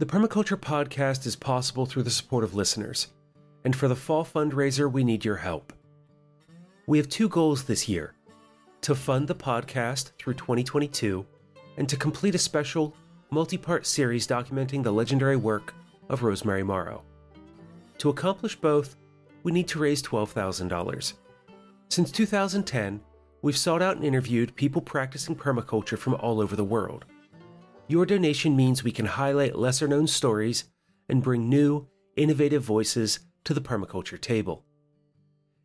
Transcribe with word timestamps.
The 0.00 0.06
Permaculture 0.06 0.56
Podcast 0.56 1.26
is 1.26 1.36
possible 1.36 1.84
through 1.84 2.04
the 2.04 2.10
support 2.10 2.42
of 2.42 2.54
listeners, 2.54 3.08
and 3.66 3.76
for 3.76 3.86
the 3.86 3.94
fall 3.94 4.24
fundraiser, 4.24 4.90
we 4.90 5.04
need 5.04 5.26
your 5.26 5.36
help. 5.36 5.74
We 6.86 6.96
have 6.96 7.10
two 7.10 7.28
goals 7.28 7.64
this 7.64 7.86
year 7.86 8.14
to 8.80 8.94
fund 8.94 9.28
the 9.28 9.34
podcast 9.34 10.12
through 10.18 10.32
2022 10.32 11.26
and 11.76 11.86
to 11.86 11.98
complete 11.98 12.34
a 12.34 12.38
special 12.38 12.96
multi 13.30 13.58
part 13.58 13.86
series 13.86 14.26
documenting 14.26 14.82
the 14.82 14.90
legendary 14.90 15.36
work 15.36 15.74
of 16.08 16.22
Rosemary 16.22 16.62
Morrow. 16.62 17.02
To 17.98 18.08
accomplish 18.08 18.56
both, 18.56 18.96
we 19.42 19.52
need 19.52 19.68
to 19.68 19.78
raise 19.78 20.02
$12,000. 20.02 21.12
Since 21.90 22.10
2010, 22.10 23.02
we've 23.42 23.54
sought 23.54 23.82
out 23.82 23.96
and 23.96 24.04
interviewed 24.06 24.56
people 24.56 24.80
practicing 24.80 25.36
permaculture 25.36 25.98
from 25.98 26.14
all 26.14 26.40
over 26.40 26.56
the 26.56 26.64
world. 26.64 27.04
Your 27.90 28.06
donation 28.06 28.54
means 28.54 28.84
we 28.84 28.92
can 28.92 29.06
highlight 29.06 29.58
lesser 29.58 29.88
known 29.88 30.06
stories 30.06 30.62
and 31.08 31.24
bring 31.24 31.48
new, 31.48 31.88
innovative 32.14 32.62
voices 32.62 33.18
to 33.42 33.52
the 33.52 33.60
permaculture 33.60 34.20
table. 34.20 34.64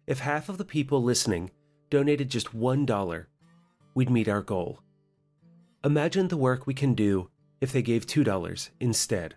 If 0.08 0.22
half 0.22 0.50
of 0.50 0.58
the 0.58 0.66
people 0.66 1.04
listening 1.04 1.52
donated 1.92 2.32
just 2.32 2.52
$1, 2.52 3.26
we'd 3.94 4.10
meet 4.10 4.28
our 4.28 4.42
goal. 4.42 4.80
Imagine 5.84 6.30
the 6.30 6.36
work 6.36 6.66
we 6.66 6.74
can 6.74 6.96
do 6.96 7.30
if 7.62 7.72
they 7.72 7.84
gave 7.84 8.08
$2 8.08 8.70
instead. 8.80 9.36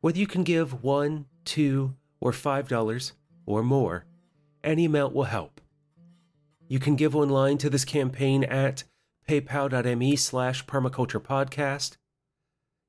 Whether 0.00 0.18
you 0.18 0.26
can 0.26 0.42
give 0.42 0.82
1, 0.82 1.24
2, 1.44 1.94
or 2.20 2.32
$5 2.32 3.12
or 3.46 3.62
more, 3.62 4.06
any 4.64 4.86
amount 4.86 5.14
will 5.14 5.22
help. 5.22 5.60
You 6.66 6.80
can 6.80 6.96
give 6.96 7.14
online 7.14 7.58
to 7.58 7.70
this 7.70 7.84
campaign 7.84 8.42
at 8.42 8.82
paypal.me 9.28 10.16
slash 10.16 10.66
permaculturepodcast, 10.66 11.96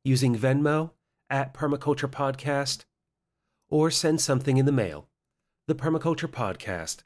using 0.10 0.36
Venmo 0.36 0.90
at 1.30 1.54
Permaculture 1.54 2.10
Podcast 2.10 2.86
or 3.70 3.92
send 3.92 4.20
something 4.20 4.58
in 4.58 4.66
the 4.66 4.72
mail. 4.72 5.08
The 5.68 5.76
Permaculture 5.76 6.28
Podcast, 6.28 7.04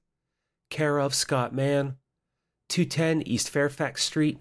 care 0.70 1.00
of 1.00 1.14
Scott 1.14 1.54
Mann, 1.54 1.98
210 2.70 3.28
East 3.28 3.50
Fairfax 3.50 4.06
Street, 4.06 4.40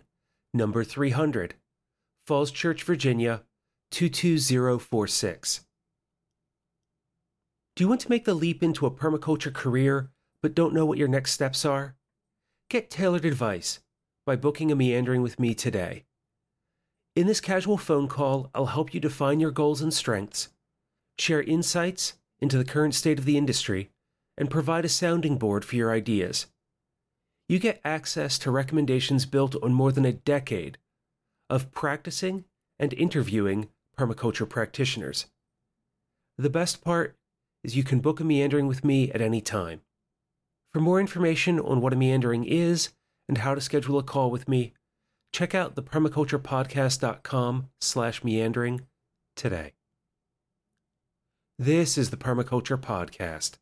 number 0.54 0.84
300, 0.84 1.56
Falls 2.24 2.52
Church, 2.52 2.84
Virginia, 2.84 3.42
22046. 3.90 5.64
Do 7.74 7.82
you 7.82 7.88
want 7.88 8.00
to 8.02 8.10
make 8.10 8.24
the 8.24 8.34
leap 8.34 8.62
into 8.62 8.86
a 8.86 8.92
permaculture 8.92 9.52
career 9.52 10.10
but 10.40 10.54
don't 10.54 10.72
know 10.72 10.86
what 10.86 10.98
your 10.98 11.08
next 11.08 11.32
steps 11.32 11.64
are? 11.64 11.96
Get 12.70 12.90
tailored 12.90 13.24
advice 13.24 13.80
by 14.24 14.36
booking 14.36 14.70
a 14.70 14.76
meandering 14.76 15.20
with 15.20 15.40
me 15.40 15.52
today. 15.52 16.04
In 17.14 17.26
this 17.26 17.40
casual 17.40 17.76
phone 17.76 18.08
call, 18.08 18.50
I'll 18.54 18.66
help 18.66 18.94
you 18.94 19.00
define 19.00 19.38
your 19.38 19.50
goals 19.50 19.82
and 19.82 19.92
strengths, 19.92 20.48
share 21.18 21.42
insights 21.42 22.14
into 22.40 22.56
the 22.56 22.64
current 22.64 22.94
state 22.94 23.18
of 23.18 23.26
the 23.26 23.36
industry, 23.36 23.90
and 24.38 24.50
provide 24.50 24.86
a 24.86 24.88
sounding 24.88 25.36
board 25.36 25.62
for 25.62 25.76
your 25.76 25.92
ideas. 25.92 26.46
You 27.50 27.58
get 27.58 27.82
access 27.84 28.38
to 28.38 28.50
recommendations 28.50 29.26
built 29.26 29.54
on 29.62 29.74
more 29.74 29.92
than 29.92 30.06
a 30.06 30.12
decade 30.12 30.78
of 31.50 31.70
practicing 31.70 32.46
and 32.78 32.94
interviewing 32.94 33.68
permaculture 33.98 34.48
practitioners. 34.48 35.26
The 36.38 36.48
best 36.48 36.82
part 36.82 37.14
is 37.62 37.76
you 37.76 37.84
can 37.84 38.00
book 38.00 38.20
a 38.20 38.24
meandering 38.24 38.68
with 38.68 38.84
me 38.84 39.12
at 39.12 39.20
any 39.20 39.42
time. 39.42 39.82
For 40.72 40.80
more 40.80 40.98
information 40.98 41.60
on 41.60 41.82
what 41.82 41.92
a 41.92 41.96
meandering 41.96 42.44
is 42.44 42.94
and 43.28 43.38
how 43.38 43.54
to 43.54 43.60
schedule 43.60 43.98
a 43.98 44.02
call 44.02 44.30
with 44.30 44.48
me, 44.48 44.72
check 45.32 45.54
out 45.54 45.74
the 45.74 45.82
permaculturepodcast.com 45.82 47.68
slash 47.80 48.22
meandering 48.22 48.82
today. 49.34 49.72
This 51.58 51.96
is 51.96 52.10
the 52.10 52.16
Permaculture 52.16 52.80
Podcast. 52.80 53.52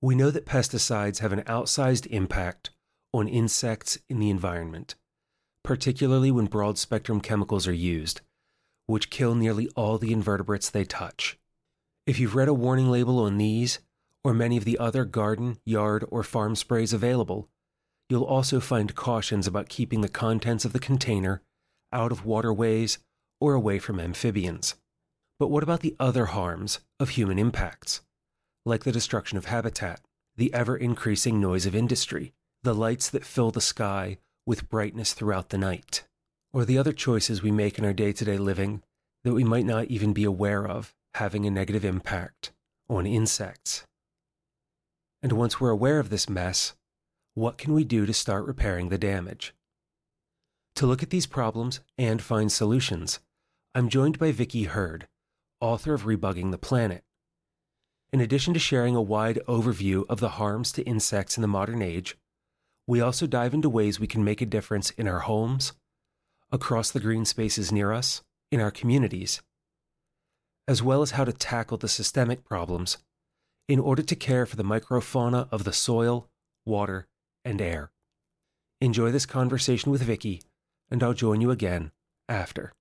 We 0.00 0.14
know 0.14 0.30
that 0.30 0.46
pesticides 0.46 1.20
have 1.20 1.32
an 1.32 1.42
outsized 1.42 2.06
impact 2.06 2.70
on 3.12 3.28
insects 3.28 3.98
in 4.08 4.18
the 4.18 4.30
environment, 4.30 4.94
particularly 5.62 6.30
when 6.30 6.46
broad 6.46 6.78
spectrum 6.78 7.20
chemicals 7.20 7.66
are 7.66 7.72
used, 7.72 8.20
which 8.86 9.10
kill 9.10 9.34
nearly 9.34 9.68
all 9.76 9.98
the 9.98 10.12
invertebrates 10.12 10.68
they 10.70 10.84
touch. 10.84 11.38
If 12.06 12.18
you've 12.18 12.36
read 12.36 12.48
a 12.48 12.54
warning 12.54 12.90
label 12.90 13.18
on 13.20 13.36
these, 13.36 13.80
or 14.22 14.34
many 14.34 14.56
of 14.56 14.64
the 14.64 14.78
other 14.78 15.04
garden, 15.04 15.58
yard, 15.64 16.04
or 16.10 16.22
farm 16.22 16.56
sprays 16.56 16.92
available, 16.92 17.48
you'll 18.08 18.24
also 18.24 18.60
find 18.60 18.94
cautions 18.94 19.46
about 19.46 19.68
keeping 19.68 20.00
the 20.00 20.08
contents 20.08 20.64
of 20.64 20.72
the 20.72 20.78
container 20.78 21.42
out 21.92 22.12
of 22.12 22.24
waterways 22.24 22.98
or 23.40 23.54
away 23.54 23.78
from 23.78 24.00
amphibians. 24.00 24.74
But 25.38 25.48
what 25.48 25.62
about 25.62 25.80
the 25.80 25.96
other 26.00 26.26
harms 26.26 26.80
of 26.98 27.10
human 27.10 27.38
impacts? 27.38 28.00
Like 28.64 28.84
the 28.84 28.92
destruction 28.92 29.36
of 29.36 29.46
habitat, 29.46 30.00
the 30.36 30.52
ever 30.54 30.76
increasing 30.76 31.40
noise 31.40 31.66
of 31.66 31.74
industry, 31.74 32.32
the 32.62 32.74
lights 32.74 33.10
that 33.10 33.24
fill 33.24 33.50
the 33.50 33.60
sky 33.60 34.18
with 34.46 34.68
brightness 34.68 35.12
throughout 35.12 35.50
the 35.50 35.58
night, 35.58 36.04
or 36.52 36.64
the 36.64 36.78
other 36.78 36.92
choices 36.92 37.42
we 37.42 37.50
make 37.50 37.78
in 37.78 37.84
our 37.84 37.92
day 37.92 38.12
to 38.12 38.24
day 38.24 38.38
living 38.38 38.82
that 39.24 39.34
we 39.34 39.44
might 39.44 39.66
not 39.66 39.86
even 39.86 40.12
be 40.12 40.24
aware 40.24 40.66
of 40.66 40.94
having 41.14 41.44
a 41.46 41.50
negative 41.50 41.84
impact 41.84 42.52
on 42.88 43.06
insects. 43.06 43.84
And 45.22 45.32
once 45.32 45.60
we're 45.60 45.70
aware 45.70 45.98
of 45.98 46.10
this 46.10 46.28
mess, 46.28 46.74
what 47.36 47.58
can 47.58 47.74
we 47.74 47.84
do 47.84 48.06
to 48.06 48.14
start 48.14 48.46
repairing 48.46 48.88
the 48.88 48.96
damage? 48.96 49.54
To 50.76 50.86
look 50.86 51.02
at 51.02 51.10
these 51.10 51.26
problems 51.26 51.80
and 51.98 52.22
find 52.22 52.50
solutions, 52.50 53.20
I'm 53.74 53.90
joined 53.90 54.18
by 54.18 54.32
Vicki 54.32 54.64
Hird, 54.64 55.06
author 55.60 55.92
of 55.92 56.06
Rebugging 56.06 56.50
the 56.50 56.56
Planet. 56.56 57.04
In 58.10 58.22
addition 58.22 58.54
to 58.54 58.58
sharing 58.58 58.96
a 58.96 59.02
wide 59.02 59.38
overview 59.46 60.06
of 60.08 60.18
the 60.18 60.30
harms 60.30 60.72
to 60.72 60.82
insects 60.84 61.36
in 61.36 61.42
the 61.42 61.46
modern 61.46 61.82
age, 61.82 62.16
we 62.86 63.02
also 63.02 63.26
dive 63.26 63.52
into 63.52 63.68
ways 63.68 64.00
we 64.00 64.06
can 64.06 64.24
make 64.24 64.40
a 64.40 64.46
difference 64.46 64.88
in 64.92 65.06
our 65.06 65.20
homes, 65.20 65.74
across 66.50 66.90
the 66.90 67.00
green 67.00 67.26
spaces 67.26 67.70
near 67.70 67.92
us, 67.92 68.22
in 68.50 68.62
our 68.62 68.70
communities, 68.70 69.42
as 70.66 70.82
well 70.82 71.02
as 71.02 71.10
how 71.10 71.24
to 71.24 71.34
tackle 71.34 71.76
the 71.76 71.86
systemic 71.86 72.44
problems 72.44 72.96
in 73.68 73.78
order 73.78 74.02
to 74.02 74.16
care 74.16 74.46
for 74.46 74.56
the 74.56 74.64
microfauna 74.64 75.48
of 75.52 75.64
the 75.64 75.72
soil, 75.74 76.30
water, 76.64 77.06
and 77.46 77.62
air. 77.62 77.90
Enjoy 78.80 79.10
this 79.10 79.24
conversation 79.24 79.90
with 79.90 80.02
Vicki, 80.02 80.42
and 80.90 81.02
I'll 81.02 81.14
join 81.14 81.40
you 81.40 81.50
again 81.50 81.92
after. 82.28 82.72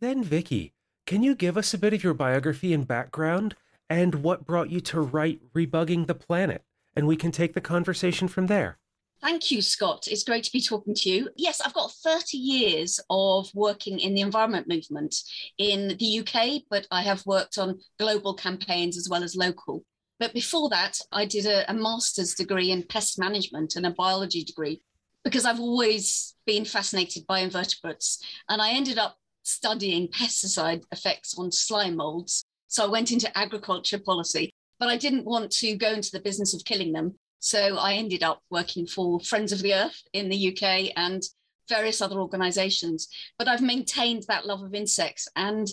Then, 0.00 0.24
Vicki, 0.24 0.72
can 1.06 1.22
you 1.22 1.34
give 1.34 1.56
us 1.56 1.72
a 1.72 1.78
bit 1.78 1.94
of 1.94 2.02
your 2.02 2.14
biography 2.14 2.72
and 2.72 2.88
background 2.88 3.54
and 3.88 4.16
what 4.16 4.46
brought 4.46 4.70
you 4.70 4.80
to 4.80 5.00
write 5.00 5.40
Rebugging 5.54 6.06
the 6.06 6.14
Planet? 6.14 6.64
And 6.96 7.06
we 7.06 7.16
can 7.16 7.30
take 7.30 7.52
the 7.52 7.60
conversation 7.60 8.26
from 8.26 8.46
there. 8.46 8.78
Thank 9.22 9.50
you, 9.50 9.62
Scott. 9.62 10.08
It's 10.08 10.24
great 10.24 10.44
to 10.44 10.52
be 10.52 10.60
talking 10.60 10.94
to 10.94 11.10
you. 11.10 11.28
Yes, 11.36 11.60
I've 11.60 11.74
got 11.74 11.92
30 11.92 12.36
years 12.36 13.00
of 13.08 13.48
working 13.54 13.98
in 13.98 14.14
the 14.14 14.20
environment 14.22 14.68
movement 14.68 15.14
in 15.58 15.96
the 15.98 16.20
UK, 16.20 16.62
but 16.70 16.86
I 16.90 17.02
have 17.02 17.24
worked 17.26 17.58
on 17.58 17.80
global 17.98 18.34
campaigns 18.34 18.96
as 18.96 19.08
well 19.08 19.22
as 19.22 19.36
local. 19.36 19.84
But 20.18 20.32
before 20.32 20.68
that, 20.70 20.98
I 21.12 21.26
did 21.26 21.46
a, 21.46 21.70
a 21.70 21.74
master's 21.74 22.34
degree 22.34 22.70
in 22.70 22.82
pest 22.84 23.18
management 23.18 23.76
and 23.76 23.86
a 23.86 23.90
biology 23.90 24.44
degree 24.44 24.80
because 25.24 25.44
I've 25.44 25.60
always 25.60 26.34
been 26.46 26.64
fascinated 26.64 27.26
by 27.26 27.40
invertebrates. 27.40 28.24
And 28.48 28.62
I 28.62 28.70
ended 28.70 28.98
up 28.98 29.16
studying 29.42 30.08
pesticide 30.08 30.84
effects 30.92 31.36
on 31.38 31.52
slime 31.52 31.96
molds. 31.96 32.44
So 32.68 32.84
I 32.84 32.88
went 32.88 33.12
into 33.12 33.36
agriculture 33.36 33.98
policy, 33.98 34.52
but 34.78 34.88
I 34.88 34.96
didn't 34.96 35.24
want 35.24 35.50
to 35.52 35.76
go 35.76 35.92
into 35.92 36.10
the 36.12 36.20
business 36.20 36.54
of 36.54 36.64
killing 36.64 36.92
them. 36.92 37.16
So 37.40 37.76
I 37.76 37.94
ended 37.94 38.22
up 38.22 38.40
working 38.50 38.86
for 38.86 39.20
Friends 39.20 39.52
of 39.52 39.62
the 39.62 39.74
Earth 39.74 40.02
in 40.12 40.28
the 40.28 40.52
UK 40.52 40.92
and 40.96 41.22
various 41.68 42.00
other 42.00 42.20
organizations. 42.20 43.08
But 43.38 43.48
I've 43.48 43.62
maintained 43.62 44.24
that 44.28 44.46
love 44.46 44.62
of 44.62 44.74
insects 44.74 45.28
and 45.36 45.68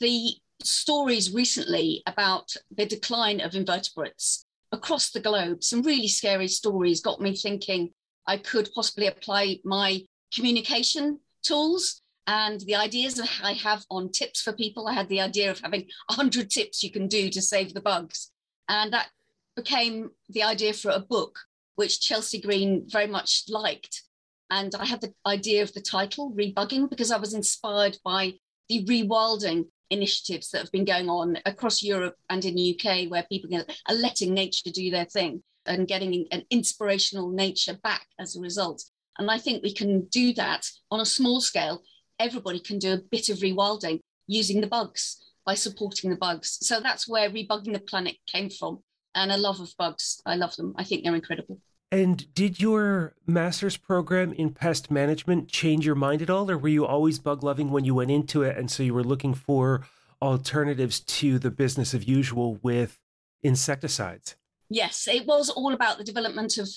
the 0.00 0.34
stories 0.64 1.32
recently 1.32 2.02
about 2.06 2.54
the 2.74 2.86
decline 2.86 3.40
of 3.40 3.54
invertebrates 3.54 4.46
across 4.72 5.10
the 5.10 5.20
globe, 5.20 5.62
some 5.62 5.82
really 5.82 6.08
scary 6.08 6.48
stories 6.48 7.00
got 7.00 7.20
me 7.20 7.34
thinking 7.36 7.90
I 8.26 8.38
could 8.38 8.70
possibly 8.74 9.06
apply 9.06 9.60
my 9.64 10.02
communication 10.34 11.20
tools 11.42 12.02
and 12.26 12.60
the 12.62 12.74
ideas 12.74 13.14
that 13.14 13.30
I 13.42 13.52
have 13.52 13.84
on 13.90 14.10
tips 14.10 14.40
for 14.40 14.52
people. 14.52 14.88
I 14.88 14.94
had 14.94 15.08
the 15.08 15.20
idea 15.20 15.50
of 15.50 15.60
having 15.60 15.86
100 16.08 16.50
tips 16.50 16.82
you 16.82 16.90
can 16.90 17.06
do 17.06 17.28
to 17.30 17.42
save 17.42 17.74
the 17.74 17.82
bugs. 17.82 18.30
And 18.68 18.92
that 18.92 19.08
became 19.56 20.10
the 20.30 20.42
idea 20.42 20.72
for 20.72 20.90
a 20.90 21.00
book, 21.00 21.38
which 21.76 22.00
Chelsea 22.00 22.40
Green 22.40 22.84
very 22.88 23.06
much 23.06 23.44
liked. 23.48 24.02
And 24.50 24.74
I 24.74 24.86
had 24.86 25.02
the 25.02 25.12
idea 25.26 25.62
of 25.62 25.72
the 25.74 25.82
title, 25.82 26.32
Rebugging, 26.34 26.86
because 26.86 27.10
I 27.10 27.18
was 27.18 27.34
inspired 27.34 27.98
by 28.04 28.34
the 28.68 28.84
rewilding 28.86 29.66
initiatives 29.90 30.50
that 30.50 30.60
have 30.60 30.72
been 30.72 30.84
going 30.84 31.08
on 31.08 31.38
across 31.46 31.82
Europe 31.82 32.16
and 32.30 32.44
in 32.44 32.54
the 32.54 32.78
UK, 32.78 33.10
where 33.10 33.26
people 33.30 33.50
are 33.56 33.94
letting 33.94 34.34
nature 34.34 34.70
do 34.70 34.90
their 34.90 35.04
thing 35.04 35.42
and 35.66 35.88
getting 35.88 36.26
an 36.30 36.44
inspirational 36.50 37.30
nature 37.30 37.78
back 37.82 38.06
as 38.18 38.36
a 38.36 38.40
result. 38.40 38.82
And 39.18 39.30
I 39.30 39.38
think 39.38 39.62
we 39.62 39.72
can 39.72 40.06
do 40.06 40.34
that 40.34 40.68
on 40.90 41.00
a 41.00 41.06
small 41.06 41.40
scale 41.40 41.82
everybody 42.18 42.60
can 42.60 42.78
do 42.78 42.92
a 42.92 42.98
bit 42.98 43.28
of 43.28 43.38
rewilding 43.38 44.00
using 44.26 44.60
the 44.60 44.66
bugs 44.66 45.22
by 45.44 45.54
supporting 45.54 46.10
the 46.10 46.16
bugs. 46.16 46.58
So 46.62 46.80
that's 46.80 47.08
where 47.08 47.30
rebugging 47.30 47.72
the 47.72 47.80
planet 47.80 48.16
came 48.26 48.50
from. 48.50 48.80
And 49.14 49.30
a 49.30 49.36
love 49.36 49.60
of 49.60 49.72
bugs. 49.78 50.20
I 50.26 50.34
love 50.34 50.56
them. 50.56 50.74
I 50.76 50.82
think 50.82 51.04
they're 51.04 51.14
incredible. 51.14 51.60
And 51.94 52.34
did 52.34 52.58
your 52.58 53.14
master's 53.24 53.76
program 53.76 54.32
in 54.32 54.50
pest 54.50 54.90
management 54.90 55.48
change 55.48 55.86
your 55.86 55.94
mind 55.94 56.22
at 56.22 56.28
all, 56.28 56.50
or 56.50 56.58
were 56.58 56.66
you 56.66 56.84
always 56.84 57.20
bug 57.20 57.44
loving 57.44 57.70
when 57.70 57.84
you 57.84 57.94
went 57.94 58.10
into 58.10 58.42
it? 58.42 58.58
And 58.58 58.68
so 58.68 58.82
you 58.82 58.92
were 58.92 59.04
looking 59.04 59.32
for 59.32 59.86
alternatives 60.20 60.98
to 60.98 61.38
the 61.38 61.52
business 61.52 61.94
of 61.94 62.02
usual 62.02 62.58
with 62.64 62.98
insecticides? 63.44 64.34
Yes, 64.68 65.06
it 65.06 65.24
was 65.24 65.48
all 65.50 65.72
about 65.72 65.98
the 65.98 66.02
development 66.02 66.58
of 66.58 66.68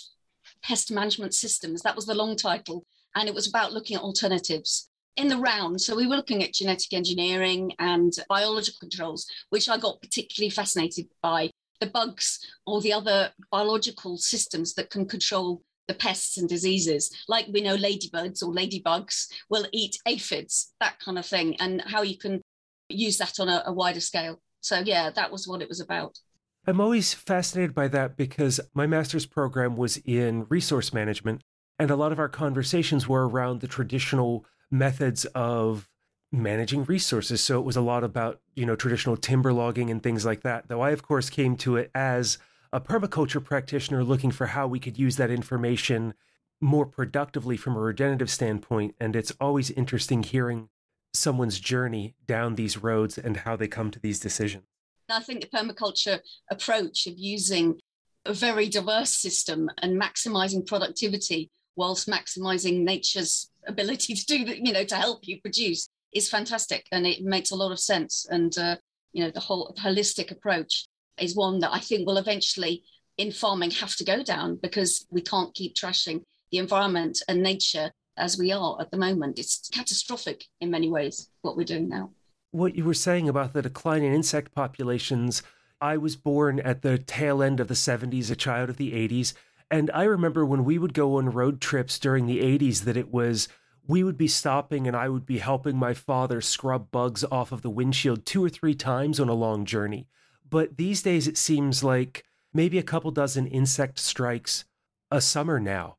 pest 0.62 0.92
management 0.92 1.34
systems. 1.34 1.82
That 1.82 1.96
was 1.96 2.06
the 2.06 2.14
long 2.14 2.36
title. 2.36 2.86
And 3.16 3.28
it 3.28 3.34
was 3.34 3.48
about 3.48 3.74
looking 3.74 3.98
at 3.98 4.04
alternatives 4.04 4.92
in 5.16 5.30
the 5.30 5.38
round. 5.38 5.82
So 5.82 5.96
we 5.96 6.06
were 6.06 6.16
looking 6.16 6.44
at 6.44 6.54
genetic 6.54 6.94
engineering 6.94 7.74
and 7.80 8.14
biological 8.30 8.82
controls, 8.82 9.26
which 9.50 9.68
I 9.68 9.80
got 9.80 10.00
particularly 10.00 10.52
fascinated 10.52 11.08
by 11.24 11.50
the 11.80 11.88
bugs 11.88 12.40
or 12.66 12.82
the 12.82 12.94
other 12.94 13.32
biological 13.52 14.18
systems 14.18 14.74
that 14.76 14.90
can 14.90 15.08
control 15.08 15.62
the 15.88 15.94
pests 15.94 16.38
and 16.38 16.50
diseases. 16.50 17.12
Like 17.28 17.48
we 17.52 17.62
know 17.62 17.76
ladybirds 17.76 18.44
or 18.44 18.54
ladybugs 18.54 19.28
will 19.50 19.66
eat 19.72 19.98
aphids, 20.06 20.74
that 20.80 21.00
kind 21.00 21.18
of 21.18 21.26
thing, 21.26 21.56
and 21.60 21.82
how 21.82 22.02
you 22.02 22.18
can 22.18 22.42
use 22.90 23.18
that 23.18 23.40
on 23.40 23.50
a, 23.50 23.64
a 23.66 23.74
wider 23.74 24.02
scale. 24.02 24.42
So, 24.62 24.80
yeah, 24.80 25.10
that 25.12 25.32
was 25.32 25.48
what 25.48 25.62
it 25.62 25.70
was 25.70 25.80
about. 25.80 26.18
I'm 26.66 26.82
always 26.82 27.14
fascinated 27.14 27.74
by 27.74 27.88
that 27.90 28.18
because 28.18 28.60
my 28.74 28.88
master's 28.88 29.26
program 29.26 29.78
was 29.78 29.98
in 29.98 30.46
resource 30.50 30.94
management, 30.94 31.42
and 31.80 31.90
a 31.90 31.96
lot 31.96 32.12
of 32.12 32.20
our 32.20 32.28
conversations 32.28 33.08
were 33.08 33.28
around 33.28 33.62
the 33.62 33.68
traditional 33.68 34.46
methods 34.70 35.24
of 35.34 35.88
managing 36.32 36.84
resources. 36.84 37.42
So 37.42 37.60
it 37.60 37.66
was 37.66 37.78
a 37.78 37.82
lot 37.82 38.04
about, 38.04 38.42
you 38.56 38.66
know, 38.66 38.76
traditional 38.76 39.18
timber 39.18 39.54
logging 39.54 39.90
and 39.90 40.02
things 40.04 40.26
like 40.26 40.42
that. 40.42 40.68
Though 40.68 40.82
I, 40.82 40.92
of 40.92 41.04
course, 41.04 41.30
came 41.30 41.56
to 41.58 41.78
it 41.78 41.90
as 41.96 42.38
a 42.74 42.82
permaculture 42.82 43.44
practitioner 43.44 44.04
looking 44.04 44.32
for 44.32 44.48
how 44.48 44.68
we 44.68 44.80
could 44.80 45.00
use 45.00 45.16
that 45.18 45.32
information 45.32 46.14
more 46.60 46.86
productively 46.86 47.56
from 47.56 47.76
a 47.76 47.80
regenerative 47.80 48.30
standpoint. 48.30 48.96
And 49.00 49.16
it's 49.16 49.32
always 49.40 49.72
interesting 49.72 50.24
hearing 50.24 50.70
someone's 51.14 51.60
journey 51.60 52.16
down 52.26 52.56
these 52.56 52.78
roads 52.78 53.18
and 53.18 53.38
how 53.38 53.56
they 53.56 53.68
come 53.68 53.92
to 53.92 54.00
these 54.00 54.20
decisions. 54.20 54.64
I 55.10 55.22
think 55.22 55.42
the 55.42 55.48
permaculture 55.48 56.20
approach 56.52 57.08
of 57.08 57.18
using 57.18 57.80
a 58.26 58.34
very 58.34 58.68
diverse 58.68 59.12
system 59.12 59.70
and 59.82 60.00
maximizing 60.00 60.66
productivity 60.66 61.50
whilst 61.78 62.10
maximizing 62.10 62.84
nature's 62.84 63.50
ability 63.68 64.16
to 64.16 64.26
do 64.26 64.44
that, 64.46 64.58
you 64.66 64.74
know, 64.74 64.84
to 64.84 64.96
help 64.96 65.26
you 65.28 65.40
produce 65.40 65.88
is 66.18 66.30
fantastic 66.30 66.88
and 66.92 67.06
it 67.06 67.24
makes 67.24 67.52
a 67.52 67.56
lot 67.56 67.72
of 67.72 67.80
sense. 67.80 68.26
And, 68.30 68.58
uh, 68.58 68.78
you 69.14 69.24
know, 69.24 69.32
the 69.32 69.40
whole 69.40 69.74
holistic 69.80 70.32
approach 70.32 70.88
is 71.20 71.36
one 71.36 71.60
that 71.60 71.74
I 71.74 71.80
think 71.80 72.06
will 72.06 72.18
eventually 72.18 72.84
in 73.18 73.32
farming 73.32 73.72
have 73.72 73.96
to 73.96 74.04
go 74.04 74.24
down 74.24 74.60
because 74.62 75.06
we 75.10 75.22
can't 75.22 75.54
keep 75.54 75.76
trashing 75.76 76.24
the 76.52 76.60
environment 76.60 77.22
and 77.28 77.42
nature 77.42 77.92
as 78.18 78.38
we 78.38 78.52
are 78.52 78.78
at 78.80 78.92
the 78.92 78.98
moment. 78.98 79.40
It's 79.40 79.70
catastrophic 79.70 80.46
in 80.60 80.72
many 80.72 80.90
ways, 80.90 81.30
what 81.42 81.56
we're 81.56 81.64
doing 81.64 81.90
now. 81.90 82.12
What 82.52 82.76
you 82.76 82.84
were 82.84 82.94
saying 82.94 83.30
about 83.30 83.54
the 83.54 83.62
decline 83.62 84.04
in 84.04 84.14
insect 84.14 84.54
populations, 84.56 85.44
I 85.82 85.98
was 85.98 86.16
born 86.16 86.60
at 86.60 86.82
the 86.82 86.98
tail 86.98 87.44
end 87.44 87.60
of 87.60 87.68
the 87.68 87.74
70s, 87.74 88.32
a 88.32 88.36
child 88.36 88.70
of 88.70 88.78
the 88.78 88.94
80s. 88.94 89.34
And 89.70 89.92
I 89.94 90.04
remember 90.04 90.46
when 90.46 90.64
we 90.64 90.78
would 90.78 90.94
go 90.94 91.18
on 91.18 91.30
road 91.30 91.60
trips 91.60 92.00
during 92.00 92.26
the 92.26 92.40
80s 92.40 92.84
that 92.86 92.98
it 92.98 93.12
was 93.12 93.48
we 93.88 94.04
would 94.04 94.18
be 94.18 94.28
stopping 94.28 94.88
and 94.88 94.96
I 94.96 95.08
would 95.08 95.26
be 95.26 95.38
helping 95.38 95.78
my 95.78 95.94
father 95.94 96.42
scrub 96.42 96.92
bugs 96.92 97.24
off 97.32 97.52
of 97.52 97.62
the 97.62 97.70
windshield 97.70 98.26
two 98.26 98.44
or 98.44 98.50
three 98.50 98.76
times 98.76 99.20
on 99.20 99.30
a 99.30 99.34
long 99.34 99.66
journey. 99.66 100.08
But 100.50 100.78
these 100.78 101.02
days 101.02 101.28
it 101.28 101.38
seems 101.38 101.84
like 101.84 102.26
maybe 102.54 102.78
a 102.78 102.84
couple 102.84 103.12
dozen 103.12 103.48
insect 103.48 104.00
strikes 104.00 104.66
a 105.10 105.22
summer 105.22 105.60
now. 105.60 105.98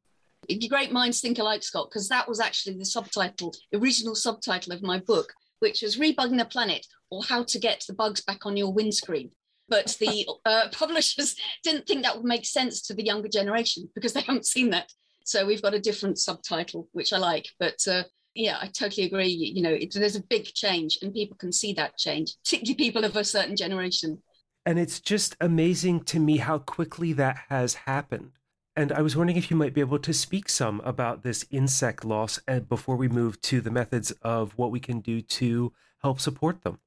Great 0.69 0.93
minds 0.93 1.20
think 1.20 1.38
alike, 1.38 1.62
Scott, 1.62 1.88
because 1.90 2.08
that 2.08 2.29
was 2.29 2.40
actually 2.40 2.76
the 2.79 2.85
subtitle, 2.85 3.55
original 3.75 4.14
subtitle 4.14 4.73
of 4.73 4.82
my 4.82 4.99
book, 4.99 5.32
which 5.61 5.82
was 5.82 5.99
Rebugging 5.99 6.38
the 6.38 6.44
Planet 6.44 6.87
or 7.11 7.23
How 7.23 7.43
to 7.44 7.58
Get 7.58 7.85
the 7.87 7.94
Bugs 7.94 8.23
Back 8.23 8.46
on 8.46 8.56
Your 8.56 8.73
Windscreen. 8.73 9.31
But 9.69 9.96
the 10.00 10.26
uh, 10.46 10.69
publishers 10.73 11.37
didn't 11.62 11.87
think 11.87 12.02
that 12.02 12.17
would 12.17 12.25
make 12.25 12.46
sense 12.46 12.81
to 12.82 12.94
the 12.94 13.05
younger 13.05 13.29
generation 13.29 13.90
because 13.94 14.12
they 14.12 14.23
haven't 14.23 14.46
seen 14.46 14.70
that. 14.70 14.90
So 15.28 15.44
we've 15.44 15.60
got 15.60 15.75
a 15.75 15.78
different 15.78 16.19
subtitle, 16.19 16.88
which 16.92 17.12
I 17.12 17.19
like. 17.19 17.48
But 17.60 17.86
uh, 17.86 18.04
yeah, 18.34 18.56
I 18.62 18.69
totally 18.69 19.06
agree. 19.06 19.28
You 19.28 19.62
know, 19.62 19.75
it, 19.75 19.92
there's 19.92 20.16
a 20.16 20.22
big 20.22 20.46
change, 20.46 20.98
and 21.02 21.12
people 21.12 21.36
can 21.36 21.52
see 21.52 21.75
that 21.75 21.98
change, 21.98 22.34
particularly 22.42 22.76
people 22.76 23.04
of 23.04 23.14
a 23.14 23.22
certain 23.22 23.54
generation. 23.54 24.22
And 24.64 24.78
it's 24.78 25.00
just 25.00 25.36
amazing 25.38 26.04
to 26.04 26.19
me 26.19 26.38
how 26.38 26.58
quickly 26.58 27.12
that 27.12 27.40
has 27.50 27.75
happened. 27.75 28.30
And 28.75 28.90
I 28.90 29.02
was 29.02 29.16
wondering 29.16 29.36
if 29.36 29.50
you 29.50 29.56
might 29.56 29.75
be 29.75 29.82
able 29.82 29.98
to 29.98 30.14
speak 30.14 30.48
some 30.48 30.80
about 30.80 31.22
this 31.22 31.44
insect 31.50 32.06
loss 32.06 32.40
and 32.48 32.66
before 32.66 32.96
we 32.96 33.08
move 33.08 33.38
to 33.42 33.60
the 33.60 33.70
methods 33.70 34.12
of 34.22 34.52
what 34.56 34.70
we 34.70 34.80
can 34.80 35.00
do 35.00 35.20
to 35.20 35.75
help 36.00 36.20
support 36.20 36.62
them. 36.62 36.78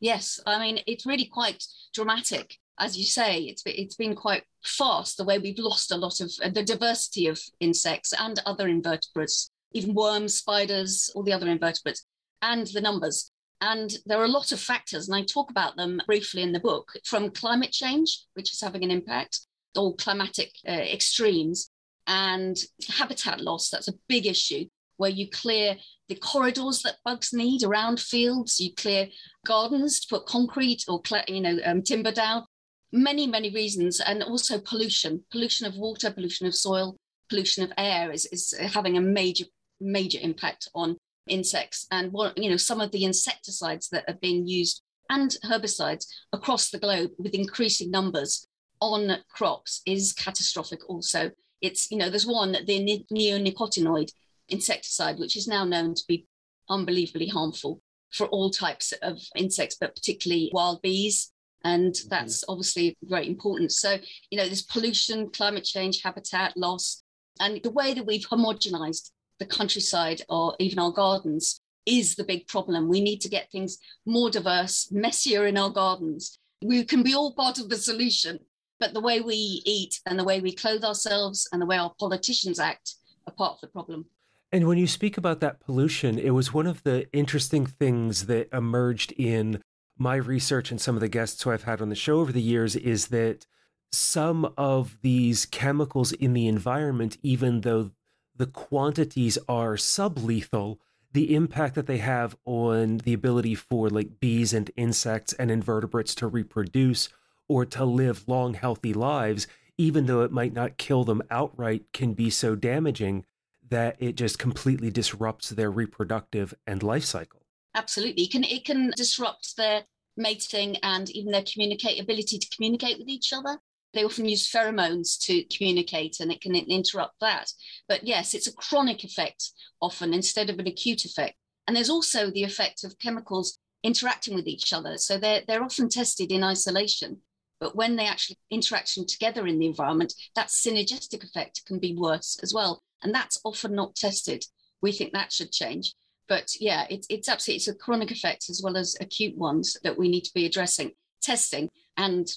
Yes, 0.00 0.40
I 0.46 0.58
mean, 0.58 0.80
it's 0.86 1.04
really 1.04 1.26
quite 1.26 1.62
dramatic 1.92 2.56
as 2.82 2.98
you 2.98 3.04
say, 3.04 3.42
it's 3.42 3.62
it's 3.64 3.94
been 3.94 4.16
quite 4.16 4.42
fast 4.64 5.16
the 5.16 5.24
way 5.24 5.38
we've 5.38 5.58
lost 5.58 5.92
a 5.92 5.96
lot 5.96 6.20
of 6.20 6.32
uh, 6.42 6.48
the 6.48 6.64
diversity 6.64 7.28
of 7.28 7.40
insects 7.60 8.12
and 8.18 8.40
other 8.44 8.66
invertebrates, 8.66 9.50
even 9.72 9.94
worms, 9.94 10.34
spiders, 10.34 11.10
all 11.14 11.22
the 11.22 11.32
other 11.32 11.48
invertebrates, 11.48 12.04
and 12.42 12.66
the 12.68 12.80
numbers. 12.80 13.30
And 13.60 13.92
there 14.06 14.20
are 14.20 14.24
a 14.24 14.38
lot 14.38 14.50
of 14.50 14.58
factors, 14.58 15.08
and 15.08 15.16
I 15.16 15.22
talk 15.22 15.48
about 15.50 15.76
them 15.76 16.00
briefly 16.06 16.42
in 16.42 16.50
the 16.50 16.58
book, 16.58 16.90
from 17.04 17.30
climate 17.30 17.70
change, 17.70 18.24
which 18.34 18.52
is 18.52 18.60
having 18.60 18.82
an 18.82 18.90
impact, 18.90 19.46
all 19.76 19.94
climatic 19.94 20.50
uh, 20.66 20.72
extremes, 20.72 21.70
and 22.08 22.56
habitat 22.88 23.40
loss. 23.40 23.70
That's 23.70 23.86
a 23.86 23.98
big 24.08 24.26
issue 24.26 24.64
where 24.96 25.10
you 25.10 25.30
clear 25.30 25.76
the 26.08 26.16
corridors 26.16 26.82
that 26.82 26.96
bugs 27.04 27.32
need 27.32 27.62
around 27.62 28.00
fields, 28.00 28.58
you 28.58 28.74
clear 28.74 29.06
gardens 29.46 30.00
to 30.00 30.06
put 30.10 30.26
concrete 30.26 30.84
or 30.88 31.00
you 31.28 31.40
know 31.40 31.58
um, 31.64 31.82
timber 31.82 32.12
down, 32.12 32.44
many, 32.92 33.26
many 33.26 33.50
reasons, 33.50 34.00
and 34.00 34.22
also 34.22 34.58
pollution, 34.60 35.24
pollution 35.30 35.66
of 35.66 35.76
water, 35.76 36.10
pollution 36.10 36.46
of 36.46 36.54
soil, 36.54 36.96
pollution 37.28 37.64
of 37.64 37.72
air 37.78 38.10
is, 38.10 38.26
is 38.26 38.54
having 38.60 38.96
a 38.96 39.00
major, 39.00 39.44
major 39.80 40.18
impact 40.20 40.68
on 40.74 40.96
insects. 41.28 41.86
And 41.90 42.12
what, 42.12 42.36
you 42.36 42.50
know, 42.50 42.56
some 42.56 42.80
of 42.80 42.92
the 42.92 43.04
insecticides 43.04 43.88
that 43.90 44.04
are 44.08 44.18
being 44.20 44.46
used 44.46 44.82
and 45.08 45.34
herbicides 45.44 46.06
across 46.32 46.70
the 46.70 46.78
globe 46.78 47.10
with 47.18 47.34
increasing 47.34 47.90
numbers 47.90 48.46
on 48.80 49.16
crops 49.30 49.82
is 49.86 50.12
catastrophic 50.12 50.88
also. 50.88 51.30
It's, 51.60 51.90
you 51.90 51.98
know, 51.98 52.10
there's 52.10 52.26
one, 52.26 52.52
the 52.52 53.04
neonicotinoid 53.12 54.10
insecticide, 54.48 55.18
which 55.18 55.36
is 55.36 55.46
now 55.48 55.64
known 55.64 55.94
to 55.94 56.02
be 56.08 56.26
unbelievably 56.68 57.28
harmful 57.28 57.80
for 58.12 58.26
all 58.26 58.50
types 58.50 58.92
of 59.02 59.18
insects, 59.36 59.76
but 59.80 59.94
particularly 59.94 60.50
wild 60.52 60.82
bees 60.82 61.31
and 61.64 61.92
mm-hmm. 61.92 62.08
that's 62.08 62.44
obviously 62.48 62.96
very 63.02 63.28
important. 63.28 63.72
So, 63.72 63.98
you 64.30 64.38
know, 64.38 64.46
there's 64.46 64.62
pollution, 64.62 65.30
climate 65.30 65.64
change, 65.64 66.02
habitat 66.02 66.56
loss, 66.56 67.02
and 67.40 67.60
the 67.62 67.70
way 67.70 67.94
that 67.94 68.06
we've 68.06 68.28
homogenized 68.28 69.10
the 69.38 69.46
countryside 69.46 70.22
or 70.28 70.54
even 70.58 70.78
our 70.78 70.92
gardens 70.92 71.60
is 71.86 72.14
the 72.14 72.24
big 72.24 72.46
problem. 72.46 72.88
We 72.88 73.00
need 73.00 73.20
to 73.22 73.28
get 73.28 73.50
things 73.50 73.78
more 74.06 74.30
diverse, 74.30 74.88
messier 74.92 75.46
in 75.46 75.58
our 75.58 75.70
gardens. 75.70 76.38
We 76.64 76.84
can 76.84 77.02
be 77.02 77.14
all 77.14 77.34
part 77.34 77.58
of 77.58 77.68
the 77.68 77.76
solution, 77.76 78.38
but 78.78 78.94
the 78.94 79.00
way 79.00 79.20
we 79.20 79.62
eat 79.64 80.00
and 80.06 80.18
the 80.18 80.24
way 80.24 80.40
we 80.40 80.54
clothe 80.54 80.84
ourselves 80.84 81.48
and 81.52 81.60
the 81.60 81.66
way 81.66 81.76
our 81.76 81.92
politicians 81.98 82.60
act 82.60 82.94
are 83.26 83.32
part 83.32 83.54
of 83.54 83.60
the 83.62 83.66
problem. 83.68 84.06
And 84.52 84.68
when 84.68 84.78
you 84.78 84.86
speak 84.86 85.16
about 85.16 85.40
that 85.40 85.60
pollution, 85.60 86.18
it 86.18 86.30
was 86.30 86.52
one 86.52 86.66
of 86.66 86.82
the 86.82 87.06
interesting 87.12 87.64
things 87.64 88.26
that 88.26 88.48
emerged 88.52 89.12
in 89.12 89.62
my 89.98 90.16
research 90.16 90.70
and 90.70 90.80
some 90.80 90.94
of 90.94 91.00
the 91.00 91.08
guests 91.08 91.42
who 91.42 91.50
I've 91.50 91.64
had 91.64 91.80
on 91.80 91.88
the 91.88 91.94
show 91.94 92.20
over 92.20 92.32
the 92.32 92.40
years 92.40 92.76
is 92.76 93.08
that 93.08 93.46
some 93.92 94.52
of 94.56 94.98
these 95.02 95.46
chemicals 95.46 96.12
in 96.12 96.32
the 96.32 96.48
environment, 96.48 97.18
even 97.22 97.60
though 97.60 97.90
the 98.34 98.46
quantities 98.46 99.38
are 99.48 99.74
sublethal, 99.74 100.78
the 101.12 101.34
impact 101.34 101.74
that 101.74 101.86
they 101.86 101.98
have 101.98 102.36
on 102.46 102.98
the 102.98 103.12
ability 103.12 103.54
for 103.54 103.90
like 103.90 104.18
bees 104.18 104.54
and 104.54 104.70
insects 104.76 105.34
and 105.34 105.50
invertebrates 105.50 106.14
to 106.14 106.26
reproduce 106.26 107.10
or 107.48 107.66
to 107.66 107.84
live 107.84 108.26
long, 108.26 108.54
healthy 108.54 108.94
lives, 108.94 109.46
even 109.76 110.06
though 110.06 110.22
it 110.22 110.32
might 110.32 110.54
not 110.54 110.78
kill 110.78 111.04
them 111.04 111.22
outright, 111.30 111.84
can 111.92 112.14
be 112.14 112.30
so 112.30 112.54
damaging 112.54 113.24
that 113.68 113.96
it 113.98 114.16
just 114.16 114.38
completely 114.38 114.90
disrupts 114.90 115.50
their 115.50 115.70
reproductive 115.70 116.54
and 116.66 116.82
life 116.82 117.04
cycle. 117.04 117.41
Absolutely. 117.74 118.24
It 118.24 118.32
can, 118.32 118.44
it 118.44 118.64
can 118.64 118.92
disrupt 118.96 119.56
their 119.56 119.84
mating 120.16 120.76
and 120.82 121.08
even 121.10 121.32
their 121.32 121.44
communicate 121.50 122.00
ability 122.00 122.38
to 122.38 122.48
communicate 122.54 122.98
with 122.98 123.08
each 123.08 123.32
other. 123.32 123.58
They 123.94 124.04
often 124.04 124.28
use 124.28 124.50
pheromones 124.50 125.18
to 125.22 125.44
communicate 125.44 126.20
and 126.20 126.30
it 126.32 126.40
can 126.40 126.54
interrupt 126.54 127.20
that. 127.20 127.52
But 127.88 128.04
yes, 128.04 128.34
it's 128.34 128.46
a 128.46 128.52
chronic 128.54 129.04
effect 129.04 129.50
often 129.80 130.14
instead 130.14 130.50
of 130.50 130.58
an 130.58 130.66
acute 130.66 131.04
effect. 131.04 131.36
And 131.66 131.76
there's 131.76 131.90
also 131.90 132.30
the 132.30 132.44
effect 132.44 132.84
of 132.84 132.98
chemicals 132.98 133.58
interacting 133.82 134.34
with 134.34 134.46
each 134.46 134.72
other. 134.72 134.96
So 134.98 135.18
they're, 135.18 135.42
they're 135.46 135.62
often 135.62 135.88
tested 135.88 136.32
in 136.32 136.44
isolation. 136.44 137.20
But 137.60 137.76
when 137.76 137.96
they 137.96 138.06
actually 138.06 138.38
interaction 138.50 139.06
together 139.06 139.46
in 139.46 139.58
the 139.58 139.66
environment, 139.66 140.14
that 140.34 140.48
synergistic 140.48 141.22
effect 141.22 141.64
can 141.66 141.78
be 141.78 141.94
worse 141.94 142.38
as 142.42 142.52
well. 142.52 142.82
And 143.02 143.14
that's 143.14 143.40
often 143.44 143.74
not 143.74 143.94
tested. 143.94 144.44
We 144.80 144.92
think 144.92 145.12
that 145.12 145.32
should 145.32 145.52
change. 145.52 145.94
But 146.28 146.52
yeah, 146.60 146.86
it, 146.88 147.06
it's 147.08 147.28
absolutely 147.28 147.56
it's 147.56 147.68
a 147.68 147.74
chronic 147.74 148.10
effect 148.10 148.46
as 148.48 148.60
well 148.62 148.76
as 148.76 148.96
acute 149.00 149.36
ones 149.36 149.76
that 149.84 149.98
we 149.98 150.08
need 150.08 150.22
to 150.22 150.34
be 150.34 150.46
addressing, 150.46 150.92
testing 151.20 151.68
and 151.96 152.28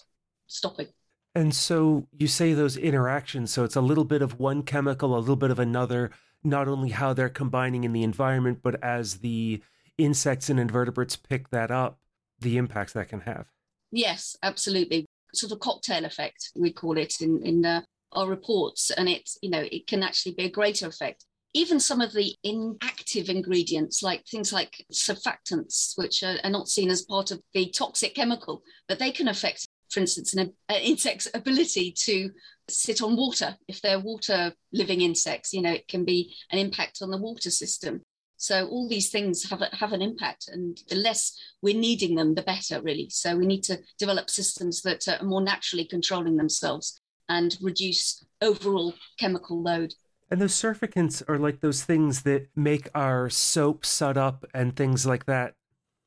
stopping. 0.47 0.87
And 1.33 1.53
so 1.53 2.07
you 2.17 2.27
say 2.27 2.53
those 2.53 2.77
interactions. 2.77 3.51
So 3.51 3.63
it's 3.63 3.75
a 3.75 3.81
little 3.81 4.05
bit 4.05 4.21
of 4.21 4.39
one 4.39 4.63
chemical, 4.63 5.17
a 5.17 5.19
little 5.19 5.35
bit 5.35 5.51
of 5.51 5.59
another, 5.59 6.11
not 6.43 6.67
only 6.67 6.89
how 6.89 7.13
they're 7.13 7.29
combining 7.29 7.83
in 7.83 7.91
the 7.91 8.03
environment, 8.03 8.59
but 8.63 8.81
as 8.81 9.17
the 9.17 9.61
insects 9.97 10.49
and 10.49 10.59
invertebrates 10.59 11.15
pick 11.15 11.49
that 11.49 11.71
up, 11.71 11.99
the 12.39 12.57
impacts 12.57 12.93
that 12.93 13.09
can 13.09 13.21
have. 13.21 13.47
Yes, 13.91 14.35
absolutely. 14.43 15.05
Sort 15.33 15.51
of 15.51 15.59
cocktail 15.59 16.05
effect, 16.05 16.51
we 16.55 16.71
call 16.71 16.97
it 16.97 17.15
in, 17.19 17.41
in 17.43 17.65
uh, 17.65 17.81
our 18.13 18.27
reports. 18.27 18.91
And 18.91 19.09
it's, 19.09 19.37
you 19.41 19.49
know, 19.49 19.65
it 19.69 19.87
can 19.87 20.03
actually 20.03 20.35
be 20.35 20.45
a 20.45 20.49
greater 20.49 20.87
effect. 20.87 21.25
Even 21.55 21.79
some 21.79 22.01
of 22.01 22.13
the 22.13 22.35
inactive 22.43 23.29
ingredients, 23.29 24.03
like 24.03 24.25
things 24.27 24.51
like 24.51 24.85
surfactants, 24.91 25.97
which 25.97 26.21
are, 26.21 26.37
are 26.43 26.49
not 26.49 26.67
seen 26.67 26.91
as 26.91 27.01
part 27.01 27.31
of 27.31 27.41
the 27.53 27.69
toxic 27.69 28.13
chemical, 28.13 28.61
but 28.87 28.99
they 28.99 29.11
can 29.11 29.29
affect 29.29 29.67
for 29.89 29.99
instance, 30.01 30.33
an, 30.33 30.51
an 30.67 30.81
insect's 30.81 31.27
ability 31.33 31.93
to 31.95 32.29
sit 32.67 33.01
on 33.01 33.15
water. 33.15 33.55
If 33.67 33.81
they're 33.81 33.99
water 33.99 34.53
living 34.73 35.01
insects, 35.01 35.53
you 35.53 35.61
know, 35.61 35.71
it 35.71 35.87
can 35.87 36.03
be 36.03 36.35
an 36.51 36.59
impact 36.59 36.99
on 37.01 37.11
the 37.11 37.17
water 37.17 37.49
system. 37.49 38.01
So 38.37 38.67
all 38.67 38.89
these 38.89 39.09
things 39.09 39.49
have, 39.49 39.61
have 39.71 39.93
an 39.93 40.01
impact, 40.01 40.49
and 40.49 40.77
the 40.89 40.97
less 40.97 41.39
we're 41.61 41.79
needing 41.79 42.15
them, 42.15 42.35
the 42.35 42.41
better, 42.41 42.81
really. 42.81 43.07
So 43.09 43.37
we 43.37 43.45
need 43.45 43.63
to 43.63 43.79
develop 43.97 44.29
systems 44.29 44.81
that 44.81 45.07
are 45.07 45.23
more 45.23 45.41
naturally 45.41 45.85
controlling 45.85 46.35
themselves 46.35 46.99
and 47.29 47.57
reduce 47.61 48.25
overall 48.41 48.93
chemical 49.17 49.63
load. 49.63 49.93
And 50.31 50.41
those 50.41 50.53
surfactants 50.53 51.21
are 51.29 51.37
like 51.37 51.61
those 51.61 51.83
things 51.83 52.23
that 52.23 52.47
make 52.55 52.89
our 52.95 53.29
soap 53.29 53.85
sud 53.85 54.17
up 54.17 54.45
and 54.53 54.75
things 54.75 55.05
like 55.05 55.25
that. 55.25 55.53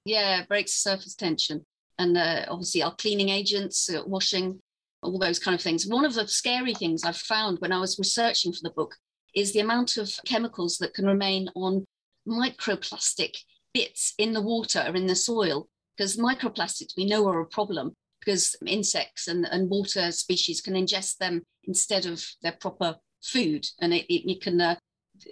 Yeah, 0.04 0.44
breaks 0.46 0.72
surface 0.72 1.14
tension 1.14 1.64
and 1.98 2.16
uh, 2.16 2.44
obviously 2.48 2.82
our 2.82 2.94
cleaning 2.94 3.28
agents, 3.28 3.90
uh, 3.92 4.02
washing, 4.06 4.60
all 5.02 5.18
those 5.18 5.38
kind 5.38 5.54
of 5.54 5.60
things. 5.60 5.86
One 5.86 6.04
of 6.04 6.14
the 6.14 6.26
scary 6.28 6.74
things 6.74 7.04
I've 7.04 7.16
found 7.16 7.58
when 7.58 7.72
I 7.72 7.80
was 7.80 7.98
researching 7.98 8.52
for 8.52 8.60
the 8.62 8.70
book 8.70 8.94
is 9.34 9.52
the 9.52 9.60
amount 9.60 9.96
of 9.96 10.10
chemicals 10.24 10.78
that 10.78 10.94
can 10.94 11.06
remain 11.06 11.48
on 11.54 11.84
microplastic 12.26 13.36
bits 13.74 14.14
in 14.18 14.32
the 14.32 14.42
water 14.42 14.84
or 14.86 14.94
in 14.94 15.06
the 15.06 15.16
soil. 15.16 15.68
Because 15.96 16.16
microplastics 16.16 16.96
we 16.96 17.06
know 17.06 17.28
are 17.28 17.40
a 17.40 17.46
problem 17.46 17.92
because 18.20 18.54
insects 18.66 19.26
and, 19.26 19.46
and 19.50 19.68
water 19.68 20.12
species 20.12 20.60
can 20.60 20.74
ingest 20.74 21.16
them 21.18 21.42
instead 21.64 22.06
of 22.06 22.24
their 22.42 22.52
proper 22.52 22.96
food 23.22 23.66
and 23.80 23.92
it, 23.92 24.06
it, 24.12 24.30
it 24.30 24.42
can 24.42 24.60
uh, 24.60 24.76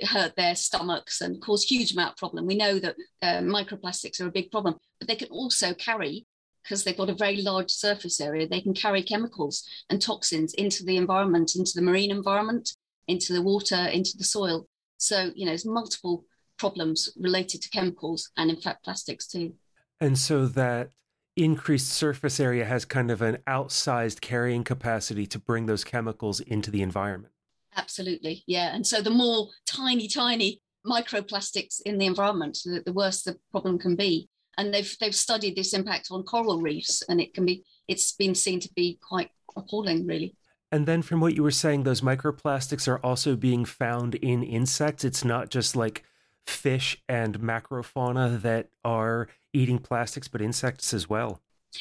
hurt 0.02 0.34
their 0.36 0.54
stomachs 0.54 1.20
and 1.20 1.40
cause 1.40 1.64
huge 1.64 1.92
amount 1.92 2.12
of 2.12 2.16
problem. 2.16 2.46
We 2.46 2.56
know 2.56 2.78
that 2.78 2.96
uh, 3.22 3.40
microplastics 3.40 4.20
are 4.20 4.26
a 4.26 4.32
big 4.32 4.50
problem, 4.50 4.76
but 4.98 5.08
they 5.08 5.16
can 5.16 5.28
also 5.28 5.74
carry 5.74 6.26
because 6.62 6.82
they've 6.82 6.96
got 6.96 7.10
a 7.10 7.14
very 7.14 7.42
large 7.42 7.70
surface 7.70 8.20
area, 8.20 8.48
they 8.48 8.60
can 8.60 8.74
carry 8.74 9.00
chemicals 9.00 9.62
and 9.88 10.02
toxins 10.02 10.52
into 10.54 10.84
the 10.84 10.96
environment, 10.96 11.54
into 11.54 11.70
the 11.76 11.82
marine 11.82 12.10
environment, 12.10 12.74
into 13.06 13.32
the 13.32 13.42
water, 13.42 13.76
into 13.76 14.16
the 14.18 14.24
soil. 14.24 14.66
So, 14.96 15.30
you 15.36 15.44
know, 15.44 15.50
there's 15.50 15.64
multiple 15.64 16.24
problems 16.58 17.10
related 17.20 17.62
to 17.62 17.70
chemicals 17.70 18.30
and, 18.36 18.50
in 18.50 18.60
fact, 18.60 18.82
plastics 18.84 19.28
too. 19.28 19.54
And 20.00 20.18
so 20.18 20.46
that 20.46 20.90
increased 21.36 21.88
surface 21.88 22.40
area 22.40 22.64
has 22.64 22.84
kind 22.84 23.10
of 23.10 23.22
an 23.22 23.38
outsized 23.46 24.20
carrying 24.20 24.64
capacity 24.64 25.26
to 25.26 25.38
bring 25.38 25.66
those 25.66 25.84
chemicals 25.84 26.40
into 26.40 26.70
the 26.70 26.82
environment. 26.82 27.32
Absolutely, 27.76 28.42
yeah. 28.46 28.74
And 28.74 28.86
so 28.86 29.02
the 29.02 29.10
more 29.10 29.48
tiny, 29.66 30.08
tiny 30.08 30.60
microplastics 30.86 31.80
in 31.84 31.98
the 31.98 32.06
environment, 32.06 32.58
the, 32.64 32.82
the 32.84 32.92
worse 32.92 33.22
the 33.22 33.36
problem 33.52 33.78
can 33.78 33.96
be 33.96 34.28
and 34.56 34.72
they've 34.72 34.96
they've 35.00 35.14
studied 35.14 35.56
this 35.56 35.72
impact 35.72 36.08
on 36.10 36.22
coral 36.22 36.60
reefs, 36.60 37.02
and 37.08 37.20
it 37.20 37.34
can 37.34 37.44
be 37.44 37.64
it's 37.88 38.12
been 38.12 38.34
seen 38.34 38.60
to 38.60 38.70
be 38.74 38.98
quite 39.02 39.30
appalling, 39.56 40.06
really. 40.06 40.34
And 40.72 40.86
then, 40.86 41.02
from 41.02 41.20
what 41.20 41.34
you 41.34 41.42
were 41.42 41.50
saying, 41.50 41.84
those 41.84 42.00
microplastics 42.00 42.88
are 42.88 42.98
also 42.98 43.36
being 43.36 43.64
found 43.64 44.14
in 44.16 44.42
insects. 44.42 45.04
It's 45.04 45.24
not 45.24 45.50
just 45.50 45.76
like 45.76 46.04
fish 46.46 47.02
and 47.08 47.40
macrofauna 47.40 48.40
that 48.42 48.68
are 48.84 49.28
eating 49.52 49.78
plastics, 49.78 50.28
but 50.28 50.42
insects 50.42 50.92
as 50.92 51.08
well. 51.08 51.40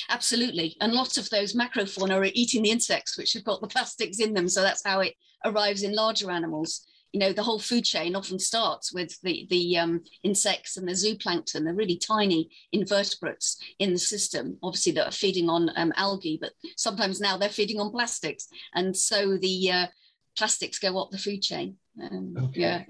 Absolutely. 0.09 0.75
And 0.81 0.93
lots 0.93 1.17
of 1.17 1.29
those 1.29 1.53
macrofauna 1.53 2.15
are 2.17 2.31
eating 2.33 2.63
the 2.63 2.71
insects, 2.71 3.17
which 3.17 3.33
have 3.33 3.43
got 3.43 3.61
the 3.61 3.67
plastics 3.75 4.19
in 4.19 4.33
them. 4.33 4.47
So 4.47 4.61
that's 4.61 4.85
how 4.85 4.99
it 5.01 5.13
arrives 5.43 5.83
in 5.83 5.95
larger 5.95 6.31
animals. 6.31 6.85
You 7.11 7.19
know 7.19 7.31
the 7.31 7.43
whole 7.43 7.59
food 7.59 7.85
chain 7.85 8.15
often 8.15 8.39
starts 8.39 8.93
with 8.93 9.19
the 9.21 9.47
the 9.49 9.77
um, 9.77 10.01
insects 10.23 10.75
and 10.75 10.85
the 10.85 10.91
zooplankton 10.91 11.63
the 11.63 11.73
really 11.73 11.97
tiny 11.97 12.49
invertebrates 12.73 13.57
in 13.79 13.93
the 13.93 13.99
system 13.99 14.57
obviously 14.61 14.91
that 14.93 15.07
are 15.07 15.11
feeding 15.11 15.49
on 15.49 15.71
um, 15.77 15.93
algae 15.95 16.37
but 16.41 16.51
sometimes 16.75 17.21
now 17.21 17.37
they're 17.37 17.47
feeding 17.47 17.79
on 17.79 17.89
plastics. 17.89 18.49
And 18.73 18.95
so 18.97 19.37
the 19.37 19.71
uh, 19.71 19.87
plastics 20.37 20.77
go 20.77 21.01
up 21.01 21.11
the 21.11 21.17
food 21.17 21.41
chain. 21.41 21.77
Um, 22.01 22.35
okay. 22.37 22.59
yeah 22.59 22.83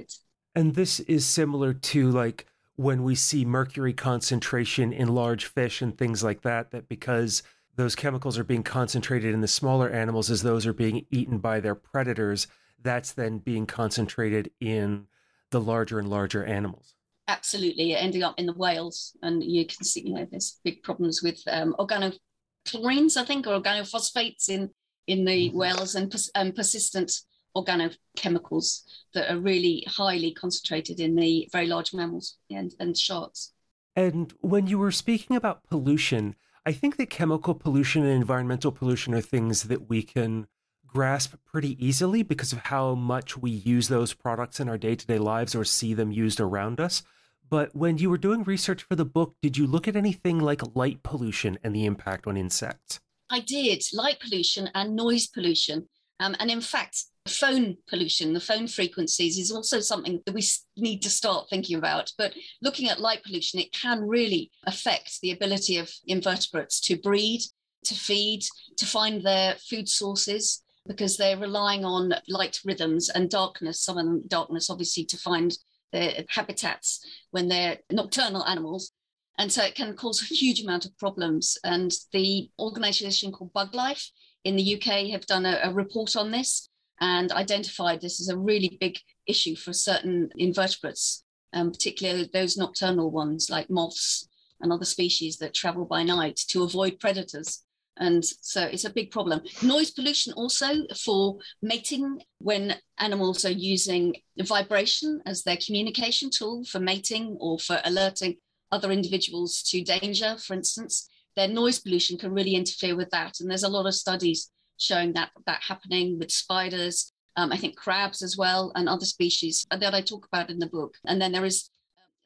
and 0.56 0.74
this 0.74 1.02
is 1.02 1.25
similar 1.25 1.74
to 1.74 2.10
like 2.10 2.48
when 2.78 3.04
we 3.04 3.16
see 3.16 3.46
mercury 3.46 3.94
concentration 3.94 4.92
in 4.92 5.14
large 5.14 5.46
fish 5.46 5.82
and 5.82 5.98
things 5.98 6.24
like 6.24 6.42
that 6.42 6.72
that 6.72 6.90
because 6.90 7.44
those 7.75 7.96
chemicals 7.96 8.38
are 8.38 8.44
being 8.44 8.63
concentrated 8.63 9.34
in 9.34 9.41
the 9.41 9.48
smaller 9.48 9.89
animals 9.89 10.29
as 10.29 10.44
those 10.44 10.65
are 10.65 10.74
being 10.74 11.05
eaten 11.12 11.39
by 11.39 11.60
their 11.60 11.75
predators 11.75 12.48
that's 12.82 13.12
then 13.12 13.39
being 13.39 13.65
concentrated 13.65 14.51
in 14.60 15.08
the 15.51 15.60
larger 15.60 16.00
and 16.00 16.10
larger 16.10 16.46
animals. 16.46 16.96
Absolutely, 17.27 17.96
ending 17.96 18.24
up 18.24 18.39
in 18.39 18.46
the 18.46 18.53
whales, 18.53 19.17
and 19.24 19.44
you 19.44 19.65
can 19.65 19.84
see, 19.84 20.08
you 20.08 20.13
know, 20.13 20.27
there's 20.29 20.60
big 20.63 20.84
problems 20.84 21.24
with 21.24 21.41
um, 21.48 21.75
organochlorines, 21.79 23.17
I 23.17 23.25
think, 23.25 23.48
or 23.48 23.60
organophosphates 23.60 24.50
in 24.50 24.70
in 25.08 25.25
the 25.25 25.50
mm-hmm. 25.50 25.58
whales, 25.58 25.96
and, 25.96 26.10
pers- 26.10 26.32
and 26.34 26.55
persistent 26.55 27.12
organochemicals 27.55 28.82
that 29.13 29.32
are 29.32 29.38
really 29.38 29.84
highly 29.88 30.34
concentrated 30.34 31.00
in 31.00 31.15
the 31.15 31.48
very 31.51 31.67
large 31.67 31.94
mammals 31.94 32.38
and, 32.50 32.74
and 32.79 32.98
sharks. 32.98 33.53
And 33.96 34.34
when 34.41 34.67
you 34.67 34.77
were 34.79 34.91
speaking 34.91 35.36
about 35.36 35.63
pollution, 35.70 36.36
I 36.66 36.72
think 36.72 36.98
that 36.98 37.12
chemical 37.12 37.54
pollution 37.54 38.04
and 38.04 38.12
environmental 38.12 38.72
pollution 38.72 39.14
are 39.14 39.22
things 39.22 39.64
that 39.64 39.88
we 39.88 40.02
can 40.02 40.48
grasp 40.88 41.36
pretty 41.46 41.86
easily 41.86 42.24
because 42.24 42.54
of 42.54 42.60
how 42.60 42.96
much 42.96 43.38
we 43.38 43.52
use 43.52 43.88
those 43.88 44.14
products 44.14 44.60
in 44.60 44.68
our 44.68 44.78
day 44.78 44.96
to 44.96 45.06
day 45.06 45.20
lives 45.20 45.54
or 45.54 45.64
see 45.64 45.94
them 45.94 46.12
used 46.12 46.40
around 46.40 46.80
us. 46.80 47.04
But 47.48 47.76
when 47.76 48.00
you 48.00 48.10
were 48.10 48.18
doing 48.18 48.44
research 48.44 48.82
for 48.82 48.96
the 48.96 49.06
book, 49.06 49.36
did 49.42 49.58
you 49.58 49.68
look 49.68 49.88
at 49.88 49.96
anything 49.96 50.40
like 50.40 50.76
light 50.76 51.04
pollution 51.04 51.60
and 51.64 51.76
the 51.76 51.86
impact 51.86 52.26
on 52.26 52.36
insects? 52.36 53.00
I 53.30 53.42
did, 53.42 53.84
light 53.94 54.20
pollution 54.20 54.70
and 54.74 54.96
noise 54.96 55.28
pollution. 55.28 55.88
Um, 56.20 56.36
and 56.40 56.50
in 56.50 56.62
fact, 56.62 57.04
phone 57.29 57.77
pollution, 57.89 58.34
the 58.34 58.39
phone 58.39 58.67
frequencies, 58.67 59.38
is 59.38 59.51
also 59.51 59.79
something 59.79 60.22
that 60.25 60.34
we 60.34 60.44
need 60.77 61.01
to 61.01 61.10
start 61.10 61.48
thinking 61.50 61.77
about. 61.77 62.12
But 62.17 62.34
looking 62.62 62.89
at 62.89 63.00
light 63.00 63.24
pollution, 63.24 63.60
it 63.60 63.74
can 63.74 64.08
really 64.08 64.51
affect 64.65 65.20
the 65.22 65.32
ability 65.32 65.77
of 65.77 65.91
invertebrates 66.05 66.79
to 66.82 66.98
breed, 66.98 67.41
to 67.86 67.96
feed, 67.96 68.44
to 68.77 68.86
find 68.86 69.24
their 69.24 69.55
food 69.70 69.89
sources 69.89 70.63
because 70.88 71.17
they're 71.17 71.38
relying 71.38 71.84
on 71.84 72.13
light 72.29 72.60
rhythms 72.63 73.10
and 73.10 73.29
darkness, 73.29 73.82
some 73.82 73.98
of 73.98 74.05
them 74.05 74.24
darkness, 74.27 74.70
obviously, 74.70 75.03
to 75.05 75.17
find 75.17 75.58
their 75.91 76.24
habitats 76.29 77.03
when 77.32 77.48
they're 77.48 77.79
nocturnal 77.91 78.46
animals. 78.46 78.91
And 79.38 79.51
so 79.51 79.63
it 79.63 79.75
can 79.75 79.96
cause 79.96 80.22
a 80.22 80.34
huge 80.34 80.62
amount 80.62 80.86
of 80.86 80.98
problems. 80.98 81.58
And 81.63 81.91
the 82.13 82.50
organization 82.60 83.32
called 83.32 83.53
Buglife 83.53 84.10
in 84.44 84.55
the 84.55 84.75
UK 84.75 85.10
have 85.12 85.25
done 85.25 85.46
a, 85.46 85.60
a 85.63 85.74
report 85.74 86.15
on 86.15 86.32
this 86.32 86.70
and 87.00 87.32
identified 87.32 88.02
this 88.02 88.22
as 88.22 88.30
a 88.30 88.38
really 88.38 88.78
big 88.80 88.98
issue 89.28 89.56
for 89.56 89.74
certain 89.74 90.30
invertebrates, 90.38 91.24
um, 91.54 91.72
particularly 91.72 92.30
those 92.34 92.58
nocturnal 92.58 93.12
ones 93.12 93.50
like 93.50 93.70
moths 93.70 94.28
and 94.62 94.72
other 94.72 94.86
species 94.86 95.38
that 95.38 95.54
travel 95.54 95.86
by 95.86 96.04
night 96.04 96.40
to 96.48 96.64
avoid 96.64 97.00
predators. 97.00 97.64
And 97.98 98.25
so 98.25 98.64
it's 98.64 98.84
a 98.84 98.90
big 98.90 99.12
problem. 99.12 99.42
Noise 99.64 99.92
pollution 99.92 100.34
also 100.34 100.86
for 100.98 101.38
mating 101.62 102.22
when 102.40 102.75
animals 103.00 103.46
are 103.46 103.52
using 103.52 104.16
vibration 104.44 105.22
as 105.25 105.44
their 105.44 105.58
communication 105.66 106.30
tool 106.30 106.66
for 106.66 106.80
mating 106.80 107.38
or 107.40 107.58
for 107.58 107.80
alerting 107.86 108.36
other 108.72 108.92
individuals 108.92 109.64
to 109.64 109.82
danger, 109.82 110.36
for 110.38 110.54
instance. 110.54 111.08
Their 111.38 111.48
noise 111.48 111.80
pollution 111.80 112.18
can 112.18 112.34
really 112.34 112.56
interfere 112.56 112.96
with 112.96 113.10
that. 113.12 113.40
And 113.40 113.50
there's 113.50 113.64
a 113.64 113.70
lot 113.70 113.86
of 113.86 113.96
studies 113.96 114.52
showing 114.77 115.13
that 115.13 115.32
that 115.46 115.62
happening 115.62 116.20
with 116.20 116.32
spiders, 116.32 117.12
um, 117.36 117.51
I 117.51 117.58
think 117.58 117.75
crabs 117.75 118.22
as 118.22 118.38
well, 118.38 118.72
and 118.75 118.88
other 118.88 119.05
species 119.05 119.65
that 119.70 119.94
I 119.94 120.01
talk 120.01 120.27
about 120.32 120.50
in 120.50 120.60
the 120.60 120.67
book. 120.67 120.96
And 121.05 121.22
then 121.22 121.32
there 121.32 121.46
is 121.46 121.70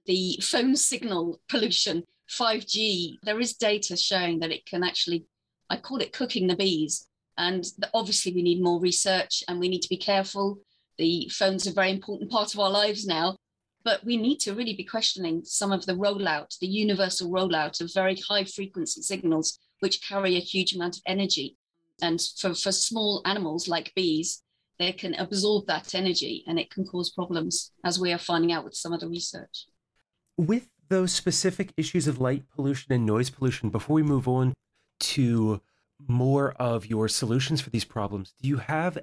the 0.05 0.39
phone 0.41 0.75
signal 0.75 1.39
pollution, 1.49 2.03
5G, 2.29 3.17
there 3.23 3.39
is 3.39 3.53
data 3.53 3.97
showing 3.97 4.39
that 4.39 4.51
it 4.51 4.65
can 4.65 4.83
actually, 4.83 5.25
I 5.69 5.77
call 5.77 5.97
it 5.97 6.13
cooking 6.13 6.47
the 6.47 6.55
bees. 6.55 7.07
And 7.37 7.65
obviously, 7.93 8.33
we 8.33 8.41
need 8.41 8.61
more 8.61 8.79
research 8.79 9.43
and 9.47 9.59
we 9.59 9.69
need 9.69 9.81
to 9.81 9.89
be 9.89 9.97
careful. 9.97 10.59
The 10.97 11.29
phone's 11.31 11.65
are 11.65 11.71
a 11.71 11.73
very 11.73 11.91
important 11.91 12.29
part 12.29 12.53
of 12.53 12.59
our 12.59 12.69
lives 12.69 13.05
now, 13.05 13.37
but 13.85 14.03
we 14.03 14.17
need 14.17 14.39
to 14.41 14.53
really 14.53 14.75
be 14.75 14.83
questioning 14.83 15.43
some 15.45 15.71
of 15.71 15.85
the 15.85 15.93
rollout, 15.93 16.57
the 16.59 16.67
universal 16.67 17.31
rollout 17.31 17.79
of 17.79 17.93
very 17.93 18.19
high 18.27 18.43
frequency 18.43 19.01
signals, 19.01 19.57
which 19.79 20.05
carry 20.05 20.35
a 20.35 20.41
huge 20.41 20.75
amount 20.75 20.97
of 20.97 21.03
energy. 21.05 21.55
And 22.01 22.21
for, 22.37 22.53
for 22.53 22.71
small 22.71 23.21
animals 23.25 23.67
like 23.67 23.93
bees, 23.95 24.41
they 24.77 24.91
can 24.93 25.13
absorb 25.15 25.67
that 25.67 25.93
energy 25.93 26.43
and 26.47 26.57
it 26.57 26.71
can 26.71 26.85
cause 26.85 27.09
problems, 27.09 27.71
as 27.83 27.99
we 27.99 28.13
are 28.13 28.17
finding 28.17 28.51
out 28.51 28.63
with 28.63 28.75
some 28.75 28.93
of 28.93 29.01
the 29.01 29.07
research. 29.07 29.67
With 30.37 30.69
those 30.87 31.11
specific 31.11 31.73
issues 31.77 32.07
of 32.07 32.19
light 32.19 32.43
pollution 32.55 32.93
and 32.93 33.05
noise 33.05 33.29
pollution, 33.29 33.69
before 33.69 33.95
we 33.95 34.03
move 34.03 34.27
on 34.27 34.53
to 35.01 35.61
more 36.07 36.53
of 36.53 36.85
your 36.85 37.07
solutions 37.07 37.59
for 37.59 37.69
these 37.69 37.83
problems, 37.83 38.33
do 38.41 38.47
you 38.47 38.57
have 38.57 38.97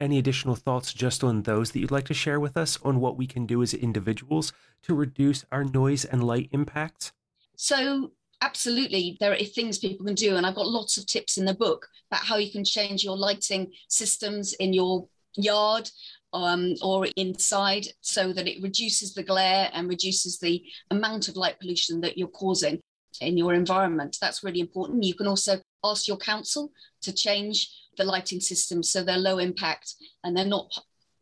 any 0.00 0.18
additional 0.18 0.56
thoughts 0.56 0.92
just 0.92 1.22
on 1.22 1.42
those 1.42 1.70
that 1.70 1.78
you'd 1.78 1.90
like 1.90 2.06
to 2.06 2.14
share 2.14 2.40
with 2.40 2.56
us 2.56 2.78
on 2.82 3.00
what 3.00 3.16
we 3.16 3.26
can 3.26 3.46
do 3.46 3.62
as 3.62 3.74
individuals 3.74 4.52
to 4.82 4.94
reduce 4.94 5.44
our 5.52 5.62
noise 5.62 6.04
and 6.04 6.24
light 6.24 6.48
impacts? 6.52 7.12
So, 7.54 8.12
absolutely, 8.42 9.16
there 9.20 9.32
are 9.32 9.36
things 9.36 9.78
people 9.78 10.06
can 10.06 10.14
do. 10.14 10.36
And 10.36 10.46
I've 10.46 10.54
got 10.54 10.66
lots 10.66 10.96
of 10.96 11.06
tips 11.06 11.38
in 11.38 11.44
the 11.44 11.54
book 11.54 11.86
about 12.10 12.24
how 12.24 12.36
you 12.36 12.50
can 12.50 12.64
change 12.64 13.04
your 13.04 13.16
lighting 13.16 13.72
systems 13.88 14.52
in 14.54 14.72
your 14.72 15.06
yard 15.36 15.88
um, 16.32 16.74
or 16.82 17.06
inside 17.16 17.86
so 18.00 18.32
that 18.32 18.48
it 18.48 18.62
reduces 18.62 19.14
the 19.14 19.22
glare 19.22 19.70
and 19.72 19.88
reduces 19.88 20.38
the 20.38 20.62
amount 20.90 21.28
of 21.28 21.36
light 21.36 21.58
pollution 21.60 22.00
that 22.00 22.16
you're 22.16 22.28
causing 22.28 22.80
in 23.20 23.36
your 23.36 23.54
environment. 23.54 24.16
That's 24.20 24.44
really 24.44 24.60
important. 24.60 25.04
You 25.04 25.14
can 25.14 25.26
also 25.26 25.60
ask 25.84 26.06
your 26.06 26.16
council 26.16 26.70
to 27.02 27.12
change 27.12 27.68
the 27.96 28.04
lighting 28.04 28.40
systems 28.40 28.90
so 28.90 29.02
they're 29.02 29.18
low 29.18 29.38
impact 29.38 29.94
and 30.24 30.36
they're 30.36 30.44
not 30.44 30.72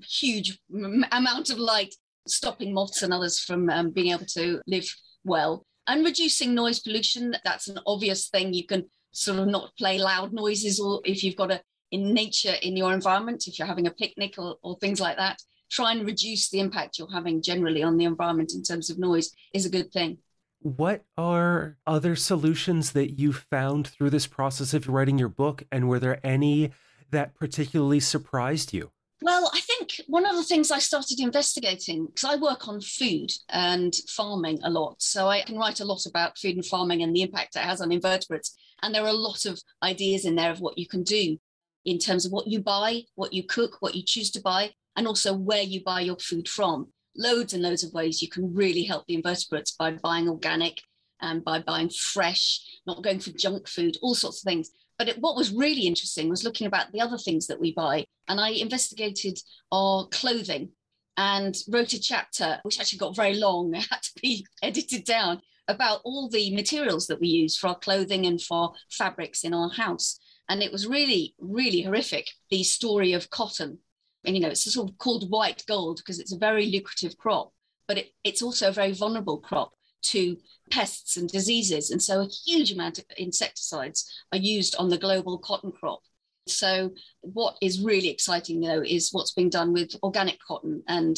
huge 0.00 0.58
amount 0.70 1.50
of 1.50 1.58
light 1.58 1.94
stopping 2.26 2.72
moths 2.72 3.02
and 3.02 3.12
others 3.12 3.40
from 3.40 3.68
um, 3.70 3.90
being 3.90 4.12
able 4.12 4.26
to 4.26 4.60
live 4.66 4.94
well 5.24 5.64
and 5.88 6.04
reducing 6.04 6.54
noise 6.54 6.78
pollution 6.78 7.34
that's 7.44 7.68
an 7.68 7.78
obvious 7.86 8.28
thing 8.28 8.54
you 8.54 8.66
can 8.66 8.84
sort 9.10 9.38
of 9.38 9.48
not 9.48 9.76
play 9.76 9.98
loud 9.98 10.32
noises 10.32 10.78
or 10.78 11.00
if 11.04 11.24
you've 11.24 11.36
got 11.36 11.50
a 11.50 11.60
in 11.90 12.12
nature 12.12 12.54
in 12.62 12.76
your 12.76 12.92
environment, 12.92 13.46
if 13.46 13.58
you're 13.58 13.68
having 13.68 13.86
a 13.86 13.90
picnic 13.90 14.34
or, 14.38 14.56
or 14.62 14.76
things 14.78 15.00
like 15.00 15.16
that, 15.16 15.40
try 15.70 15.92
and 15.92 16.06
reduce 16.06 16.50
the 16.50 16.60
impact 16.60 16.98
you're 16.98 17.12
having 17.12 17.42
generally 17.42 17.82
on 17.82 17.96
the 17.96 18.04
environment 18.04 18.52
in 18.54 18.62
terms 18.62 18.90
of 18.90 18.98
noise 18.98 19.30
is 19.54 19.66
a 19.66 19.70
good 19.70 19.92
thing. 19.92 20.18
What 20.60 21.04
are 21.16 21.76
other 21.86 22.16
solutions 22.16 22.92
that 22.92 23.18
you 23.18 23.32
found 23.32 23.86
through 23.86 24.10
this 24.10 24.26
process 24.26 24.74
of 24.74 24.88
writing 24.88 25.18
your 25.18 25.28
book? 25.28 25.62
And 25.70 25.88
were 25.88 26.00
there 26.00 26.24
any 26.26 26.72
that 27.10 27.34
particularly 27.34 28.00
surprised 28.00 28.72
you? 28.72 28.90
Well, 29.22 29.50
I 29.54 29.60
one 30.08 30.24
of 30.24 30.36
the 30.36 30.42
things 30.42 30.70
I 30.70 30.78
started 30.78 31.20
investigating, 31.20 32.06
because 32.06 32.24
I 32.24 32.36
work 32.36 32.66
on 32.66 32.80
food 32.80 33.30
and 33.50 33.94
farming 34.08 34.58
a 34.64 34.70
lot. 34.70 35.02
So 35.02 35.28
I 35.28 35.42
can 35.42 35.58
write 35.58 35.80
a 35.80 35.84
lot 35.84 36.06
about 36.06 36.38
food 36.38 36.56
and 36.56 36.64
farming 36.64 37.02
and 37.02 37.14
the 37.14 37.20
impact 37.20 37.56
it 37.56 37.60
has 37.60 37.82
on 37.82 37.92
invertebrates. 37.92 38.56
And 38.82 38.94
there 38.94 39.02
are 39.02 39.08
a 39.08 39.12
lot 39.12 39.44
of 39.44 39.60
ideas 39.82 40.24
in 40.24 40.34
there 40.34 40.50
of 40.50 40.60
what 40.62 40.78
you 40.78 40.88
can 40.88 41.02
do 41.02 41.36
in 41.84 41.98
terms 41.98 42.24
of 42.24 42.32
what 42.32 42.46
you 42.46 42.58
buy, 42.58 43.02
what 43.16 43.34
you 43.34 43.42
cook, 43.42 43.76
what 43.80 43.94
you 43.94 44.02
choose 44.02 44.30
to 44.30 44.40
buy, 44.40 44.70
and 44.96 45.06
also 45.06 45.34
where 45.34 45.62
you 45.62 45.84
buy 45.84 46.00
your 46.00 46.16
food 46.16 46.48
from. 46.48 46.88
Loads 47.14 47.52
and 47.52 47.62
loads 47.62 47.84
of 47.84 47.92
ways 47.92 48.22
you 48.22 48.30
can 48.30 48.54
really 48.54 48.84
help 48.84 49.06
the 49.06 49.14
invertebrates 49.14 49.72
by 49.72 49.90
buying 49.90 50.26
organic 50.26 50.80
and 51.20 51.44
by 51.44 51.58
buying 51.58 51.90
fresh, 51.90 52.60
not 52.86 53.02
going 53.02 53.20
for 53.20 53.32
junk 53.32 53.68
food, 53.68 53.98
all 54.00 54.14
sorts 54.14 54.38
of 54.38 54.48
things. 54.48 54.70
But 54.98 55.08
it, 55.08 55.18
what 55.20 55.36
was 55.36 55.52
really 55.52 55.86
interesting 55.86 56.28
was 56.28 56.44
looking 56.44 56.66
about 56.66 56.92
the 56.92 57.00
other 57.00 57.18
things 57.18 57.46
that 57.46 57.60
we 57.60 57.72
buy. 57.72 58.04
And 58.26 58.40
I 58.40 58.50
investigated 58.50 59.38
our 59.70 60.06
clothing 60.08 60.70
and 61.16 61.56
wrote 61.68 61.92
a 61.92 62.00
chapter, 62.00 62.58
which 62.62 62.80
actually 62.80 62.98
got 62.98 63.16
very 63.16 63.34
long, 63.34 63.74
it 63.74 63.86
had 63.90 64.02
to 64.02 64.12
be 64.20 64.46
edited 64.62 65.04
down, 65.04 65.40
about 65.68 66.00
all 66.04 66.28
the 66.28 66.54
materials 66.54 67.06
that 67.06 67.20
we 67.20 67.28
use 67.28 67.56
for 67.56 67.68
our 67.68 67.78
clothing 67.78 68.24
and 68.26 68.40
for 68.40 68.72
fabrics 68.90 69.44
in 69.44 69.52
our 69.52 69.68
house. 69.68 70.18
And 70.48 70.62
it 70.62 70.72
was 70.72 70.86
really, 70.86 71.34
really 71.38 71.82
horrific, 71.82 72.28
the 72.50 72.64
story 72.64 73.12
of 73.12 73.28
cotton. 73.28 73.78
And, 74.24 74.34
you 74.34 74.42
know, 74.42 74.48
it's 74.48 74.72
sort 74.72 74.88
of 74.88 74.98
called 74.98 75.30
white 75.30 75.62
gold 75.68 75.98
because 75.98 76.18
it's 76.18 76.32
a 76.32 76.38
very 76.38 76.66
lucrative 76.66 77.18
crop, 77.18 77.52
but 77.86 77.98
it, 77.98 78.08
it's 78.24 78.42
also 78.42 78.68
a 78.68 78.72
very 78.72 78.92
vulnerable 78.92 79.38
crop 79.38 79.72
to 80.02 80.36
pests 80.70 81.16
and 81.16 81.28
diseases. 81.28 81.90
And 81.90 82.02
so 82.02 82.20
a 82.20 82.28
huge 82.28 82.72
amount 82.72 82.98
of 82.98 83.04
insecticides 83.16 84.10
are 84.32 84.38
used 84.38 84.76
on 84.76 84.88
the 84.88 84.98
global 84.98 85.38
cotton 85.38 85.72
crop. 85.72 86.00
So, 86.46 86.92
what 87.20 87.56
is 87.60 87.82
really 87.82 88.08
exciting, 88.08 88.60
though, 88.60 88.82
is 88.82 89.10
what's 89.12 89.34
being 89.34 89.50
done 89.50 89.74
with 89.74 89.94
organic 90.02 90.38
cotton 90.40 90.82
and 90.88 91.14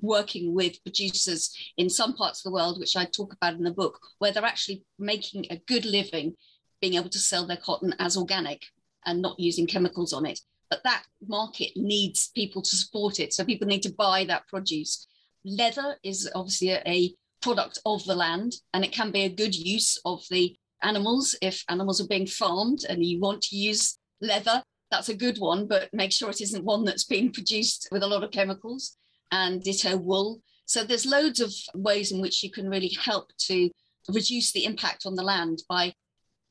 working 0.00 0.54
with 0.54 0.82
producers 0.84 1.52
in 1.76 1.90
some 1.90 2.14
parts 2.14 2.40
of 2.40 2.44
the 2.44 2.54
world, 2.54 2.78
which 2.78 2.96
I 2.96 3.04
talk 3.04 3.32
about 3.32 3.54
in 3.54 3.64
the 3.64 3.72
book, 3.72 3.98
where 4.18 4.32
they're 4.32 4.44
actually 4.44 4.84
making 4.98 5.46
a 5.50 5.60
good 5.66 5.84
living 5.84 6.36
being 6.80 6.94
able 6.94 7.08
to 7.08 7.18
sell 7.18 7.46
their 7.46 7.56
cotton 7.56 7.94
as 7.98 8.16
organic 8.16 8.62
and 9.04 9.20
not 9.20 9.38
using 9.40 9.66
chemicals 9.66 10.12
on 10.12 10.26
it. 10.26 10.40
But 10.70 10.82
that 10.84 11.04
market 11.26 11.72
needs 11.76 12.30
people 12.34 12.62
to 12.62 12.76
support 12.76 13.20
it. 13.20 13.32
So 13.32 13.44
people 13.44 13.66
need 13.66 13.82
to 13.82 13.92
buy 13.92 14.24
that 14.26 14.46
produce. 14.48 15.06
Leather 15.44 15.96
is 16.02 16.30
obviously 16.34 16.70
a, 16.70 16.82
a 16.86 17.14
product 17.40 17.78
of 17.86 18.04
the 18.04 18.14
land, 18.14 18.54
and 18.74 18.84
it 18.84 18.92
can 18.92 19.10
be 19.10 19.24
a 19.24 19.28
good 19.28 19.54
use 19.54 20.00
of 20.04 20.22
the 20.30 20.56
animals 20.82 21.34
if 21.42 21.64
animals 21.68 22.00
are 22.00 22.06
being 22.06 22.26
farmed 22.26 22.80
and 22.88 23.04
you 23.04 23.20
want 23.20 23.42
to 23.42 23.56
use 23.56 23.98
leather. 24.20 24.62
That's 24.90 25.08
a 25.08 25.14
good 25.14 25.38
one, 25.38 25.66
but 25.66 25.90
make 25.92 26.12
sure 26.12 26.30
it 26.30 26.40
isn't 26.40 26.64
one 26.64 26.84
that's 26.84 27.04
been 27.04 27.30
produced 27.30 27.88
with 27.92 28.02
a 28.02 28.06
lot 28.06 28.24
of 28.24 28.30
chemicals 28.30 28.96
and 29.30 29.62
ditto 29.62 29.96
wool. 29.96 30.40
So 30.66 30.84
there's 30.84 31.06
loads 31.06 31.40
of 31.40 31.52
ways 31.74 32.12
in 32.12 32.20
which 32.20 32.42
you 32.42 32.50
can 32.50 32.68
really 32.68 32.96
help 33.00 33.30
to 33.46 33.70
reduce 34.08 34.52
the 34.52 34.64
impact 34.64 35.04
on 35.04 35.14
the 35.14 35.22
land 35.22 35.62
by 35.68 35.92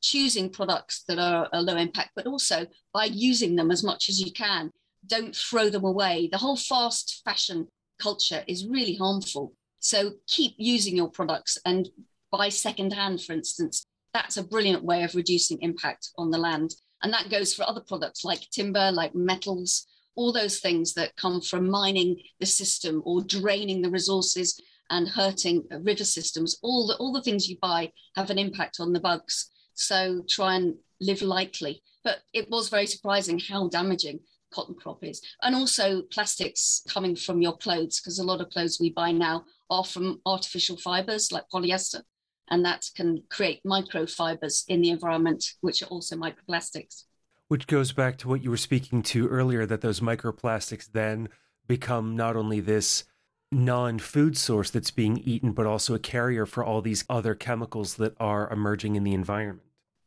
choosing 0.00 0.50
products 0.50 1.04
that 1.08 1.18
are 1.18 1.48
a 1.52 1.60
low 1.60 1.76
impact, 1.76 2.10
but 2.14 2.26
also 2.26 2.66
by 2.92 3.06
using 3.06 3.56
them 3.56 3.70
as 3.70 3.82
much 3.82 4.08
as 4.08 4.20
you 4.20 4.32
can. 4.32 4.70
Don't 5.06 5.34
throw 5.34 5.68
them 5.68 5.84
away. 5.84 6.28
The 6.30 6.38
whole 6.38 6.56
fast 6.56 7.22
fashion 7.24 7.68
culture 8.00 8.44
is 8.46 8.66
really 8.66 8.94
harmful. 8.94 9.54
So 9.80 10.12
keep 10.26 10.54
using 10.58 10.96
your 10.96 11.10
products 11.10 11.58
and 11.64 11.88
buy 12.30 12.48
secondhand, 12.48 13.22
for 13.22 13.32
instance. 13.32 13.84
That's 14.12 14.36
a 14.36 14.42
brilliant 14.42 14.84
way 14.84 15.02
of 15.02 15.14
reducing 15.14 15.60
impact 15.60 16.10
on 16.18 16.30
the 16.30 16.38
land. 16.38 16.74
And 17.02 17.12
that 17.12 17.30
goes 17.30 17.54
for 17.54 17.62
other 17.62 17.82
products 17.86 18.24
like 18.24 18.50
timber, 18.50 18.90
like 18.90 19.14
metals, 19.14 19.86
all 20.16 20.32
those 20.32 20.58
things 20.58 20.94
that 20.94 21.16
come 21.16 21.40
from 21.40 21.70
mining 21.70 22.16
the 22.40 22.46
system 22.46 23.02
or 23.04 23.22
draining 23.22 23.82
the 23.82 23.90
resources 23.90 24.60
and 24.90 25.08
hurting 25.08 25.64
river 25.82 26.04
systems. 26.04 26.58
All 26.62 26.86
the, 26.88 26.96
all 26.96 27.12
the 27.12 27.22
things 27.22 27.48
you 27.48 27.56
buy 27.60 27.92
have 28.16 28.30
an 28.30 28.38
impact 28.38 28.80
on 28.80 28.92
the 28.92 29.00
bugs 29.00 29.50
so 29.78 30.24
try 30.28 30.56
and 30.56 30.74
live 31.00 31.22
lightly. 31.22 31.82
But 32.02 32.18
it 32.32 32.50
was 32.50 32.68
very 32.68 32.86
surprising 32.86 33.38
how 33.38 33.68
damaging 33.68 34.20
cotton 34.52 34.74
crop 34.74 35.04
is. 35.04 35.22
And 35.42 35.54
also 35.54 36.02
plastics 36.10 36.82
coming 36.88 37.14
from 37.14 37.40
your 37.40 37.56
clothes, 37.56 38.00
because 38.00 38.18
a 38.18 38.24
lot 38.24 38.40
of 38.40 38.50
clothes 38.50 38.78
we 38.80 38.90
buy 38.90 39.12
now 39.12 39.44
are 39.70 39.84
from 39.84 40.20
artificial 40.26 40.76
fibers 40.76 41.32
like 41.32 41.44
polyester. 41.52 42.02
And 42.50 42.64
that 42.64 42.86
can 42.96 43.22
create 43.30 43.60
microfibers 43.64 44.64
in 44.68 44.80
the 44.80 44.90
environment, 44.90 45.44
which 45.60 45.82
are 45.82 45.86
also 45.86 46.16
microplastics. 46.16 47.04
Which 47.48 47.66
goes 47.66 47.92
back 47.92 48.16
to 48.18 48.28
what 48.28 48.42
you 48.42 48.50
were 48.50 48.56
speaking 48.56 49.02
to 49.04 49.28
earlier 49.28 49.66
that 49.66 49.82
those 49.82 50.00
microplastics 50.00 50.90
then 50.90 51.28
become 51.66 52.16
not 52.16 52.36
only 52.36 52.60
this 52.60 53.04
non 53.52 53.98
food 53.98 54.36
source 54.36 54.70
that's 54.70 54.90
being 54.90 55.18
eaten, 55.18 55.52
but 55.52 55.66
also 55.66 55.94
a 55.94 55.98
carrier 55.98 56.46
for 56.46 56.64
all 56.64 56.80
these 56.80 57.04
other 57.10 57.34
chemicals 57.34 57.96
that 57.96 58.14
are 58.18 58.50
emerging 58.50 58.96
in 58.96 59.04
the 59.04 59.14
environment 59.14 59.62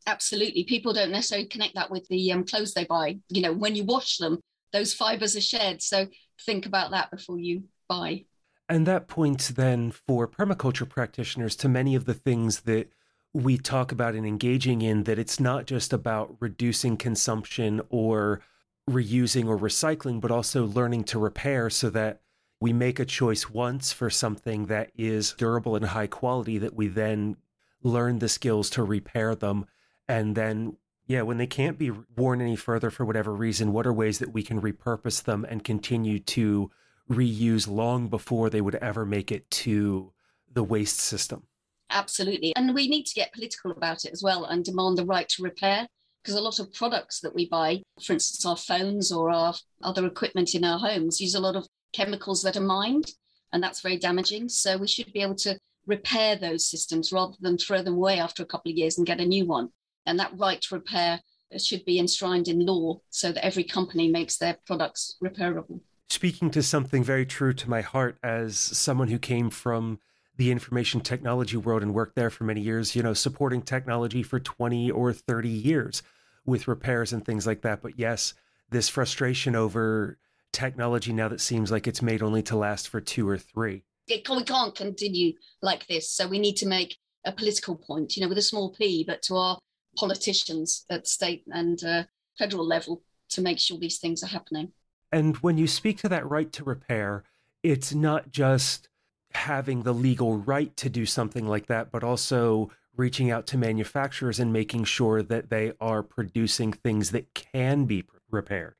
absolutely 0.06 0.64
people 0.64 0.92
don't 0.92 1.12
necessarily 1.12 1.46
connect 1.46 1.74
that 1.74 1.90
with 1.90 2.06
the 2.08 2.32
um, 2.32 2.44
clothes 2.44 2.74
they 2.74 2.84
buy 2.84 3.16
you 3.28 3.42
know 3.42 3.52
when 3.52 3.74
you 3.74 3.84
wash 3.84 4.16
them 4.16 4.40
those 4.72 4.92
fibers 4.92 5.36
are 5.36 5.40
shed 5.40 5.80
so 5.82 6.06
think 6.44 6.66
about 6.66 6.90
that 6.90 7.10
before 7.10 7.38
you 7.38 7.62
buy 7.88 8.24
and 8.72 8.86
that 8.86 9.06
points 9.06 9.48
then 9.48 9.90
for 9.90 10.26
permaculture 10.26 10.88
practitioners 10.88 11.54
to 11.54 11.68
many 11.68 11.94
of 11.94 12.06
the 12.06 12.14
things 12.14 12.62
that 12.62 12.90
we 13.34 13.58
talk 13.58 13.92
about 13.92 14.14
and 14.14 14.26
engaging 14.26 14.80
in 14.80 15.02
that 15.02 15.18
it's 15.18 15.38
not 15.38 15.66
just 15.66 15.92
about 15.92 16.34
reducing 16.40 16.96
consumption 16.96 17.82
or 17.90 18.40
reusing 18.88 19.46
or 19.46 19.58
recycling 19.58 20.22
but 20.22 20.30
also 20.30 20.64
learning 20.64 21.04
to 21.04 21.18
repair 21.18 21.68
so 21.68 21.90
that 21.90 22.22
we 22.62 22.72
make 22.72 22.98
a 22.98 23.04
choice 23.04 23.50
once 23.50 23.92
for 23.92 24.08
something 24.08 24.64
that 24.66 24.90
is 24.96 25.34
durable 25.34 25.76
and 25.76 25.86
high 25.86 26.06
quality 26.06 26.56
that 26.56 26.74
we 26.74 26.88
then 26.88 27.36
learn 27.82 28.20
the 28.20 28.28
skills 28.28 28.70
to 28.70 28.82
repair 28.82 29.34
them. 29.34 29.66
And 30.08 30.34
then 30.34 30.78
yeah 31.06 31.20
when 31.20 31.36
they 31.36 31.46
can't 31.46 31.78
be 31.78 31.90
worn 32.16 32.40
any 32.40 32.56
further 32.56 32.90
for 32.90 33.04
whatever 33.04 33.34
reason 33.34 33.74
what 33.74 33.86
are 33.86 33.92
ways 33.92 34.18
that 34.18 34.32
we 34.32 34.42
can 34.42 34.62
repurpose 34.62 35.22
them 35.24 35.44
and 35.44 35.62
continue 35.62 36.18
to 36.18 36.70
reuse 37.10 37.68
long 37.68 38.08
before 38.08 38.50
they 38.50 38.60
would 38.60 38.76
ever 38.76 39.04
make 39.04 39.32
it 39.32 39.50
to 39.50 40.12
the 40.52 40.64
waste 40.64 41.00
system. 41.00 41.44
Absolutely. 41.90 42.54
And 42.56 42.74
we 42.74 42.88
need 42.88 43.04
to 43.06 43.14
get 43.14 43.32
political 43.32 43.70
about 43.70 44.04
it 44.04 44.12
as 44.12 44.22
well 44.22 44.44
and 44.44 44.64
demand 44.64 44.96
the 44.96 45.04
right 45.04 45.28
to 45.30 45.42
repair 45.42 45.86
because 46.22 46.34
a 46.34 46.40
lot 46.40 46.58
of 46.58 46.72
products 46.72 47.20
that 47.20 47.34
we 47.34 47.48
buy, 47.48 47.82
for 48.04 48.12
instance, 48.12 48.46
our 48.46 48.56
phones 48.56 49.10
or 49.10 49.28
our 49.28 49.54
other 49.82 50.06
equipment 50.06 50.54
in 50.54 50.64
our 50.64 50.78
homes, 50.78 51.20
use 51.20 51.34
a 51.34 51.40
lot 51.40 51.56
of 51.56 51.66
chemicals 51.92 52.42
that 52.42 52.56
are 52.56 52.60
mined, 52.60 53.10
and 53.52 53.62
that's 53.62 53.80
very 53.80 53.98
damaging. 53.98 54.48
So 54.48 54.78
we 54.78 54.86
should 54.86 55.12
be 55.12 55.20
able 55.20 55.34
to 55.36 55.58
repair 55.86 56.36
those 56.36 56.70
systems 56.70 57.12
rather 57.12 57.34
than 57.40 57.58
throw 57.58 57.82
them 57.82 57.94
away 57.94 58.20
after 58.20 58.42
a 58.42 58.46
couple 58.46 58.70
of 58.70 58.78
years 58.78 58.96
and 58.96 59.06
get 59.06 59.20
a 59.20 59.26
new 59.26 59.46
one. 59.46 59.70
And 60.06 60.18
that 60.18 60.38
right 60.38 60.60
to 60.62 60.74
repair 60.76 61.20
should 61.58 61.84
be 61.84 61.98
enshrined 61.98 62.48
in 62.48 62.64
law 62.64 63.00
so 63.10 63.32
that 63.32 63.44
every 63.44 63.64
company 63.64 64.08
makes 64.08 64.38
their 64.38 64.56
products 64.64 65.16
repairable. 65.22 65.80
Speaking 66.08 66.50
to 66.50 66.62
something 66.62 67.02
very 67.02 67.26
true 67.26 67.52
to 67.54 67.70
my 67.70 67.80
heart 67.80 68.18
as 68.22 68.58
someone 68.58 69.08
who 69.08 69.18
came 69.18 69.50
from 69.50 69.98
the 70.36 70.50
information 70.50 71.00
technology 71.00 71.56
world 71.56 71.82
and 71.82 71.94
worked 71.94 72.16
there 72.16 72.30
for 72.30 72.44
many 72.44 72.60
years, 72.60 72.96
you 72.96 73.02
know, 73.02 73.14
supporting 73.14 73.62
technology 73.62 74.22
for 74.22 74.40
20 74.40 74.90
or 74.90 75.12
30 75.12 75.48
years 75.48 76.02
with 76.44 76.68
repairs 76.68 77.12
and 77.12 77.24
things 77.24 77.46
like 77.46 77.62
that. 77.62 77.82
But 77.82 77.98
yes, 77.98 78.34
this 78.70 78.88
frustration 78.88 79.54
over 79.54 80.18
technology 80.52 81.12
now 81.12 81.28
that 81.28 81.40
seems 81.40 81.70
like 81.70 81.86
it's 81.86 82.02
made 82.02 82.22
only 82.22 82.42
to 82.42 82.56
last 82.56 82.88
for 82.88 83.00
two 83.00 83.28
or 83.28 83.38
three. 83.38 83.84
It, 84.08 84.28
we 84.28 84.44
can't 84.44 84.74
continue 84.74 85.34
like 85.60 85.86
this. 85.86 86.10
So 86.10 86.26
we 86.26 86.38
need 86.38 86.56
to 86.56 86.66
make 86.66 86.96
a 87.24 87.32
political 87.32 87.76
point, 87.76 88.16
you 88.16 88.22
know, 88.22 88.28
with 88.28 88.38
a 88.38 88.42
small 88.42 88.70
p, 88.70 89.04
but 89.06 89.22
to 89.22 89.36
our 89.36 89.58
politicians 89.96 90.84
at 90.90 91.06
state 91.06 91.44
and 91.48 91.82
uh, 91.84 92.04
federal 92.38 92.66
level 92.66 93.02
to 93.30 93.42
make 93.42 93.58
sure 93.58 93.78
these 93.78 93.98
things 93.98 94.22
are 94.22 94.28
happening. 94.28 94.72
And 95.12 95.36
when 95.38 95.58
you 95.58 95.66
speak 95.66 95.98
to 95.98 96.08
that 96.08 96.28
right 96.28 96.50
to 96.52 96.64
repair, 96.64 97.24
it's 97.62 97.94
not 97.94 98.32
just 98.32 98.88
having 99.34 99.82
the 99.82 99.94
legal 99.94 100.36
right 100.36 100.76
to 100.78 100.88
do 100.88 101.06
something 101.06 101.46
like 101.46 101.66
that, 101.66 101.90
but 101.90 102.02
also 102.02 102.70
reaching 102.96 103.30
out 103.30 103.46
to 103.46 103.58
manufacturers 103.58 104.38
and 104.38 104.52
making 104.52 104.84
sure 104.84 105.22
that 105.22 105.50
they 105.50 105.72
are 105.80 106.02
producing 106.02 106.72
things 106.72 107.10
that 107.10 107.32
can 107.34 107.84
be 107.84 108.04
repaired. 108.30 108.74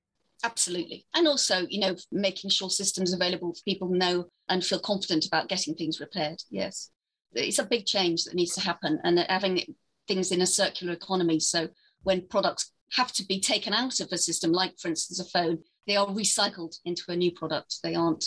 Absolutely. 0.44 1.06
And 1.14 1.28
also, 1.28 1.66
you 1.68 1.80
know, 1.80 1.94
making 2.10 2.50
sure 2.50 2.68
systems 2.68 3.12
available 3.12 3.54
for 3.54 3.62
people 3.64 3.88
know 3.88 4.26
and 4.48 4.64
feel 4.64 4.80
confident 4.80 5.26
about 5.26 5.48
getting 5.48 5.74
things 5.74 6.00
repaired. 6.00 6.42
Yes. 6.50 6.90
It's 7.32 7.58
a 7.58 7.64
big 7.64 7.86
change 7.86 8.24
that 8.24 8.34
needs 8.34 8.54
to 8.56 8.60
happen 8.60 8.98
and 9.04 9.18
having 9.28 9.74
things 10.08 10.32
in 10.32 10.42
a 10.42 10.46
circular 10.46 10.92
economy. 10.92 11.38
So 11.38 11.68
when 12.02 12.26
products 12.26 12.72
have 12.92 13.12
to 13.12 13.24
be 13.24 13.40
taken 13.40 13.72
out 13.72 14.00
of 14.00 14.08
a 14.12 14.18
system, 14.18 14.52
like 14.52 14.78
for 14.78 14.88
instance 14.88 15.20
a 15.20 15.24
phone, 15.24 15.58
they 15.86 15.96
are 15.96 16.06
recycled 16.06 16.76
into 16.84 17.04
a 17.08 17.16
new 17.16 17.32
product. 17.32 17.76
They 17.82 17.94
aren't 17.94 18.26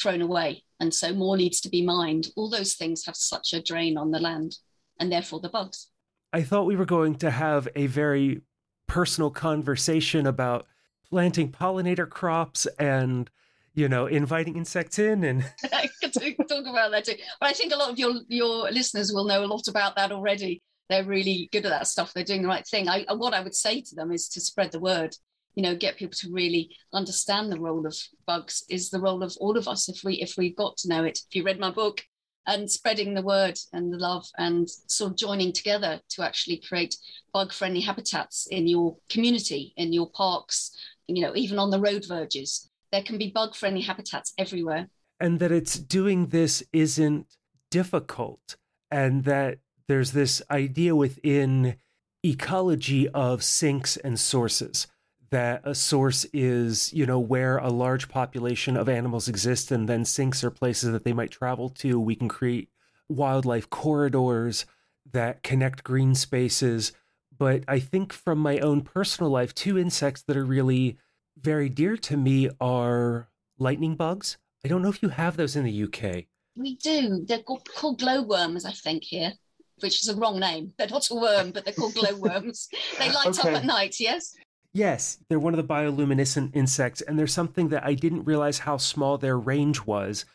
thrown 0.00 0.20
away. 0.20 0.64
And 0.80 0.92
so 0.92 1.12
more 1.12 1.36
needs 1.36 1.60
to 1.62 1.68
be 1.68 1.82
mined. 1.82 2.28
All 2.36 2.50
those 2.50 2.74
things 2.74 3.06
have 3.06 3.16
such 3.16 3.52
a 3.52 3.62
drain 3.62 3.96
on 3.96 4.10
the 4.10 4.18
land 4.18 4.56
and 4.98 5.10
therefore 5.10 5.40
the 5.40 5.48
bugs. 5.48 5.88
I 6.32 6.42
thought 6.42 6.66
we 6.66 6.76
were 6.76 6.84
going 6.84 7.16
to 7.16 7.30
have 7.30 7.68
a 7.76 7.86
very 7.86 8.42
personal 8.86 9.30
conversation 9.30 10.26
about 10.26 10.66
planting 11.08 11.50
pollinator 11.50 12.08
crops 12.08 12.66
and 12.78 13.30
you 13.74 13.88
know 13.88 14.06
inviting 14.06 14.56
insects 14.56 14.98
in 14.98 15.22
and 15.24 15.44
I 15.72 15.88
could 16.00 16.12
talk 16.12 16.66
about 16.66 16.90
that 16.92 17.04
too 17.04 17.14
but 17.40 17.48
i 17.48 17.52
think 17.52 17.72
a 17.72 17.76
lot 17.76 17.90
of 17.90 17.98
your 17.98 18.14
your 18.28 18.70
listeners 18.70 19.12
will 19.12 19.24
know 19.24 19.44
a 19.44 19.46
lot 19.46 19.68
about 19.68 19.96
that 19.96 20.12
already 20.12 20.62
they're 20.88 21.04
really 21.04 21.48
good 21.52 21.66
at 21.66 21.70
that 21.70 21.86
stuff 21.86 22.12
they're 22.12 22.24
doing 22.24 22.42
the 22.42 22.48
right 22.48 22.66
thing 22.66 22.88
I, 22.88 23.04
what 23.14 23.34
i 23.34 23.40
would 23.40 23.54
say 23.54 23.80
to 23.82 23.94
them 23.94 24.10
is 24.10 24.28
to 24.30 24.40
spread 24.40 24.72
the 24.72 24.80
word 24.80 25.16
you 25.56 25.62
know 25.62 25.74
get 25.74 25.96
people 25.96 26.14
to 26.14 26.30
really 26.30 26.76
understand 26.92 27.50
the 27.50 27.58
role 27.58 27.86
of 27.86 27.96
bugs 28.26 28.62
is 28.70 28.90
the 28.90 29.00
role 29.00 29.22
of 29.22 29.34
all 29.40 29.56
of 29.56 29.66
us 29.66 29.88
if 29.88 30.04
we 30.04 30.14
if 30.14 30.34
we 30.36 30.54
got 30.54 30.76
to 30.76 30.88
know 30.88 31.02
it. 31.02 31.18
If 31.28 31.34
you 31.34 31.42
read 31.42 31.58
my 31.58 31.70
book 31.70 32.02
and 32.46 32.70
spreading 32.70 33.14
the 33.14 33.22
word 33.22 33.58
and 33.72 33.92
the 33.92 33.96
love 33.96 34.26
and 34.38 34.68
sort 34.86 35.10
of 35.10 35.16
joining 35.16 35.52
together 35.52 36.00
to 36.10 36.22
actually 36.22 36.62
create 36.68 36.94
bug 37.32 37.52
friendly 37.52 37.80
habitats 37.80 38.46
in 38.48 38.68
your 38.68 38.96
community 39.08 39.72
in 39.76 39.92
your 39.92 40.08
parks 40.10 40.70
you 41.08 41.22
know 41.22 41.34
even 41.34 41.58
on 41.58 41.70
the 41.70 41.80
road 41.80 42.04
verges. 42.06 42.70
There 42.92 43.02
can 43.02 43.18
be 43.18 43.30
bug 43.30 43.56
friendly 43.56 43.80
habitats 43.80 44.32
everywhere. 44.38 44.88
And 45.18 45.40
that 45.40 45.50
it's 45.50 45.78
doing 45.78 46.28
this 46.28 46.62
isn't 46.72 47.26
difficult 47.70 48.56
and 48.90 49.24
that 49.24 49.58
there's 49.88 50.12
this 50.12 50.42
idea 50.50 50.94
within 50.94 51.76
ecology 52.22 53.08
of 53.08 53.42
sinks 53.42 53.96
and 53.96 54.20
sources 54.20 54.86
that 55.30 55.62
a 55.64 55.74
source 55.74 56.24
is, 56.32 56.92
you 56.92 57.06
know, 57.06 57.18
where 57.18 57.58
a 57.58 57.70
large 57.70 58.08
population 58.08 58.76
of 58.76 58.88
animals 58.88 59.28
exist, 59.28 59.70
and 59.70 59.88
then 59.88 60.04
sinks 60.04 60.44
are 60.44 60.50
places 60.50 60.92
that 60.92 61.04
they 61.04 61.12
might 61.12 61.30
travel 61.30 61.68
to. 61.70 61.98
We 61.98 62.14
can 62.14 62.28
create 62.28 62.68
wildlife 63.08 63.70
corridors 63.70 64.66
that 65.12 65.42
connect 65.42 65.84
green 65.84 66.14
spaces. 66.14 66.92
But 67.36 67.64
I 67.68 67.78
think 67.78 68.12
from 68.12 68.38
my 68.38 68.58
own 68.58 68.82
personal 68.82 69.30
life, 69.30 69.54
two 69.54 69.78
insects 69.78 70.22
that 70.22 70.36
are 70.36 70.44
really 70.44 70.98
very 71.40 71.68
dear 71.68 71.96
to 71.96 72.16
me 72.16 72.48
are 72.60 73.28
lightning 73.58 73.94
bugs. 73.94 74.38
I 74.64 74.68
don't 74.68 74.82
know 74.82 74.88
if 74.88 75.02
you 75.02 75.10
have 75.10 75.36
those 75.36 75.54
in 75.54 75.64
the 75.64 75.82
UK. 75.84 76.24
We 76.56 76.76
do. 76.76 77.24
They're 77.26 77.42
called 77.42 78.00
glowworms, 78.00 78.64
I 78.64 78.72
think, 78.72 79.04
here, 79.04 79.32
which 79.80 80.00
is 80.00 80.08
a 80.08 80.16
wrong 80.16 80.40
name. 80.40 80.72
They're 80.78 80.88
not 80.88 81.10
a 81.10 81.14
worm, 81.14 81.50
but 81.50 81.64
they're 81.64 81.74
called 81.74 81.94
glowworms. 81.94 82.68
they 82.98 83.12
light 83.12 83.38
okay. 83.38 83.50
up 83.50 83.56
at 83.56 83.64
night, 83.64 83.96
yes? 84.00 84.34
Yes, 84.76 85.16
they're 85.30 85.38
one 85.38 85.54
of 85.54 85.56
the 85.56 85.74
bioluminescent 85.74 86.54
insects, 86.54 87.00
and 87.00 87.18
there's 87.18 87.32
something 87.32 87.70
that 87.70 87.86
I 87.86 87.94
didn't 87.94 88.24
realize 88.24 88.58
how 88.58 88.76
small 88.76 89.16
their 89.16 89.38
range 89.38 89.86
was. 89.86 90.26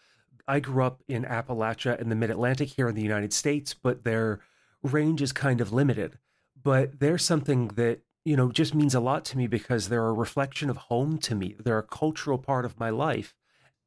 I 0.48 0.60
grew 0.60 0.84
up 0.84 1.04
in 1.08 1.26
Appalachia 1.26 2.02
in 2.02 2.10
the 2.10 2.16
mid 2.16 2.32
Atlantic 2.32 2.70
here 2.70 2.90
in 2.90 2.96
the 2.96 3.04
United 3.04 3.34
States, 3.34 3.76
but 3.76 4.04
their 4.04 4.40
range 4.82 5.22
is 5.22 5.32
kind 5.32 5.62
of 5.62 5.72
limited. 5.72 6.18
But 6.60 7.00
they're 7.00 7.20
something 7.20 7.68
that, 7.76 8.00
you 8.26 8.36
know, 8.36 8.52
just 8.52 8.74
means 8.74 8.96
a 8.96 9.00
lot 9.00 9.26
to 9.26 9.38
me 9.38 9.46
because 9.46 9.90
they're 9.90 10.08
a 10.08 10.12
reflection 10.12 10.72
of 10.72 10.78
home 10.78 11.20
to 11.20 11.36
me. 11.36 11.56
They're 11.64 11.78
a 11.78 11.84
cultural 11.84 12.40
part 12.40 12.66
of 12.66 12.80
my 12.80 12.90
life. 12.90 13.36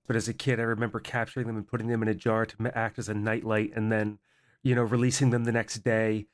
But 0.06 0.14
as 0.14 0.28
a 0.28 0.32
kid, 0.32 0.60
I 0.60 0.62
remember 0.62 1.00
capturing 1.00 1.48
them 1.48 1.56
and 1.56 1.66
putting 1.66 1.88
them 1.88 2.02
in 2.02 2.08
a 2.08 2.14
jar 2.14 2.46
to 2.46 2.78
act 2.78 3.00
as 3.00 3.08
a 3.08 3.14
nightlight 3.14 3.72
and 3.74 3.90
then, 3.90 4.20
you 4.62 4.76
know, 4.76 4.84
releasing 4.84 5.30
them 5.30 5.42
the 5.42 5.50
next 5.50 5.78
day 5.78 6.26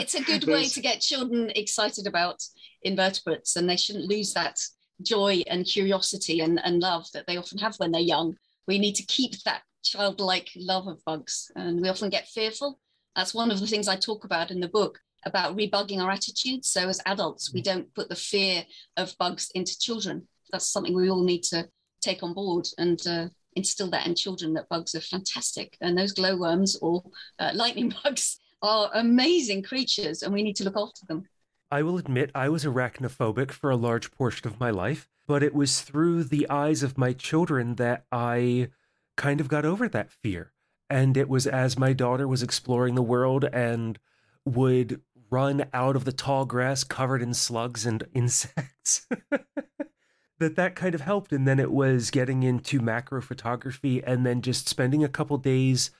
it's 0.00 0.14
a 0.14 0.22
good 0.22 0.44
way 0.46 0.64
to 0.66 0.80
get 0.80 1.00
children 1.00 1.50
excited 1.54 2.06
about 2.06 2.42
invertebrates 2.82 3.56
and 3.56 3.68
they 3.68 3.76
shouldn't 3.76 4.08
lose 4.08 4.32
that 4.34 4.58
joy 5.02 5.42
and 5.46 5.64
curiosity 5.64 6.40
and, 6.40 6.60
and 6.64 6.80
love 6.80 7.06
that 7.12 7.26
they 7.26 7.36
often 7.36 7.58
have 7.58 7.76
when 7.76 7.92
they're 7.92 8.00
young. 8.00 8.36
We 8.66 8.78
need 8.78 8.94
to 8.96 9.06
keep 9.06 9.42
that 9.44 9.62
childlike 9.82 10.50
love 10.56 10.86
of 10.86 11.02
bugs 11.04 11.50
and 11.56 11.80
we 11.80 11.88
often 11.88 12.10
get 12.10 12.28
fearful. 12.28 12.78
That's 13.16 13.34
one 13.34 13.50
of 13.50 13.60
the 13.60 13.66
things 13.66 13.88
i 13.88 13.96
talk 13.96 14.24
about 14.24 14.50
in 14.50 14.60
the 14.60 14.68
book 14.68 14.98
about 15.26 15.56
rebugging 15.56 16.00
our 16.00 16.10
attitudes. 16.10 16.70
So 16.70 16.88
as 16.88 17.00
adults 17.06 17.52
we 17.52 17.62
don't 17.62 17.92
put 17.94 18.08
the 18.08 18.16
fear 18.16 18.64
of 18.96 19.16
bugs 19.18 19.50
into 19.54 19.78
children. 19.78 20.28
That's 20.52 20.70
something 20.70 20.94
we 20.94 21.10
all 21.10 21.24
need 21.24 21.42
to 21.44 21.68
take 22.00 22.22
on 22.22 22.34
board 22.34 22.66
and 22.78 23.00
uh, 23.06 23.28
instill 23.56 23.90
that 23.90 24.06
in 24.06 24.14
children 24.14 24.54
that 24.54 24.68
bugs 24.68 24.94
are 24.94 25.00
fantastic 25.00 25.76
and 25.80 25.96
those 25.96 26.12
glowworms 26.12 26.76
or 26.80 27.02
uh, 27.38 27.50
lightning 27.54 27.92
bugs 28.04 28.38
are 28.62 28.90
amazing 28.94 29.62
creatures 29.62 30.22
and 30.22 30.32
we 30.32 30.42
need 30.42 30.56
to 30.56 30.64
look 30.64 30.76
after 30.76 31.06
them. 31.06 31.24
I 31.70 31.82
will 31.82 31.98
admit 31.98 32.30
I 32.34 32.48
was 32.48 32.64
arachnophobic 32.64 33.52
for 33.52 33.70
a 33.70 33.76
large 33.76 34.10
portion 34.10 34.48
of 34.48 34.58
my 34.58 34.70
life, 34.70 35.08
but 35.26 35.42
it 35.42 35.54
was 35.54 35.82
through 35.82 36.24
the 36.24 36.48
eyes 36.50 36.82
of 36.82 36.98
my 36.98 37.12
children 37.12 37.76
that 37.76 38.04
I 38.10 38.70
kind 39.16 39.40
of 39.40 39.48
got 39.48 39.64
over 39.64 39.88
that 39.88 40.10
fear. 40.10 40.52
And 40.88 41.16
it 41.16 41.28
was 41.28 41.46
as 41.46 41.78
my 41.78 41.92
daughter 41.92 42.26
was 42.26 42.42
exploring 42.42 42.96
the 42.96 43.02
world 43.02 43.44
and 43.44 43.98
would 44.44 45.00
run 45.30 45.66
out 45.72 45.94
of 45.94 46.04
the 46.04 46.12
tall 46.12 46.44
grass 46.44 46.82
covered 46.82 47.22
in 47.22 47.34
slugs 47.34 47.86
and 47.86 48.04
insects. 48.14 49.06
that 50.40 50.56
that 50.56 50.74
kind 50.74 50.94
of 50.94 51.02
helped 51.02 51.32
and 51.32 51.46
then 51.46 51.60
it 51.60 51.70
was 51.70 52.10
getting 52.10 52.42
into 52.42 52.80
macro 52.80 53.20
photography 53.20 54.02
and 54.02 54.26
then 54.26 54.42
just 54.42 54.68
spending 54.68 55.04
a 55.04 55.08
couple 55.08 55.36
days 55.36 55.90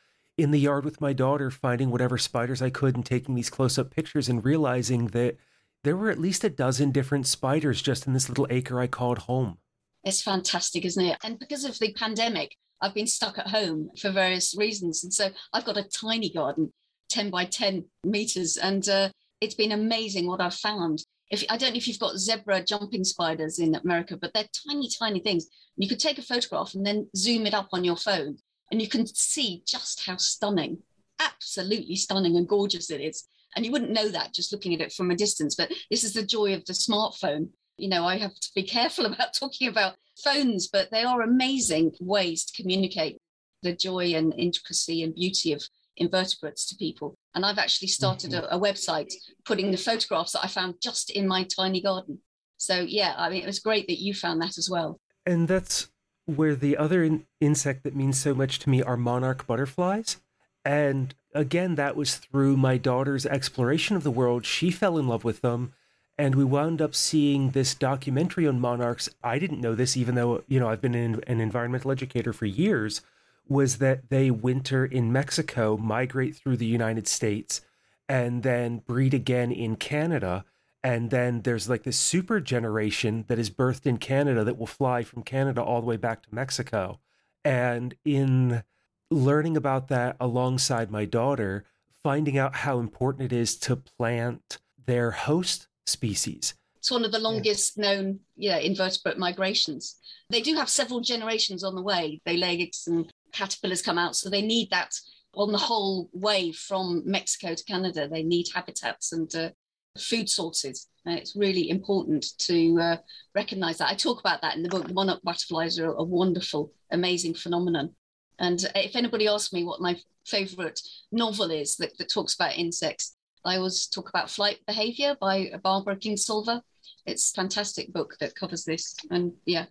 in 0.43 0.51
the 0.51 0.61
yard 0.61 0.85
with 0.85 1.01
my 1.01 1.13
daughter, 1.13 1.51
finding 1.51 1.91
whatever 1.91 2.19
spiders 2.19 2.63
I 2.63 2.71
could 2.71 2.95
and 2.95 3.05
taking 3.05 3.35
these 3.35 3.51
close 3.51 3.79
up 3.79 3.91
pictures 3.91 4.29
and 4.29 4.45
realizing 4.45 5.09
that 5.09 5.37
there 5.85 5.97
were 5.97 6.11
at 6.11 6.19
least 6.19 6.45
a 6.45 6.51
dozen 6.51 6.91
different 6.91 7.27
spiders 7.27 7.81
just 7.81 8.07
in 8.07 8.13
this 8.13 8.29
little 8.29 8.47
acre 8.51 8.81
I 8.81 8.87
called 8.87 9.19
home. 9.19 9.59
It's 10.05 10.23
fantastic, 10.23 10.85
isn't 10.85 11.05
it? 11.05 11.19
And 11.23 11.39
because 11.39 11.65
of 11.65 11.79
the 11.79 11.93
pandemic, 11.95 12.57
I've 12.81 12.95
been 12.95 13.07
stuck 13.07 13.39
at 13.39 13.49
home 13.49 13.91
for 14.01 14.11
various 14.11 14.57
reasons. 14.57 15.05
And 15.05 15.13
so 15.13 15.31
I've 15.53 15.65
got 15.65 15.77
a 15.77 15.85
tiny 15.85 16.31
garden, 16.31 16.73
10 17.11 17.31
by 17.31 17.45
10 17.45 17.85
meters. 18.05 18.57
And 18.57 18.89
uh, 18.89 19.11
it's 19.41 19.55
been 19.55 19.73
amazing 19.73 20.27
what 20.27 20.41
I've 20.41 20.55
found. 20.55 21.05
If 21.31 21.45
I 21.49 21.57
don't 21.57 21.73
know 21.73 21.77
if 21.77 21.87
you've 21.87 21.99
got 21.99 22.19
zebra 22.19 22.65
jumping 22.65 23.05
spiders 23.05 23.59
in 23.59 23.75
America, 23.75 24.17
but 24.17 24.33
they're 24.35 24.49
tiny, 24.69 24.89
tiny 24.99 25.21
things. 25.21 25.47
You 25.77 25.89
could 25.89 26.01
take 26.01 26.19
a 26.19 26.23
photograph 26.23 26.75
and 26.75 26.85
then 26.85 27.09
zoom 27.17 27.47
it 27.47 27.55
up 27.55 27.69
on 27.73 27.85
your 27.85 27.97
phone 27.97 28.39
and 28.71 28.81
you 28.81 28.89
can 28.89 29.07
see 29.07 29.63
just 29.67 30.07
how 30.07 30.17
stunning, 30.17 30.79
absolutely 31.19 31.97
stunning 31.97 32.37
and 32.37 32.49
gorgeous 32.49 32.91
it 32.91 33.01
is. 33.01 33.29
And 33.57 33.67
you 33.67 33.73
wouldn't 33.73 33.91
know 33.91 34.09
that 34.09 34.33
just 34.33 34.53
looking 34.53 34.75
at 34.75 34.81
it 34.81 34.93
from 34.93 35.11
a 35.11 35.17
distance, 35.17 35.57
but 35.57 35.73
this 35.91 36.05
is 36.05 36.13
the 36.13 36.23
joy 36.25 36.55
of 36.55 36.65
the 36.67 36.73
smartphone. 36.73 37.49
You 37.77 37.89
know, 37.89 38.05
I 38.05 38.17
have 38.19 38.35
to 38.35 38.51
be 38.55 38.63
careful 38.77 39.07
about 39.07 39.35
talking 39.35 39.69
about 39.69 39.97
phones, 40.23 40.69
but 40.69 40.91
they 40.91 41.03
are 41.03 41.23
amazing 41.23 41.93
ways 42.01 42.45
to 42.45 42.63
communicate. 42.63 43.19
the 43.63 43.77
joy 43.77 44.15
and 44.15 44.33
intricacy 44.39 45.03
and 45.03 45.15
beauty 45.15 45.53
of 45.53 45.63
invertebrates 45.99 46.65
to 46.67 46.77
people. 46.77 47.19
And 47.35 47.45
I've 47.45 47.59
actually 47.59 47.89
started 47.89 48.31
mm-hmm. 48.31 48.47
a, 48.51 48.57
a, 48.57 48.61
website 48.61 49.13
putting 49.45 49.71
the 49.71 49.77
photographs 49.77 50.33
that 50.33 50.43
I 50.43 50.49
found 50.49 50.77
just 50.83 51.11
in 51.11 51.29
my 51.29 51.45
tiny 51.45 51.83
garden. 51.83 52.21
So, 52.57 52.81
yeah, 52.81 53.15
I 53.19 53.29
mean, 53.29 53.43
it 53.43 53.47
was 53.47 53.61
great 53.61 53.87
that 53.89 54.01
you 54.01 54.15
found 54.15 54.41
that 54.41 54.57
as 54.57 54.71
well. 54.71 54.99
And 55.27 55.47
that's 55.47 55.90
where 56.31 56.55
the 56.55 56.77
other 56.77 57.03
in- 57.03 57.27
insect 57.41 57.83
that 57.85 57.97
means 57.97 58.21
so 58.21 58.35
much 58.35 58.59
to 58.61 58.71
me 58.71 58.83
are 58.83 58.97
monarch 58.97 59.47
butterflies. 59.47 60.19
And 60.65 61.15
again, 61.35 61.75
that 61.77 61.97
was 61.97 62.17
through 62.17 62.57
my 62.57 62.77
daughter's 62.77 63.27
exploration 63.27 63.97
of 63.97 64.03
the 64.03 64.11
world. 64.11 64.45
She 64.45 64.71
fell 64.71 64.99
in 64.99 65.09
love 65.09 65.25
with 65.25 65.41
them. 65.41 65.73
And 66.19 66.35
we 66.35 66.45
wound 66.45 66.83
up 66.83 66.95
seeing 66.95 67.53
this 67.53 67.75
documentary 67.75 68.47
on 68.47 68.61
monarchs. 68.61 69.09
I 69.23 69.39
didn't 69.39 69.63
know 69.63 69.75
this, 69.75 69.97
even 69.97 70.17
though, 70.17 70.45
you 70.49 70.61
know, 70.61 70.69
I've 70.69 70.83
been 70.83 70.95
an, 70.95 71.23
an 71.27 71.41
environmental 71.41 71.91
educator 71.91 72.35
for 72.35 72.45
years 72.45 73.01
was 73.49 73.79
that 73.79 74.11
they 74.11 74.31
winter 74.31 74.85
in 74.85 75.13
Mexico, 75.13 75.77
migrate 75.77 76.37
through 76.37 76.57
the 76.57 76.67
United 76.67 77.09
States, 77.09 77.63
and 78.09 78.43
then 78.43 78.79
breed 78.79 79.13
again 79.13 79.51
in 79.51 79.77
Canada. 79.77 80.45
And 80.83 81.11
then 81.11 81.43
there's 81.43 81.69
like 81.69 81.83
this 81.83 81.99
super 81.99 82.41
generation 82.41 83.25
that 83.29 83.39
is 83.39 83.51
birthed 83.51 83.87
in 83.87 83.99
Canada 83.99 84.45
that 84.45 84.59
will 84.59 84.67
fly 84.67 85.03
from 85.03 85.23
Canada 85.23 85.63
all 85.63 85.81
the 85.81 85.87
way 85.87 85.97
back 85.97 86.23
to 86.23 86.35
Mexico. 86.35 87.01
And 87.45 87.95
in 88.05 88.63
learning 89.11 89.57
about 89.57 89.89
that 89.89 90.17
alongside 90.21 90.91
my 90.91 91.05
daughter, 91.05 91.65
finding 92.03 92.39
out 92.39 92.57
how 92.57 92.79
important 92.79 93.33
it 93.33 93.37
is 93.37 93.57
to 93.59 93.77
plant 93.77 94.59
their 94.87 95.11
host 95.11 95.69
species. 95.87 96.55
It's 96.77 96.91
one 96.91 97.05
of 97.05 97.13
the 97.13 97.19
longest 97.19 97.77
known 97.77 98.21
yeah, 98.37 98.57
invertebrate 98.57 99.19
migrations. 99.19 99.97
They 100.31 100.41
do 100.41 100.55
have 100.55 100.71
several 100.71 101.01
generations 101.01 101.63
on 101.63 101.75
the 101.75 101.83
way. 101.83 102.21
They 102.25 102.39
lay 102.39 102.59
eggs 102.59 102.87
and 102.87 103.11
caterpillars 103.33 103.83
come 103.83 103.99
out. 103.99 104.17
So 104.17 104.31
they 104.31 104.41
need 104.41 104.71
that 104.71 104.95
on 105.35 105.53
the 105.53 105.59
whole 105.59 106.09
way 106.13 106.53
from 106.53 107.03
Mexico 107.05 107.55
to 107.55 107.65
Canada. 107.65 108.09
They 108.09 108.23
need 108.23 108.47
habitats 108.55 109.13
and 109.13 109.33
uh, 109.35 109.51
food 109.99 110.29
sources. 110.29 110.89
Uh, 111.07 111.13
it's 111.13 111.37
really 111.37 111.71
important 111.71 112.27
to 112.39 112.79
uh, 112.81 112.97
recognize 113.35 113.79
that. 113.79 113.91
I 113.91 113.95
talk 113.95 114.21
about 114.21 114.43
that 114.43 114.57
in 114.57 114.63
the 114.63 114.69
book. 114.69 114.93
Monarch 114.93 115.23
butterflies 115.23 115.79
are 115.79 115.93
a 115.93 116.03
wonderful, 116.03 116.73
amazing 116.91 117.35
phenomenon. 117.35 117.95
And 118.39 118.65
if 118.75 118.97
anybody 118.97 119.27
asks 119.27 119.53
me 119.53 119.65
what 119.65 119.81
my 119.81 119.97
favorite 120.27 120.81
novel 121.13 121.51
is 121.51 121.77
that, 121.77 121.97
that 121.99 122.13
talks 122.13 122.35
about 122.35 122.57
insects, 122.57 123.17
I 123.45 123.57
always 123.57 123.87
talk 123.87 124.09
about 124.11 124.31
Flight 124.31 124.59
Behavior 124.67 125.17
by 125.21 125.53
Barbara 125.63 125.97
Kingsolver. 125.97 126.61
It's 127.07 127.33
a 127.33 127.41
fantastic 127.41 127.93
book 127.93 128.17
that 128.21 128.35
covers 128.35 128.65
this. 128.65 128.95
And 129.11 129.33
yeah, 129.47 129.67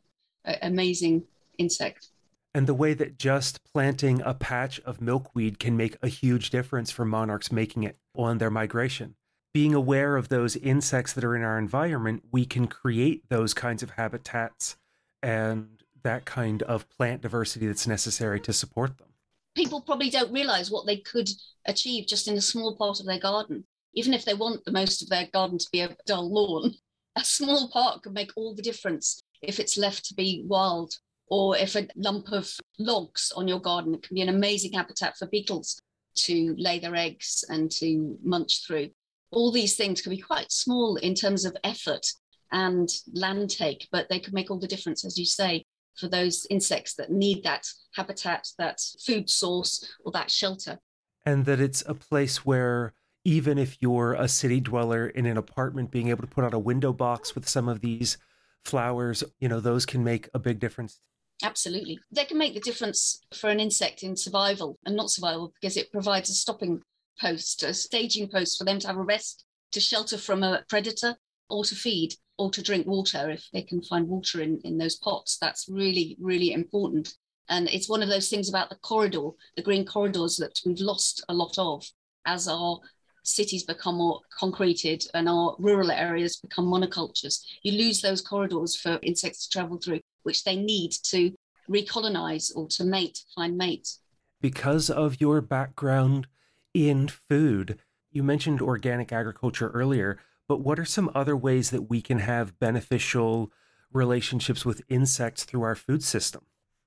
amazing 0.61 1.23
insect 1.57 2.09
and 2.53 2.67
the 2.67 2.73
way 2.73 2.93
that 2.93 3.17
just 3.17 3.63
planting 3.63 4.21
a 4.21 4.33
patch 4.33 4.79
of 4.81 5.01
milkweed 5.01 5.59
can 5.59 5.77
make 5.77 5.97
a 6.01 6.07
huge 6.07 6.49
difference 6.49 6.89
for 6.89 7.05
monarchs 7.05 7.51
making 7.51 7.83
it 7.83 7.97
on 8.15 8.37
their 8.39 8.49
migration. 8.49 9.15
Being 9.53 9.73
aware 9.73 10.15
of 10.15 10.29
those 10.29 10.55
insects 10.55 11.13
that 11.13 11.23
are 11.23 11.35
in 11.35 11.43
our 11.43 11.57
environment, 11.57 12.23
we 12.31 12.45
can 12.45 12.67
create 12.67 13.27
those 13.29 13.53
kinds 13.53 13.81
of 13.81 13.91
habitats 13.91 14.77
and 15.23 15.83
that 16.03 16.25
kind 16.25 16.61
of 16.63 16.87
plant 16.89 17.21
diversity 17.21 17.67
that's 17.67 17.87
necessary 17.87 18.39
to 18.41 18.53
support 18.53 18.97
them. 18.97 19.07
People 19.55 19.81
probably 19.81 20.09
don't 20.09 20.31
realize 20.31 20.69
what 20.69 20.85
they 20.85 20.97
could 20.97 21.29
achieve 21.65 22.07
just 22.07 22.27
in 22.27 22.37
a 22.37 22.41
small 22.41 22.75
part 22.75 22.99
of 22.99 23.05
their 23.05 23.19
garden. 23.19 23.65
Even 23.93 24.13
if 24.13 24.23
they 24.23 24.35
want 24.35 24.63
the 24.65 24.71
most 24.71 25.01
of 25.01 25.09
their 25.09 25.27
garden 25.33 25.57
to 25.57 25.67
be 25.71 25.81
a 25.81 25.95
dull 26.05 26.31
lawn, 26.31 26.75
a 27.15 27.23
small 27.23 27.69
part 27.69 28.03
could 28.03 28.13
make 28.13 28.31
all 28.35 28.53
the 28.53 28.61
difference 28.61 29.21
if 29.41 29.59
it's 29.59 29.77
left 29.77 30.05
to 30.05 30.13
be 30.13 30.43
wild 30.47 30.93
or 31.27 31.57
if 31.57 31.75
a 31.75 31.87
lump 31.95 32.31
of 32.31 32.51
logs 32.77 33.31
on 33.35 33.47
your 33.47 33.59
garden 33.59 33.99
can 33.99 34.15
be 34.15 34.21
an 34.21 34.29
amazing 34.29 34.73
habitat 34.73 35.17
for 35.17 35.27
beetles 35.27 35.81
to 36.15 36.55
lay 36.57 36.79
their 36.79 36.95
eggs 36.95 37.43
and 37.49 37.71
to 37.71 38.17
munch 38.23 38.65
through. 38.65 38.89
All 39.31 39.51
these 39.51 39.75
things 39.75 40.01
can 40.01 40.11
be 40.11 40.17
quite 40.17 40.51
small 40.51 40.95
in 40.97 41.13
terms 41.13 41.45
of 41.45 41.55
effort 41.63 42.05
and 42.51 42.89
land 43.13 43.49
take, 43.49 43.87
but 43.91 44.09
they 44.09 44.19
can 44.19 44.33
make 44.33 44.49
all 44.49 44.59
the 44.59 44.67
difference, 44.67 45.05
as 45.05 45.17
you 45.17 45.25
say, 45.25 45.65
for 45.95 46.07
those 46.07 46.47
insects 46.49 46.95
that 46.95 47.11
need 47.11 47.43
that 47.43 47.67
habitat, 47.95 48.47
that 48.57 48.79
food 49.05 49.29
source, 49.29 49.87
or 50.03 50.11
that 50.13 50.31
shelter. 50.31 50.79
And 51.25 51.45
that 51.45 51.59
it's 51.59 51.83
a 51.85 51.93
place 51.93 52.45
where 52.45 52.93
even 53.25 53.57
if 53.57 53.77
you're 53.81 54.13
a 54.13 54.27
city 54.27 54.59
dweller 54.59 55.07
in 55.07 55.25
an 55.25 55.37
apartment, 55.37 55.91
being 55.91 56.07
able 56.07 56.21
to 56.21 56.27
put 56.27 56.43
out 56.43 56.53
a 56.53 56.59
window 56.59 56.93
box 56.93 57.35
with 57.35 57.47
some 57.47 57.67
of 57.67 57.81
these 57.81 58.17
flowers, 58.63 59.23
you 59.39 59.47
know, 59.47 59.59
those 59.59 59.85
can 59.85 60.03
make 60.03 60.29
a 60.33 60.39
big 60.39 60.59
difference 60.59 61.01
Absolutely. 61.43 61.99
They 62.11 62.25
can 62.25 62.37
make 62.37 62.53
the 62.53 62.59
difference 62.59 63.21
for 63.33 63.49
an 63.49 63.59
insect 63.59 64.03
in 64.03 64.15
survival 64.15 64.77
and 64.85 64.95
not 64.95 65.09
survival 65.09 65.53
because 65.59 65.77
it 65.77 65.91
provides 65.91 66.29
a 66.29 66.33
stopping 66.33 66.81
post, 67.19 67.63
a 67.63 67.73
staging 67.73 68.29
post 68.29 68.57
for 68.57 68.63
them 68.63 68.79
to 68.79 68.87
have 68.87 68.97
a 68.97 69.03
rest, 69.03 69.45
to 69.71 69.79
shelter 69.79 70.17
from 70.17 70.43
a 70.43 70.63
predator, 70.67 71.15
or 71.49 71.63
to 71.63 71.75
feed, 71.75 72.15
or 72.37 72.49
to 72.51 72.61
drink 72.61 72.87
water 72.87 73.29
if 73.29 73.47
they 73.53 73.61
can 73.61 73.81
find 73.81 74.07
water 74.07 74.41
in, 74.41 74.59
in 74.63 74.77
those 74.77 74.95
pots. 74.95 75.37
That's 75.39 75.67
really, 75.69 76.17
really 76.19 76.53
important. 76.53 77.13
And 77.49 77.67
it's 77.69 77.89
one 77.89 78.03
of 78.03 78.09
those 78.09 78.29
things 78.29 78.47
about 78.47 78.69
the 78.69 78.77
corridor, 78.77 79.29
the 79.55 79.63
green 79.63 79.85
corridors 79.85 80.37
that 80.37 80.59
we've 80.65 80.79
lost 80.79 81.23
a 81.29 81.33
lot 81.33 81.57
of 81.57 81.85
as 82.25 82.47
our 82.47 82.79
cities 83.23 83.63
become 83.63 83.95
more 83.95 84.21
concreted 84.37 85.05
and 85.13 85.27
our 85.27 85.55
rural 85.59 85.91
areas 85.91 86.37
become 86.37 86.65
monocultures. 86.65 87.43
You 87.63 87.73
lose 87.73 88.01
those 88.01 88.21
corridors 88.21 88.75
for 88.75 88.99
insects 89.01 89.47
to 89.47 89.49
travel 89.49 89.77
through 89.77 90.01
which 90.23 90.43
they 90.43 90.55
need 90.55 90.91
to 91.03 91.33
recolonize 91.69 92.55
or 92.55 92.67
to 92.67 92.83
mate, 92.83 93.19
find 93.35 93.57
mates. 93.57 93.99
Because 94.41 94.89
of 94.89 95.19
your 95.19 95.41
background 95.41 96.27
in 96.73 97.07
food, 97.07 97.79
you 98.11 98.23
mentioned 98.23 98.61
organic 98.61 99.11
agriculture 99.11 99.69
earlier, 99.69 100.19
but 100.47 100.61
what 100.61 100.79
are 100.79 100.85
some 100.85 101.11
other 101.13 101.37
ways 101.37 101.69
that 101.69 101.89
we 101.89 102.01
can 102.01 102.19
have 102.19 102.59
beneficial 102.59 103.51
relationships 103.91 104.65
with 104.65 104.81
insects 104.89 105.43
through 105.43 105.63
our 105.63 105.75
food 105.75 106.03
system? 106.03 106.45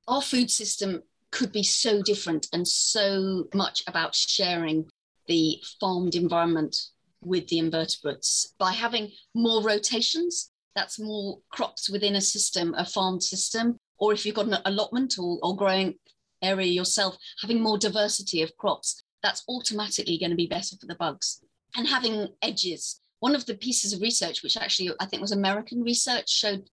Our 0.09 0.23
food 0.23 0.51
system 0.51 1.03
could 1.31 1.53
be 1.53 1.63
so 1.63 2.03
different 2.03 2.49
and 2.53 2.67
so 2.67 3.45
much 3.55 3.83
about 3.87 4.15
sharing 4.15 4.87
the 5.27 5.63
farmed 5.81 6.15
environment 6.15 6.77
with 7.23 7.49
the 7.49 7.59
invertebrates 7.59 8.55
by 8.59 8.73
having 8.73 9.11
more 9.35 9.63
rotations 9.63 10.51
that's 10.75 10.99
more 10.99 11.39
crops 11.51 11.91
within 11.91 12.17
a 12.17 12.21
system, 12.21 12.75
a 12.77 12.85
farmed 12.85 13.23
system, 13.23 13.79
or 13.99 14.13
if 14.13 14.25
you've 14.25 14.35
got 14.35 14.47
an 14.47 14.59
allotment 14.65 15.19
or, 15.19 15.39
or 15.43 15.57
growing 15.57 15.95
area 16.43 16.67
yourself, 16.67 17.17
having 17.41 17.61
more 17.61 17.79
diversity 17.79 18.43
of 18.43 18.57
crops, 18.57 19.03
that's 19.23 19.45
automatically 19.49 20.19
going 20.19 20.31
to 20.31 20.37
be 20.37 20.47
better 20.47 20.77
for 20.77 20.87
the 20.87 20.95
bugs. 20.95 21.41
And 21.77 21.87
having 21.87 22.29
edges. 22.43 23.01
One 23.21 23.35
of 23.35 23.47
the 23.47 23.55
pieces 23.55 23.93
of 23.93 24.01
research, 24.01 24.43
which 24.43 24.57
actually 24.57 24.91
I 25.01 25.07
think 25.07 25.21
was 25.21 25.33
American 25.33 25.83
research, 25.83 26.29
showed 26.29 26.69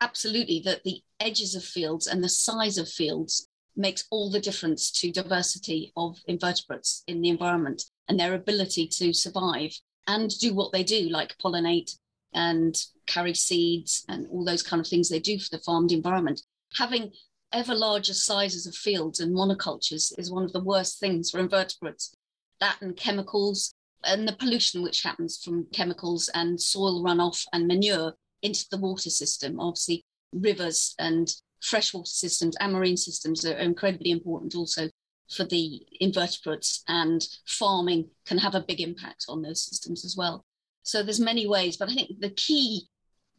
absolutely 0.00 0.60
that 0.64 0.82
the 0.82 1.00
edges 1.20 1.54
of 1.54 1.64
fields 1.64 2.06
and 2.06 2.22
the 2.22 2.28
size 2.28 2.76
of 2.76 2.88
fields 2.88 3.48
makes 3.76 4.04
all 4.10 4.30
the 4.30 4.40
difference 4.40 4.90
to 4.90 5.12
diversity 5.12 5.92
of 5.96 6.18
invertebrates 6.26 7.04
in 7.06 7.22
the 7.22 7.28
environment 7.28 7.84
and 8.08 8.18
their 8.18 8.34
ability 8.34 8.86
to 8.86 9.14
survive 9.14 9.70
and 10.06 10.30
do 10.40 10.52
what 10.52 10.72
they 10.72 10.82
do, 10.82 11.08
like 11.08 11.38
pollinate 11.38 11.92
and 12.34 12.74
carry 13.06 13.34
seeds 13.34 14.04
and 14.08 14.26
all 14.30 14.44
those 14.44 14.62
kind 14.62 14.80
of 14.80 14.86
things 14.86 15.08
they 15.08 15.20
do 15.20 15.38
for 15.38 15.48
the 15.50 15.62
farmed 15.62 15.92
environment. 15.92 16.42
Having 16.76 17.12
ever 17.52 17.74
larger 17.74 18.14
sizes 18.14 18.66
of 18.66 18.74
fields 18.74 19.20
and 19.20 19.34
monocultures 19.34 20.12
is 20.18 20.30
one 20.30 20.44
of 20.44 20.52
the 20.52 20.62
worst 20.62 20.98
things 20.98 21.30
for 21.30 21.38
invertebrates. 21.38 22.14
That 22.60 22.76
and 22.80 22.96
chemicals 22.96 23.74
and 24.04 24.26
the 24.26 24.32
pollution 24.32 24.82
which 24.82 25.02
happens 25.02 25.40
from 25.42 25.66
chemicals 25.72 26.30
and 26.34 26.60
soil 26.60 27.04
runoff 27.04 27.44
and 27.52 27.66
manure 27.66 28.14
into 28.42 28.66
the 28.70 28.78
water 28.78 29.10
system. 29.10 29.60
Obviously, 29.60 30.04
rivers 30.32 30.94
and 30.98 31.32
freshwater 31.60 32.06
systems 32.06 32.56
and 32.60 32.72
marine 32.72 32.96
systems 32.96 33.44
are 33.44 33.56
incredibly 33.56 34.10
important 34.10 34.54
also 34.54 34.88
for 35.30 35.44
the 35.44 35.80
invertebrates, 36.00 36.82
and 36.88 37.26
farming 37.46 38.10
can 38.26 38.38
have 38.38 38.54
a 38.54 38.60
big 38.60 38.80
impact 38.80 39.24
on 39.28 39.40
those 39.40 39.64
systems 39.64 40.04
as 40.04 40.14
well. 40.16 40.44
So 40.82 41.02
there's 41.02 41.20
many 41.20 41.46
ways, 41.46 41.76
but 41.76 41.88
I 41.88 41.94
think 41.94 42.20
the 42.20 42.30
key 42.30 42.88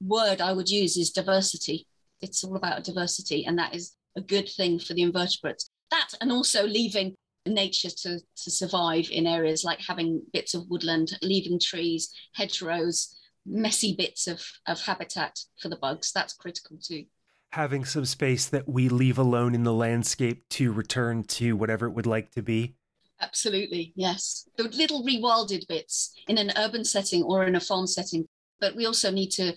word 0.02 0.42
I 0.42 0.54
would 0.54 0.70
use 0.70 0.98
is 0.98 1.12
diversity. 1.12 1.88
It's 2.22 2.44
all 2.44 2.56
about 2.56 2.84
diversity, 2.84 3.46
and 3.46 3.60
that 3.60 3.76
is 3.76 3.96
a 4.16 4.22
good 4.22 4.50
thing 4.50 4.80
for 4.80 4.94
the 4.94 5.02
invertebrates. 5.02 5.70
That 5.92 6.10
and 6.22 6.32
also 6.32 6.66
leaving 6.66 7.16
nature 7.46 7.90
to, 7.90 8.20
to 8.20 8.52
survive 8.52 9.10
in 9.12 9.28
areas 9.28 9.64
like 9.64 9.80
having 9.82 10.22
bits 10.32 10.54
of 10.54 10.70
woodland, 10.70 11.18
leaving 11.22 11.60
trees, 11.60 12.14
hedgerows, 12.34 13.20
messy 13.46 13.96
bits 13.98 14.28
of, 14.28 14.42
of 14.68 14.82
habitat 14.82 15.40
for 15.62 15.70
the 15.70 15.76
bugs. 15.76 16.12
That's 16.12 16.34
critical 16.34 16.78
too. 16.82 17.06
Having 17.52 17.86
some 17.86 18.06
space 18.06 18.48
that 18.48 18.68
we 18.68 18.90
leave 18.90 19.18
alone 19.18 19.54
in 19.54 19.64
the 19.64 19.74
landscape 19.74 20.44
to 20.50 20.72
return 20.72 21.24
to 21.24 21.56
whatever 21.56 21.88
it 21.88 21.92
would 21.94 22.08
like 22.08 22.32
to 22.32 22.42
be. 22.42 22.76
Absolutely, 23.22 23.94
yes. 23.96 24.48
The 24.58 24.64
little 24.64 25.06
rewilded 25.06 25.68
bits 25.68 26.14
in 26.28 26.38
an 26.38 26.52
urban 26.58 26.84
setting 26.84 27.24
or 27.24 27.46
in 27.46 27.56
a 27.56 27.60
farm 27.60 27.86
setting. 27.86 28.28
But 28.60 28.76
we 28.76 28.86
also 28.86 29.12
need 29.12 29.30
to 29.32 29.56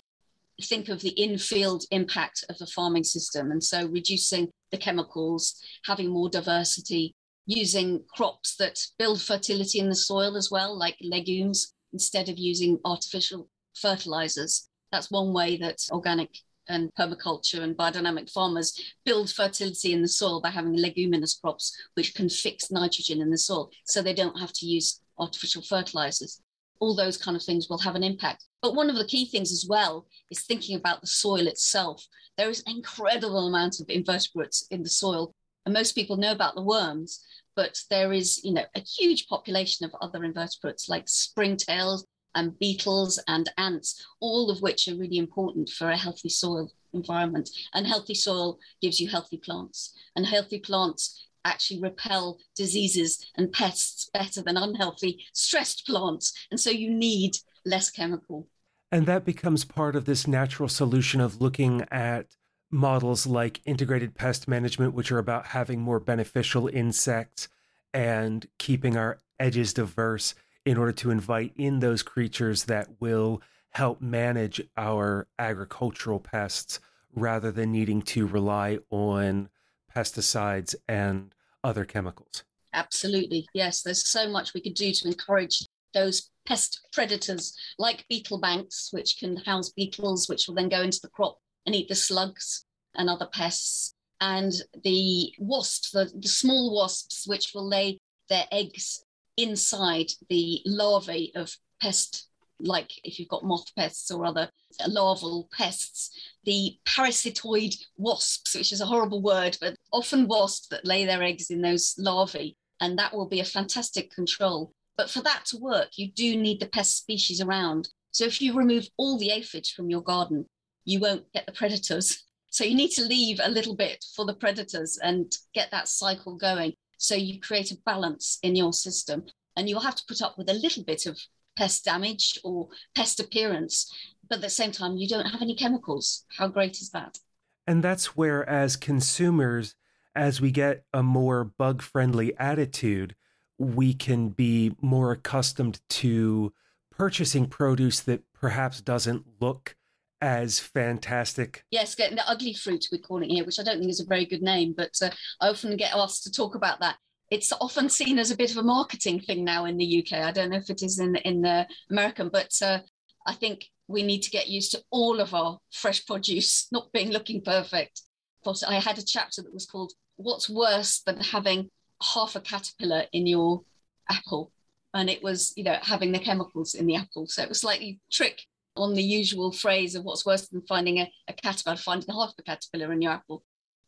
think 0.63 0.89
of 0.89 1.01
the 1.01 1.11
in-field 1.11 1.85
impact 1.91 2.45
of 2.49 2.59
the 2.59 2.67
farming 2.67 3.05
system 3.05 3.51
and 3.51 3.63
so 3.63 3.87
reducing 3.87 4.49
the 4.71 4.79
chemicals, 4.79 5.63
having 5.85 6.11
more 6.11 6.29
diversity, 6.29 7.15
using 7.47 8.03
crops 8.15 8.57
that 8.57 8.79
build 8.99 9.21
fertility 9.21 9.79
in 9.79 9.89
the 9.89 9.95
soil 9.95 10.37
as 10.37 10.51
well, 10.51 10.77
like 10.77 10.97
legumes, 11.01 11.73
instead 11.93 12.29
of 12.29 12.39
using 12.39 12.79
artificial 12.85 13.49
fertilizers. 13.75 14.69
That's 14.93 15.11
one 15.11 15.33
way 15.33 15.57
that 15.59 15.79
organic 15.91 16.31
and 16.69 16.91
permaculture 16.99 17.61
and 17.61 17.77
biodynamic 17.77 18.31
farmers 18.31 18.79
build 19.05 19.31
fertility 19.31 19.93
in 19.93 20.03
the 20.03 20.09
soil 20.09 20.41
by 20.41 20.51
having 20.51 20.77
leguminous 20.77 21.39
crops 21.39 21.77
which 21.95 22.15
can 22.15 22.29
fix 22.29 22.71
nitrogen 22.71 23.21
in 23.21 23.31
the 23.31 23.39
soil 23.39 23.71
so 23.85 24.03
they 24.03 24.15
don't 24.15 24.39
have 24.41 24.53
to 24.53 24.67
use 24.67 25.01
artificial 25.19 25.63
fertilizers. 25.63 26.41
All 26.81 26.95
those 26.95 27.17
kind 27.17 27.37
of 27.37 27.43
things 27.43 27.69
will 27.69 27.79
have 27.79 27.95
an 27.95 28.03
impact. 28.03 28.45
But 28.63 28.75
one 28.75 28.91
of 28.91 28.97
the 28.97 29.07
key 29.07 29.27
things 29.27 29.53
as 29.53 29.67
well 29.69 30.07
is 30.31 30.45
thinking 30.45 30.77
about 30.77 31.01
the 31.01 31.07
soil 31.07 31.47
itself. 31.47 32.07
There 32.37 32.51
is 32.51 32.63
an 32.67 32.77
incredible 32.77 33.47
amount 33.47 33.81
of 33.81 33.89
invertebrates 33.89 34.67
in 34.71 34.83
the 34.83 34.91
soil, 34.91 35.35
and 35.65 35.73
most 35.73 35.93
people 35.93 36.17
know 36.17 36.33
about 36.33 36.55
the 36.55 36.63
worms, 36.63 37.25
but 37.55 37.79
there 37.91 38.13
is, 38.13 38.43
you 38.45 38.53
know, 38.53 38.65
a 38.75 38.81
huge 38.81 39.27
population 39.29 39.87
of 39.87 39.95
other 40.01 40.25
invertebrates 40.25 40.89
like 40.89 41.07
springtails, 41.07 42.05
and 42.37 42.59
beetles 42.59 43.19
and 43.27 43.51
ants, 43.57 44.07
all 44.21 44.51
of 44.51 44.61
which 44.63 44.87
are 44.87 44.95
really 44.95 45.19
important 45.19 45.69
for 45.71 45.91
a 45.91 45.97
healthy 45.97 46.29
soil 46.29 46.71
environment. 46.93 47.51
And 47.75 47.87
healthy 47.87 48.15
soil 48.15 48.59
gives 48.81 49.01
you 49.01 49.09
healthy 49.09 49.39
plants, 49.39 49.95
and 50.15 50.27
healthy 50.27 50.61
plants 50.61 51.26
actually 51.47 51.81
repel 51.81 52.39
diseases 52.55 53.31
and 53.37 53.53
pests 53.53 54.11
better 54.13 54.43
than 54.43 54.57
unhealthy, 54.57 55.25
stressed 55.33 55.87
plants. 55.87 56.33
And 56.51 56.61
so 56.61 56.71
you 56.71 56.93
need 56.93 57.37
less 57.65 57.91
chemical. 57.91 58.49
And 58.93 59.07
that 59.07 59.25
becomes 59.25 59.65
part 59.65 59.97
of 59.97 60.05
this 60.05 60.27
natural 60.27 60.69
solution 60.69 61.21
of 61.21 61.41
looking 61.41 61.83
at 61.91 62.37
models 62.71 63.27
like 63.27 63.61
integrated 63.65 64.15
pest 64.15 64.49
management, 64.49 64.95
which 64.95 65.13
are 65.13 65.19
about 65.19 65.49
having 65.49 65.81
more 65.81 66.01
beneficial 66.01 66.69
insects 66.69 67.49
and 67.95 68.47
keeping 68.59 68.97
our 68.97 69.19
edges 69.39 69.73
diverse 69.73 70.35
in 70.65 70.77
order 70.77 70.93
to 70.93 71.11
invite 71.11 71.53
in 71.57 71.79
those 71.79 72.03
creatures 72.03 72.65
that 72.65 72.89
will 73.01 73.41
help 73.71 74.01
manage 74.01 74.61
our 74.77 75.29
agricultural 75.39 76.19
pests 76.19 76.81
rather 77.15 77.53
than 77.53 77.73
needing 77.73 78.03
to 78.03 78.27
rely 78.27 78.79
on 78.91 79.49
pesticides 79.95 80.75
and 80.89 81.35
other 81.65 81.85
chemicals. 81.85 82.45
Absolutely. 82.73 83.47
Yes, 83.55 83.83
there's 83.83 84.07
so 84.07 84.29
much 84.29 84.53
we 84.53 84.61
could 84.61 84.75
do 84.75 84.93
to 84.93 85.09
encourage 85.09 85.67
those 85.95 86.31
pest 86.47 86.81
predators 86.93 87.57
like 87.79 88.07
beetle 88.09 88.39
banks, 88.39 88.91
which 88.93 89.17
can 89.19 89.37
house 89.39 89.71
beetles, 89.71 90.29
which 90.29 90.47
will 90.47 90.55
then 90.55 90.69
go 90.69 90.83
into 90.83 91.01
the 91.03 91.09
crop 91.09 91.39
and 91.65 91.75
eat 91.75 91.89
the 91.89 91.95
slugs 91.95 92.67
and 92.95 93.09
other 93.09 93.27
pests. 93.33 93.95
And 94.21 94.53
the 94.83 95.33
wasps, 95.39 95.91
the, 95.91 96.11
the 96.15 96.29
small 96.29 96.75
wasps, 96.75 97.27
which 97.27 97.53
will 97.55 97.69
lay 97.69 97.99
their 98.29 98.47
eggs 98.51 99.03
inside 99.37 100.11
the 100.29 100.61
larvae 100.65 101.33
of 101.35 101.55
pest, 101.81 102.26
like 102.61 102.91
if 103.05 103.19
you've 103.19 103.29
got 103.29 103.45
moth 103.45 103.75
pests 103.77 104.11
or 104.11 104.25
other 104.25 104.51
larval 104.89 105.49
pests, 105.53 106.11
the 106.45 106.77
parasitoid 106.87 107.77
wasps, 107.97 108.55
which 108.55 108.73
is 108.73 108.81
a 108.81 108.87
horrible 108.87 109.23
word, 109.23 109.57
but 109.61 109.77
often 109.93 110.27
wasps 110.27 110.69
that 110.69 110.87
lay 110.87 111.05
their 111.05 111.23
eggs 111.23 111.51
in 111.51 111.63
those 111.63 111.95
larvae. 111.99 112.57
And 112.81 112.99
that 112.99 113.15
will 113.15 113.29
be 113.29 113.41
a 113.41 113.45
fantastic 113.45 114.11
control. 114.11 114.73
But 114.97 115.11
for 115.11 115.23
that 115.23 115.45
to 115.47 115.59
work, 115.59 115.91
you 115.97 116.11
do 116.11 116.37
need 116.37 116.61
the 116.61 116.69
pest 116.69 116.97
species 116.97 117.41
around. 117.41 117.89
So 118.11 118.25
if 118.25 118.41
you 118.41 118.55
remove 118.55 118.89
all 118.97 119.19
the 119.19 119.31
aphids 119.31 119.71
from 119.71 119.91
your 119.91 120.03
garden, 120.03 120.47
you 120.85 121.01
won't 121.01 121.31
get 121.33 121.47
the 121.47 121.53
predators. 121.53 122.23
So 122.49 122.65
you 122.65 122.75
need 122.75 122.93
to 122.93 123.05
leave 123.05 123.39
a 123.43 123.51
little 123.51 123.77
bit 123.77 124.03
for 124.15 124.25
the 124.25 124.33
predators 124.33 124.99
and 125.03 125.31
get 125.53 125.71
that 125.73 125.89
cycle 125.89 126.37
going. 126.37 126.73
So 126.97 127.15
you 127.15 127.39
create 127.39 127.71
a 127.71 127.77
balance 127.85 128.39
in 128.43 128.57
your 128.57 128.73
system 128.73 129.27
and 129.57 129.69
you'll 129.69 129.81
have 129.81 129.97
to 129.97 130.05
put 130.09 130.23
up 130.23 130.39
with 130.39 130.49
a 130.49 130.55
little 130.55 130.83
bit 130.83 131.05
of 131.05 131.19
pest 131.57 131.85
damage 131.85 132.39
or 132.45 132.69
pest 132.95 133.21
appearance, 133.21 133.93
but 134.29 134.37
at 134.37 134.43
the 134.43 134.51
same 134.51 134.73
time, 134.73 134.97
you 134.97 135.09
don't 135.09 135.27
have 135.27 135.43
any 135.43 135.55
chemicals. 135.55 136.25
How 136.37 136.49
great 136.49 136.79
is 136.79 136.91
that? 136.91 137.19
And 137.67 137.83
that's 137.83 138.17
where, 138.17 138.49
as 138.49 138.77
consumers, 138.77 139.75
as 140.15 140.41
we 140.41 140.51
get 140.51 140.85
a 140.93 141.03
more 141.03 141.45
bug 141.45 141.83
friendly 141.83 142.37
attitude, 142.39 143.17
we 143.59 143.95
can 143.95 144.29
be 144.29 144.75
more 144.81 145.13
accustomed 145.13 145.81
to 145.89 146.53
purchasing 146.91 147.47
produce 147.47 148.01
that 148.01 148.23
perhaps 148.33 148.81
doesn't 148.81 149.25
look 149.41 149.77
as 150.21 150.59
fantastic. 150.59 151.65
Yes, 151.71 151.95
getting 151.95 152.17
the 152.17 152.29
ugly 152.29 152.55
fruit, 152.55 152.87
we 152.91 152.99
call 152.99 153.23
it 153.23 153.29
here, 153.29 153.45
which 153.45 153.59
I 153.59 153.63
don't 153.63 153.79
think 153.79 153.91
is 153.91 154.01
a 154.01 154.07
very 154.07 154.25
good 154.25 154.43
name, 154.43 154.75
but 154.77 154.93
uh, 155.03 155.11
I 155.41 155.49
often 155.49 155.77
get 155.77 155.95
asked 155.95 156.25
to 156.25 156.33
talk 156.33 156.55
about 156.55 156.81
that. 156.81 156.97
It's 157.31 157.53
often 157.61 157.89
seen 157.89 158.19
as 158.19 158.31
a 158.31 158.37
bit 158.37 158.53
of 158.53 158.59
a 158.59 158.63
marketing 158.63 159.21
thing 159.21 159.45
now 159.45 159.65
in 159.65 159.77
the 159.77 160.05
UK. 160.05 160.21
I 160.21 160.33
don't 160.33 160.51
know 160.51 160.59
if 160.59 160.71
it 160.71 160.83
is 160.83 160.99
in 160.99 161.17
in 161.17 161.43
the 161.43 161.67
American, 161.91 162.29
but 162.29 162.53
uh, 162.63 162.81
I 163.27 163.35
think 163.35 163.65
we 163.89 164.03
need 164.03 164.23
to 164.23 164.31
get 164.31 164.49
used 164.49 164.73
to 164.73 164.83
all 164.91 165.21
of 165.21 165.35
our 165.35 165.59
fresh 165.73 166.05
produce 166.07 166.69
not 166.73 166.93
being 166.93 167.11
looking 167.11 167.43
perfect. 167.43 168.03
But 168.45 168.63
I 168.67 168.75
had 168.75 168.99
a 168.99 169.05
chapter 169.05 169.43
that 169.43 169.55
was 169.55 169.67
called 169.67 169.93
"What's 170.17 170.49
worse 170.49 171.01
than 171.01 171.21
having 171.21 171.71
half 172.15 172.37
a 172.37 172.41
caterpillar 172.41 173.05
in 173.13 173.27
your 173.27 173.63
apple?" 174.09 174.53
and 174.95 175.11
it 175.11 175.23
was 175.23 175.53
you 175.57 175.65
know 175.65 175.77
having 175.83 176.13
the 176.13 176.19
chemicals 176.19 176.75
in 176.75 176.87
the 176.87 176.97
apple. 176.97 177.27
So 177.27 177.43
it 177.43 177.49
was 177.49 177.61
slightly 177.61 178.01
trick 178.11 178.43
on 178.77 178.95
the 178.95 179.03
usual 179.03 179.53
phrase 179.53 179.95
of 179.95 180.05
what's 180.05 180.27
worse 180.27 180.49
than 180.49 180.63
finding 180.63 180.99
a, 180.99 181.11
a 181.29 181.33
caterpillar, 181.33 181.77
finding 181.77 182.15
half 182.15 182.33
a 182.39 182.43
caterpillar 182.43 182.93
in 182.93 183.03
your 183.03 183.13
apple. 183.13 183.43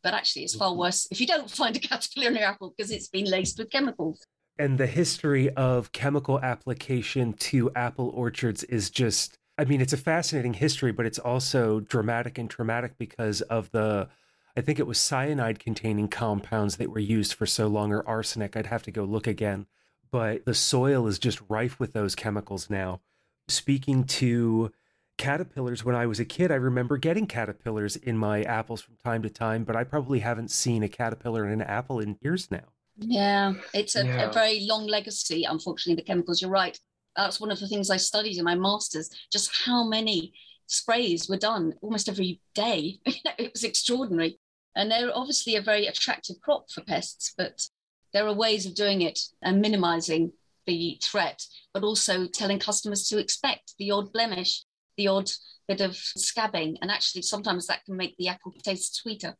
But 0.09 0.15
actually, 0.15 0.45
it's 0.45 0.55
far 0.55 0.71
mm-hmm. 0.71 0.81
worse 0.81 1.07
if 1.11 1.21
you 1.21 1.27
don't 1.27 1.51
find 1.51 1.77
a 1.77 1.79
caterpillar 1.79 2.29
in 2.29 2.37
your 2.37 2.47
apple 2.47 2.73
because 2.75 2.91
it's 2.91 3.09
been 3.09 3.27
laced 3.27 3.59
with 3.59 3.71
chemicals. 3.71 4.27
And 4.59 4.79
the 4.79 4.87
history 4.87 5.51
of 5.51 5.93
chemical 5.93 6.41
application 6.41 7.35
to 7.35 7.71
apple 7.77 8.09
orchards 8.15 8.65
is 8.65 8.89
just, 8.89 9.37
I 9.59 9.67
mean, 9.67 9.83
it's 9.83 9.93
a 9.93 9.99
fascinating 9.99 10.55
history, 10.55 10.93
but 10.93 11.05
it's 11.05 11.19
also 11.19 11.81
dramatic 11.81 12.39
and 12.39 12.49
traumatic 12.49 12.93
because 12.97 13.43
of 13.43 13.71
the, 13.73 14.09
I 14.57 14.63
think 14.63 14.79
it 14.79 14.87
was 14.87 14.97
cyanide 14.97 15.59
containing 15.59 16.09
compounds 16.09 16.79
that 16.79 16.91
were 16.91 16.99
used 16.99 17.35
for 17.35 17.45
so 17.45 17.67
long 17.67 17.93
or 17.93 18.03
arsenic. 18.09 18.57
I'd 18.57 18.65
have 18.69 18.85
to 18.85 18.91
go 18.91 19.05
look 19.05 19.27
again. 19.27 19.67
But 20.11 20.47
the 20.47 20.55
soil 20.55 21.07
is 21.07 21.19
just 21.19 21.43
rife 21.51 21.79
with 21.79 21.93
those 21.93 22.15
chemicals 22.15 22.71
now. 22.71 23.03
Speaking 23.47 24.05
to 24.05 24.73
caterpillars 25.19 25.85
when 25.85 25.95
I 25.95 26.07
was 26.07 26.19
a 26.19 26.25
kid. 26.25 26.51
I 26.51 26.55
remember 26.55 26.97
getting 26.97 27.27
caterpillars 27.27 27.97
in 27.97 28.17
my 28.17 28.43
apples 28.43 28.81
from 28.81 28.97
time 28.97 29.23
to 29.23 29.31
time, 29.31 29.65
but 29.65 29.77
I 29.77 29.85
probably 29.85 30.21
haven't 30.21 30.51
seen 30.51 30.83
a 30.83 30.89
caterpillar 30.89 31.45
in 31.47 31.61
an 31.61 31.63
apple 31.63 32.01
in 32.01 32.17
years 32.23 32.51
now. 32.51 32.65
Yeah, 32.97 33.53
it's 33.75 33.95
a, 33.97 34.05
yeah. 34.05 34.31
a 34.31 34.33
very 34.33 34.67
long 34.67 34.87
legacy, 34.87 35.45
unfortunately, 35.45 36.01
the 36.01 36.07
chemicals. 36.07 36.41
You're 36.41 36.51
right. 36.51 36.79
That's 37.17 37.41
one 37.41 37.51
of 37.51 37.61
the 37.61 37.69
things 37.69 37.91
I 37.91 37.97
studied 37.97 38.39
in 38.39 38.45
my 38.45 38.55
master's, 38.55 39.11
just 39.31 39.51
how 39.65 39.85
many 39.85 40.33
sprays 40.67 41.29
were 41.29 41.37
done 41.37 41.75
almost 41.83 42.09
every 42.09 42.41
day. 42.55 43.01
it 43.07 43.53
was 43.53 43.65
extraordinary. 43.65 44.39
And 44.75 44.91
they're 44.91 45.17
obviously 45.17 45.57
a 45.57 45.63
very 45.63 45.87
attractive 45.87 46.41
crop 46.41 46.71
for 46.71 46.83
pests, 46.83 47.35
but 47.37 47.69
there 48.13 48.27
are 48.27 48.35
ways 48.35 48.67
of 48.67 48.75
doing 48.75 49.03
it 49.03 49.19
and 49.43 49.61
minimizing 49.61 50.33
the 50.67 50.99
threat, 51.03 51.45
but 51.73 51.83
also 51.83 52.27
telling 52.27 52.59
customers 52.59 53.09
to 53.09 53.19
expect 53.19 53.75
the 53.79 53.91
odd 53.91 54.13
blemish 54.13 54.63
the 54.99 55.09
odd 55.09 55.31
bit 55.67 55.81
of 55.81 55.93
scabbing. 55.93 56.77
And 56.83 56.91
actually, 56.91 57.23
sometimes 57.23 57.67
that 57.67 57.85
can 57.87 57.97
make 57.97 58.17
the 58.19 58.29
apple 58.29 58.53
taste 58.63 58.97
sweeter. 58.97 59.37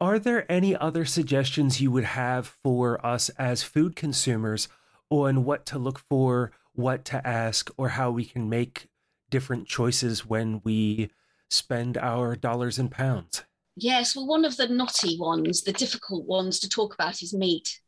Are 0.00 0.18
there 0.18 0.50
any 0.50 0.74
other 0.74 1.04
suggestions 1.04 1.80
you 1.82 1.90
would 1.90 2.04
have 2.04 2.56
for 2.62 3.04
us 3.04 3.28
as 3.30 3.62
food 3.62 3.94
consumers 3.96 4.68
on 5.10 5.44
what 5.44 5.66
to 5.66 5.78
look 5.78 5.98
for, 6.08 6.52
what 6.72 7.04
to 7.06 7.26
ask, 7.26 7.70
or 7.76 7.90
how 7.90 8.10
we 8.10 8.24
can 8.24 8.48
make 8.48 8.88
different 9.28 9.66
choices 9.68 10.24
when 10.24 10.62
we 10.64 11.10
spend 11.50 11.98
our 11.98 12.34
dollars 12.34 12.78
and 12.78 12.90
pounds? 12.90 13.42
Yes, 13.76 14.16
well, 14.16 14.26
one 14.26 14.44
of 14.44 14.56
the 14.56 14.68
knotty 14.68 15.18
ones, 15.18 15.62
the 15.62 15.72
difficult 15.72 16.26
ones 16.26 16.58
to 16.60 16.68
talk 16.68 16.94
about 16.94 17.22
is 17.22 17.34
meat. 17.34 17.80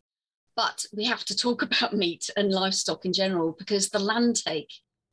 But 0.55 0.85
we 0.95 1.05
have 1.05 1.25
to 1.27 1.37
talk 1.37 1.63
about 1.69 1.95
meat 1.95 2.29
and 2.37 2.51
livestock 2.51 3.07
in 3.07 3.13
general 3.13 3.57
because 3.59 3.89
the 3.89 3.99
land 3.99 4.37
take 4.45 4.71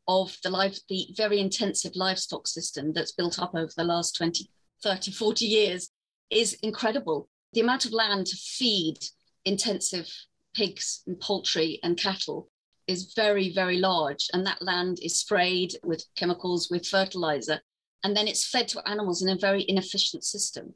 of 0.10 0.36
the 0.43 0.49
life, 0.49 0.80
the 0.89 1.07
very 1.16 1.39
intensive 1.39 1.91
livestock 1.95 2.47
system 2.47 2.91
that's 2.91 3.12
built 3.12 3.38
up 3.38 3.53
over 3.53 3.70
the 3.78 3.84
last 3.84 4.16
20, 4.16 4.49
30, 4.82 5.12
40 5.12 5.45
years 5.45 5.91
is 6.32 6.53
incredible. 6.64 7.30
The 7.53 7.62
amount 7.62 7.86
of 7.86 7.93
land 7.93 8.26
to 8.26 8.36
feed 8.36 8.97
intensive 9.45 10.12
pigs 10.55 11.03
and 11.05 11.20
poultry 11.20 11.80
and 11.84 11.95
cattle 11.95 12.49
is 12.88 13.14
very, 13.16 13.53
very 13.53 13.78
large. 13.78 14.28
And 14.34 14.43
that 14.47 14.64
land 14.64 14.97
is 15.03 15.20
sprayed 15.20 15.74
with 15.84 16.03
chemicals, 16.16 16.72
with 16.72 16.88
fertilizer, 16.88 17.60
and 18.03 18.18
then 18.18 18.28
it's 18.28 18.47
fed 18.47 18.68
to 18.70 18.89
animals 18.89 19.22
in 19.22 19.30
a 19.30 19.38
very 19.38 19.64
inefficient 19.68 20.24
system. 20.24 20.74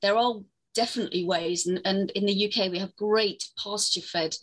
There 0.00 0.16
are 0.16 0.36
definitely 0.74 1.26
ways, 1.26 1.66
and, 1.66 1.78
and 1.84 2.10
in 2.12 2.24
the 2.24 2.46
UK, 2.46 2.72
we 2.72 2.78
have 2.78 2.96
great 2.96 3.44
pasture 3.62 4.00
fed 4.00 4.34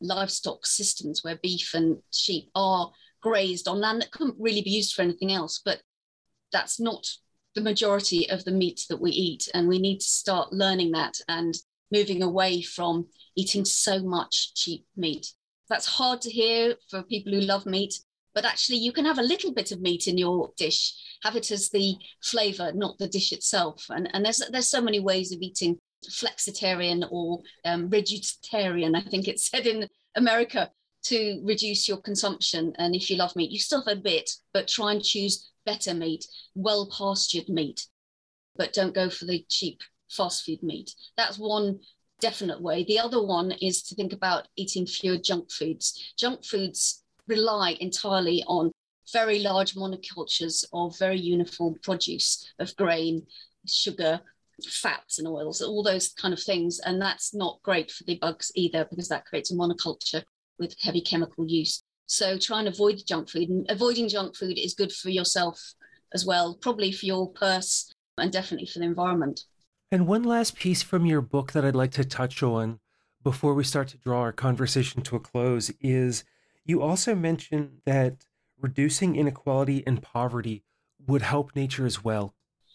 livestock 0.00 0.64
systems 0.64 1.22
where 1.22 1.38
beef 1.42 1.74
and 1.74 1.98
sheep 2.10 2.48
are 2.54 2.90
grazed 3.26 3.66
on 3.66 3.80
land 3.80 4.00
that 4.00 4.12
couldn't 4.12 4.36
really 4.38 4.62
be 4.62 4.70
used 4.70 4.94
for 4.94 5.02
anything 5.02 5.32
else. 5.32 5.60
But 5.64 5.82
that's 6.52 6.78
not 6.78 7.04
the 7.56 7.60
majority 7.60 8.30
of 8.30 8.44
the 8.44 8.52
meat 8.52 8.82
that 8.88 9.00
we 9.00 9.10
eat. 9.10 9.48
And 9.52 9.66
we 9.66 9.80
need 9.80 9.98
to 9.98 10.06
start 10.06 10.52
learning 10.52 10.92
that 10.92 11.14
and 11.28 11.54
moving 11.90 12.22
away 12.22 12.62
from 12.62 13.06
eating 13.36 13.64
so 13.64 13.98
much 14.00 14.54
cheap 14.54 14.84
meat. 14.96 15.26
That's 15.68 15.86
hard 15.86 16.20
to 16.22 16.30
hear 16.30 16.76
for 16.88 17.02
people 17.02 17.32
who 17.32 17.40
love 17.40 17.66
meat, 17.66 17.94
but 18.32 18.44
actually 18.44 18.78
you 18.78 18.92
can 18.92 19.04
have 19.04 19.18
a 19.18 19.22
little 19.32 19.52
bit 19.52 19.72
of 19.72 19.80
meat 19.80 20.06
in 20.06 20.16
your 20.16 20.50
dish, 20.56 20.94
have 21.24 21.34
it 21.34 21.50
as 21.50 21.70
the 21.70 21.96
flavor, 22.22 22.70
not 22.72 22.98
the 22.98 23.08
dish 23.08 23.32
itself. 23.32 23.86
And, 23.88 24.08
and 24.14 24.24
there's, 24.24 24.40
there's 24.52 24.68
so 24.68 24.80
many 24.80 25.00
ways 25.00 25.32
of 25.32 25.40
eating 25.40 25.78
flexitarian 26.08 27.08
or 27.10 27.40
um, 27.64 27.90
I 27.92 29.00
think 29.00 29.26
it's 29.26 29.50
said 29.50 29.66
in 29.66 29.88
America, 30.14 30.70
to 31.08 31.40
reduce 31.44 31.88
your 31.88 31.98
consumption. 31.98 32.72
And 32.78 32.94
if 32.94 33.10
you 33.10 33.16
love 33.16 33.36
meat, 33.36 33.50
you 33.50 33.58
still 33.58 33.84
have 33.84 33.98
a 33.98 34.00
bit, 34.00 34.30
but 34.52 34.68
try 34.68 34.92
and 34.92 35.02
choose 35.02 35.50
better 35.64 35.94
meat, 35.94 36.24
well 36.54 36.88
pastured 36.96 37.48
meat, 37.48 37.86
but 38.56 38.72
don't 38.72 38.94
go 38.94 39.10
for 39.10 39.24
the 39.24 39.44
cheap 39.48 39.80
fast 40.08 40.44
food 40.44 40.62
meat. 40.62 40.94
That's 41.16 41.38
one 41.38 41.80
definite 42.20 42.60
way. 42.60 42.84
The 42.84 42.98
other 42.98 43.22
one 43.22 43.52
is 43.60 43.82
to 43.84 43.94
think 43.94 44.12
about 44.12 44.48
eating 44.56 44.86
fewer 44.86 45.18
junk 45.18 45.50
foods. 45.50 46.14
Junk 46.18 46.44
foods 46.44 47.02
rely 47.28 47.76
entirely 47.80 48.42
on 48.46 48.70
very 49.12 49.40
large 49.40 49.74
monocultures 49.74 50.64
of 50.72 50.98
very 50.98 51.18
uniform 51.18 51.76
produce 51.82 52.52
of 52.58 52.74
grain, 52.76 53.26
sugar, 53.66 54.20
fats 54.64 55.18
and 55.18 55.28
oils, 55.28 55.60
all 55.60 55.82
those 55.82 56.08
kind 56.08 56.32
of 56.32 56.42
things. 56.42 56.80
And 56.80 57.00
that's 57.00 57.34
not 57.34 57.60
great 57.62 57.90
for 57.90 58.04
the 58.04 58.18
bugs 58.18 58.50
either 58.54 58.86
because 58.88 59.08
that 59.08 59.26
creates 59.26 59.52
a 59.52 59.54
monoculture 59.54 60.22
with 60.58 60.74
heavy 60.80 61.00
chemical 61.00 61.46
use. 61.46 61.82
So 62.06 62.38
try 62.38 62.60
and 62.60 62.68
avoid 62.68 63.02
junk 63.06 63.28
food. 63.28 63.48
And 63.48 63.66
avoiding 63.68 64.08
junk 64.08 64.36
food 64.36 64.58
is 64.58 64.74
good 64.74 64.92
for 64.92 65.10
yourself 65.10 65.74
as 66.14 66.24
well, 66.24 66.54
probably 66.54 66.92
for 66.92 67.06
your 67.06 67.30
purse 67.30 67.92
and 68.16 68.32
definitely 68.32 68.66
for 68.66 68.78
the 68.78 68.84
environment. 68.84 69.40
And 69.90 70.06
one 70.06 70.24
last 70.24 70.56
piece 70.56 70.82
from 70.82 71.06
your 71.06 71.20
book 71.20 71.52
that 71.52 71.64
I'd 71.64 71.76
like 71.76 71.92
to 71.92 72.04
touch 72.04 72.42
on 72.42 72.80
before 73.22 73.54
we 73.54 73.64
start 73.64 73.88
to 73.88 73.98
draw 73.98 74.20
our 74.20 74.32
conversation 74.32 75.02
to 75.02 75.16
a 75.16 75.20
close 75.20 75.70
is 75.80 76.24
you 76.64 76.82
also 76.82 77.14
mention 77.14 77.80
that 77.84 78.24
reducing 78.60 79.16
inequality 79.16 79.84
and 79.86 80.02
poverty 80.02 80.64
would 81.06 81.22
help 81.22 81.54
nature 81.54 81.86
as 81.86 82.02
well. 82.02 82.34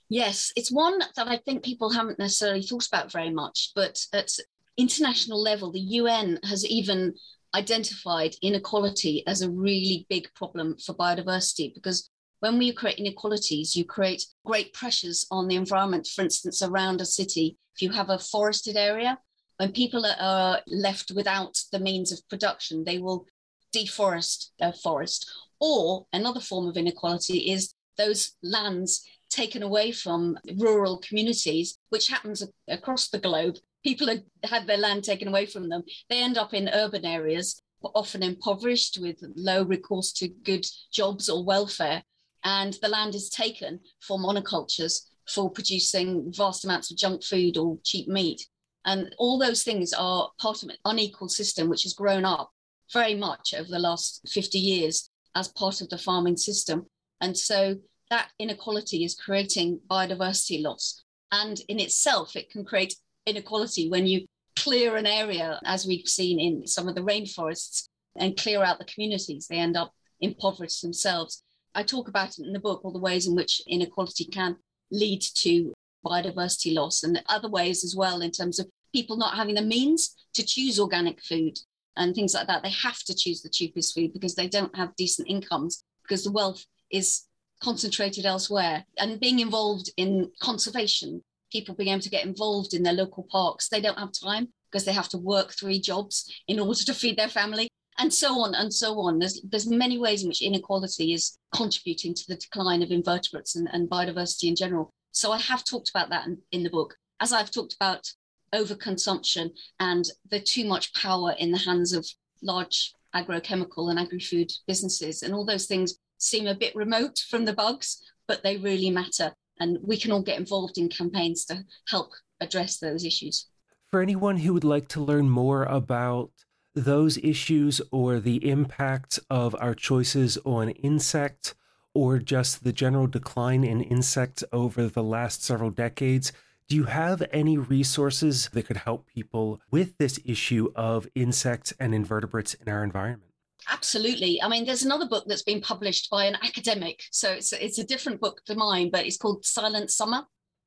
Yes, 0.09 0.51
it's 0.55 0.71
one 0.71 0.99
that 0.99 1.27
I 1.27 1.37
think 1.37 1.63
people 1.63 1.89
haven't 1.89 2.19
necessarily 2.19 2.61
thought 2.61 2.87
about 2.87 3.11
very 3.11 3.29
much, 3.29 3.71
but 3.75 4.05
at 4.13 4.29
international 4.77 5.41
level, 5.41 5.71
the 5.71 5.79
UN 5.79 6.39
has 6.43 6.65
even 6.65 7.13
identified 7.55 8.35
inequality 8.41 9.25
as 9.27 9.41
a 9.41 9.49
really 9.49 10.05
big 10.09 10.33
problem 10.35 10.77
for 10.77 10.93
biodiversity 10.93 11.73
because 11.73 12.09
when 12.39 12.57
we 12.57 12.73
create 12.73 12.97
inequalities, 12.97 13.75
you 13.75 13.85
create 13.85 14.25
great 14.45 14.73
pressures 14.73 15.27
on 15.29 15.47
the 15.47 15.55
environment. 15.55 16.07
For 16.07 16.23
instance, 16.23 16.61
around 16.61 16.99
a 16.99 17.05
city, 17.05 17.57
if 17.75 17.81
you 17.81 17.91
have 17.91 18.09
a 18.09 18.17
forested 18.17 18.75
area, 18.75 19.19
when 19.57 19.71
people 19.71 20.03
are 20.19 20.59
left 20.67 21.11
without 21.11 21.59
the 21.71 21.79
means 21.79 22.11
of 22.11 22.27
production, 22.29 22.83
they 22.83 22.97
will 22.97 23.27
deforest 23.75 24.49
their 24.59 24.73
forest. 24.73 25.29
Or 25.59 26.07
another 26.11 26.39
form 26.39 26.67
of 26.67 26.77
inequality 26.77 27.51
is 27.51 27.75
those 27.95 28.31
lands 28.41 29.05
taken 29.29 29.61
away 29.61 29.91
from 29.91 30.37
rural 30.57 30.97
communities, 30.97 31.77
which 31.89 32.07
happens 32.07 32.43
across 32.67 33.07
the 33.09 33.19
globe. 33.19 33.57
People 33.83 34.07
have 34.07 34.23
had 34.43 34.67
their 34.67 34.77
land 34.77 35.03
taken 35.03 35.27
away 35.27 35.45
from 35.45 35.69
them. 35.69 35.83
They 36.09 36.21
end 36.21 36.37
up 36.37 36.53
in 36.53 36.69
urban 36.69 37.05
areas, 37.05 37.61
often 37.81 38.23
impoverished 38.23 38.99
with 38.99 39.17
low 39.35 39.63
recourse 39.63 40.11
to 40.13 40.27
good 40.27 40.65
jobs 40.91 41.29
or 41.29 41.43
welfare 41.43 42.03
and 42.43 42.77
the 42.81 42.87
land 42.87 43.15
is 43.15 43.29
taken 43.29 43.79
for 44.01 44.17
monocultures 44.17 45.01
for 45.27 45.49
producing 45.49 46.31
vast 46.33 46.65
amounts 46.65 46.91
of 46.91 46.97
junk 46.97 47.23
food 47.23 47.57
or 47.57 47.77
cheap 47.83 48.07
meat. 48.07 48.47
And 48.85 49.13
all 49.19 49.37
those 49.37 49.63
things 49.63 49.93
are 49.93 50.31
part 50.39 50.63
of 50.63 50.69
an 50.69 50.77
unequal 50.85 51.29
system 51.29 51.69
which 51.69 51.83
has 51.83 51.93
grown 51.93 52.25
up 52.25 52.51
very 52.91 53.15
much 53.15 53.53
over 53.53 53.69
the 53.69 53.79
last 53.79 54.27
50 54.27 54.57
years 54.57 55.09
as 55.35 55.47
part 55.49 55.81
of 55.81 55.89
the 55.89 55.97
farming 55.97 56.37
system. 56.37 56.87
And 57.21 57.37
so 57.37 57.75
that 58.09 58.29
inequality 58.39 59.05
is 59.05 59.15
creating 59.15 59.79
biodiversity 59.89 60.63
loss. 60.63 61.03
And 61.31 61.61
in 61.69 61.79
itself, 61.79 62.35
it 62.35 62.49
can 62.49 62.65
create 62.65 62.95
inequality 63.25 63.89
when 63.89 64.07
you 64.07 64.25
clear 64.55 64.95
an 64.95 65.05
area, 65.05 65.59
as 65.65 65.85
we've 65.85 66.07
seen 66.07 66.39
in 66.39 66.67
some 66.67 66.87
of 66.87 66.95
the 66.95 67.01
rainforests, 67.01 67.87
and 68.17 68.37
clear 68.37 68.63
out 68.63 68.77
the 68.77 68.85
communities. 68.85 69.47
They 69.47 69.57
end 69.57 69.77
up 69.77 69.93
impoverished 70.19 70.81
themselves. 70.81 71.43
I 71.73 71.83
talk 71.83 72.07
about 72.07 72.37
it 72.37 72.45
in 72.45 72.53
the 72.53 72.59
book, 72.59 72.81
all 72.83 72.91
the 72.91 72.99
ways 72.99 73.27
in 73.27 73.35
which 73.35 73.61
inequality 73.67 74.25
can 74.25 74.57
lead 74.91 75.21
to 75.35 75.73
biodiversity 76.05 76.73
loss 76.73 77.03
and 77.03 77.21
other 77.29 77.49
ways 77.49 77.83
as 77.83 77.95
well, 77.95 78.21
in 78.21 78.31
terms 78.31 78.59
of 78.59 78.69
people 78.93 79.15
not 79.15 79.35
having 79.35 79.55
the 79.55 79.61
means 79.61 80.15
to 80.33 80.45
choose 80.45 80.79
organic 80.79 81.23
food 81.23 81.57
and 81.95 82.13
things 82.13 82.33
like 82.33 82.47
that. 82.47 82.63
They 82.63 82.71
have 82.71 82.99
to 83.03 83.15
choose 83.15 83.41
the 83.41 83.49
cheapest 83.49 83.95
food 83.95 84.13
because 84.13 84.35
they 84.35 84.47
don't 84.47 84.75
have 84.75 84.95
decent 84.95 85.29
incomes 85.29 85.83
because 86.03 86.23
the 86.23 86.31
wealth 86.31 86.65
is 86.91 87.23
concentrated 87.63 88.25
elsewhere. 88.25 88.85
And 88.97 89.19
being 89.19 89.39
involved 89.39 89.89
in 89.95 90.31
conservation, 90.41 91.23
people 91.51 91.75
being 91.75 91.89
able 91.89 92.01
to 92.01 92.09
get 92.09 92.25
involved 92.25 92.73
in 92.73 92.83
their 92.83 92.93
local 92.93 93.27
parks, 93.31 93.69
they 93.69 93.81
don't 93.81 93.99
have 93.99 94.11
time 94.11 94.47
because 94.71 94.85
they 94.85 94.93
have 94.93 95.09
to 95.09 95.17
work 95.17 95.53
three 95.53 95.79
jobs 95.79 96.31
in 96.47 96.59
order 96.59 96.83
to 96.83 96.93
feed 96.93 97.17
their 97.17 97.27
family 97.27 97.67
and 97.97 98.13
so 98.13 98.39
on 98.39 98.55
and 98.55 98.73
so 98.73 98.99
on. 98.99 99.19
There's 99.19 99.41
there's 99.43 99.67
many 99.67 99.97
ways 99.97 100.23
in 100.23 100.29
which 100.29 100.41
inequality 100.41 101.13
is 101.13 101.37
contributing 101.53 102.13
to 102.13 102.23
the 102.27 102.35
decline 102.35 102.81
of 102.81 102.91
invertebrates 102.91 103.55
and, 103.55 103.67
and 103.71 103.89
biodiversity 103.89 104.49
in 104.49 104.55
general. 104.55 104.89
So 105.11 105.31
I 105.31 105.39
have 105.39 105.63
talked 105.65 105.89
about 105.89 106.09
that 106.09 106.25
in, 106.27 106.37
in 106.51 106.63
the 106.63 106.69
book, 106.69 106.95
as 107.19 107.33
I've 107.33 107.51
talked 107.51 107.75
about 107.75 108.09
overconsumption 108.55 109.51
and 109.79 110.05
the 110.29 110.39
too 110.39 110.65
much 110.65 110.93
power 110.93 111.33
in 111.37 111.51
the 111.51 111.57
hands 111.57 111.93
of 111.93 112.07
large 112.41 112.93
agrochemical 113.15 113.89
and 113.89 113.99
agri-food 113.99 114.51
businesses, 114.67 115.21
and 115.21 115.33
all 115.33 115.45
those 115.45 115.67
things 115.67 115.95
seem 116.17 116.47
a 116.47 116.55
bit 116.55 116.75
remote 116.75 117.19
from 117.29 117.45
the 117.45 117.53
bugs, 117.53 118.01
but 118.27 118.41
they 118.41 118.57
really 118.57 118.89
matter. 118.89 119.33
And 119.61 119.77
we 119.83 119.95
can 119.95 120.11
all 120.11 120.23
get 120.23 120.39
involved 120.39 120.79
in 120.79 120.89
campaigns 120.89 121.45
to 121.45 121.63
help 121.87 122.09
address 122.41 122.79
those 122.79 123.05
issues. 123.05 123.45
For 123.91 124.01
anyone 124.01 124.37
who 124.37 124.53
would 124.55 124.63
like 124.63 124.87
to 124.89 124.99
learn 124.99 125.29
more 125.29 125.63
about 125.65 126.31
those 126.73 127.19
issues 127.19 127.79
or 127.91 128.19
the 128.19 128.49
impact 128.49 129.19
of 129.29 129.55
our 129.59 129.75
choices 129.75 130.39
on 130.45 130.69
insect 130.69 131.53
or 131.93 132.17
just 132.17 132.63
the 132.63 132.73
general 132.73 133.05
decline 133.05 133.63
in 133.63 133.81
insects 133.81 134.43
over 134.51 134.87
the 134.87 135.03
last 135.03 135.43
several 135.43 135.69
decades, 135.69 136.31
do 136.67 136.75
you 136.75 136.85
have 136.85 137.21
any 137.31 137.57
resources 137.57 138.49
that 138.53 138.65
could 138.65 138.77
help 138.77 139.05
people 139.05 139.61
with 139.69 139.95
this 139.99 140.19
issue 140.25 140.71
of 140.75 141.07
insects 141.13 141.71
and 141.79 141.93
invertebrates 141.93 142.55
in 142.55 142.67
our 142.67 142.83
environment? 142.83 143.30
Absolutely. 143.69 144.41
I 144.41 144.47
mean, 144.47 144.65
there's 144.65 144.83
another 144.83 145.07
book 145.07 145.25
that's 145.27 145.43
been 145.43 145.61
published 145.61 146.09
by 146.09 146.25
an 146.25 146.35
academic. 146.41 147.03
So 147.11 147.31
it's, 147.31 147.53
it's 147.53 147.77
a 147.77 147.83
different 147.85 148.19
book 148.19 148.41
to 148.45 148.55
mine, 148.55 148.89
but 148.91 149.05
it's 149.05 149.17
called 149.17 149.45
Silent 149.45 149.91
Summer 149.91 150.23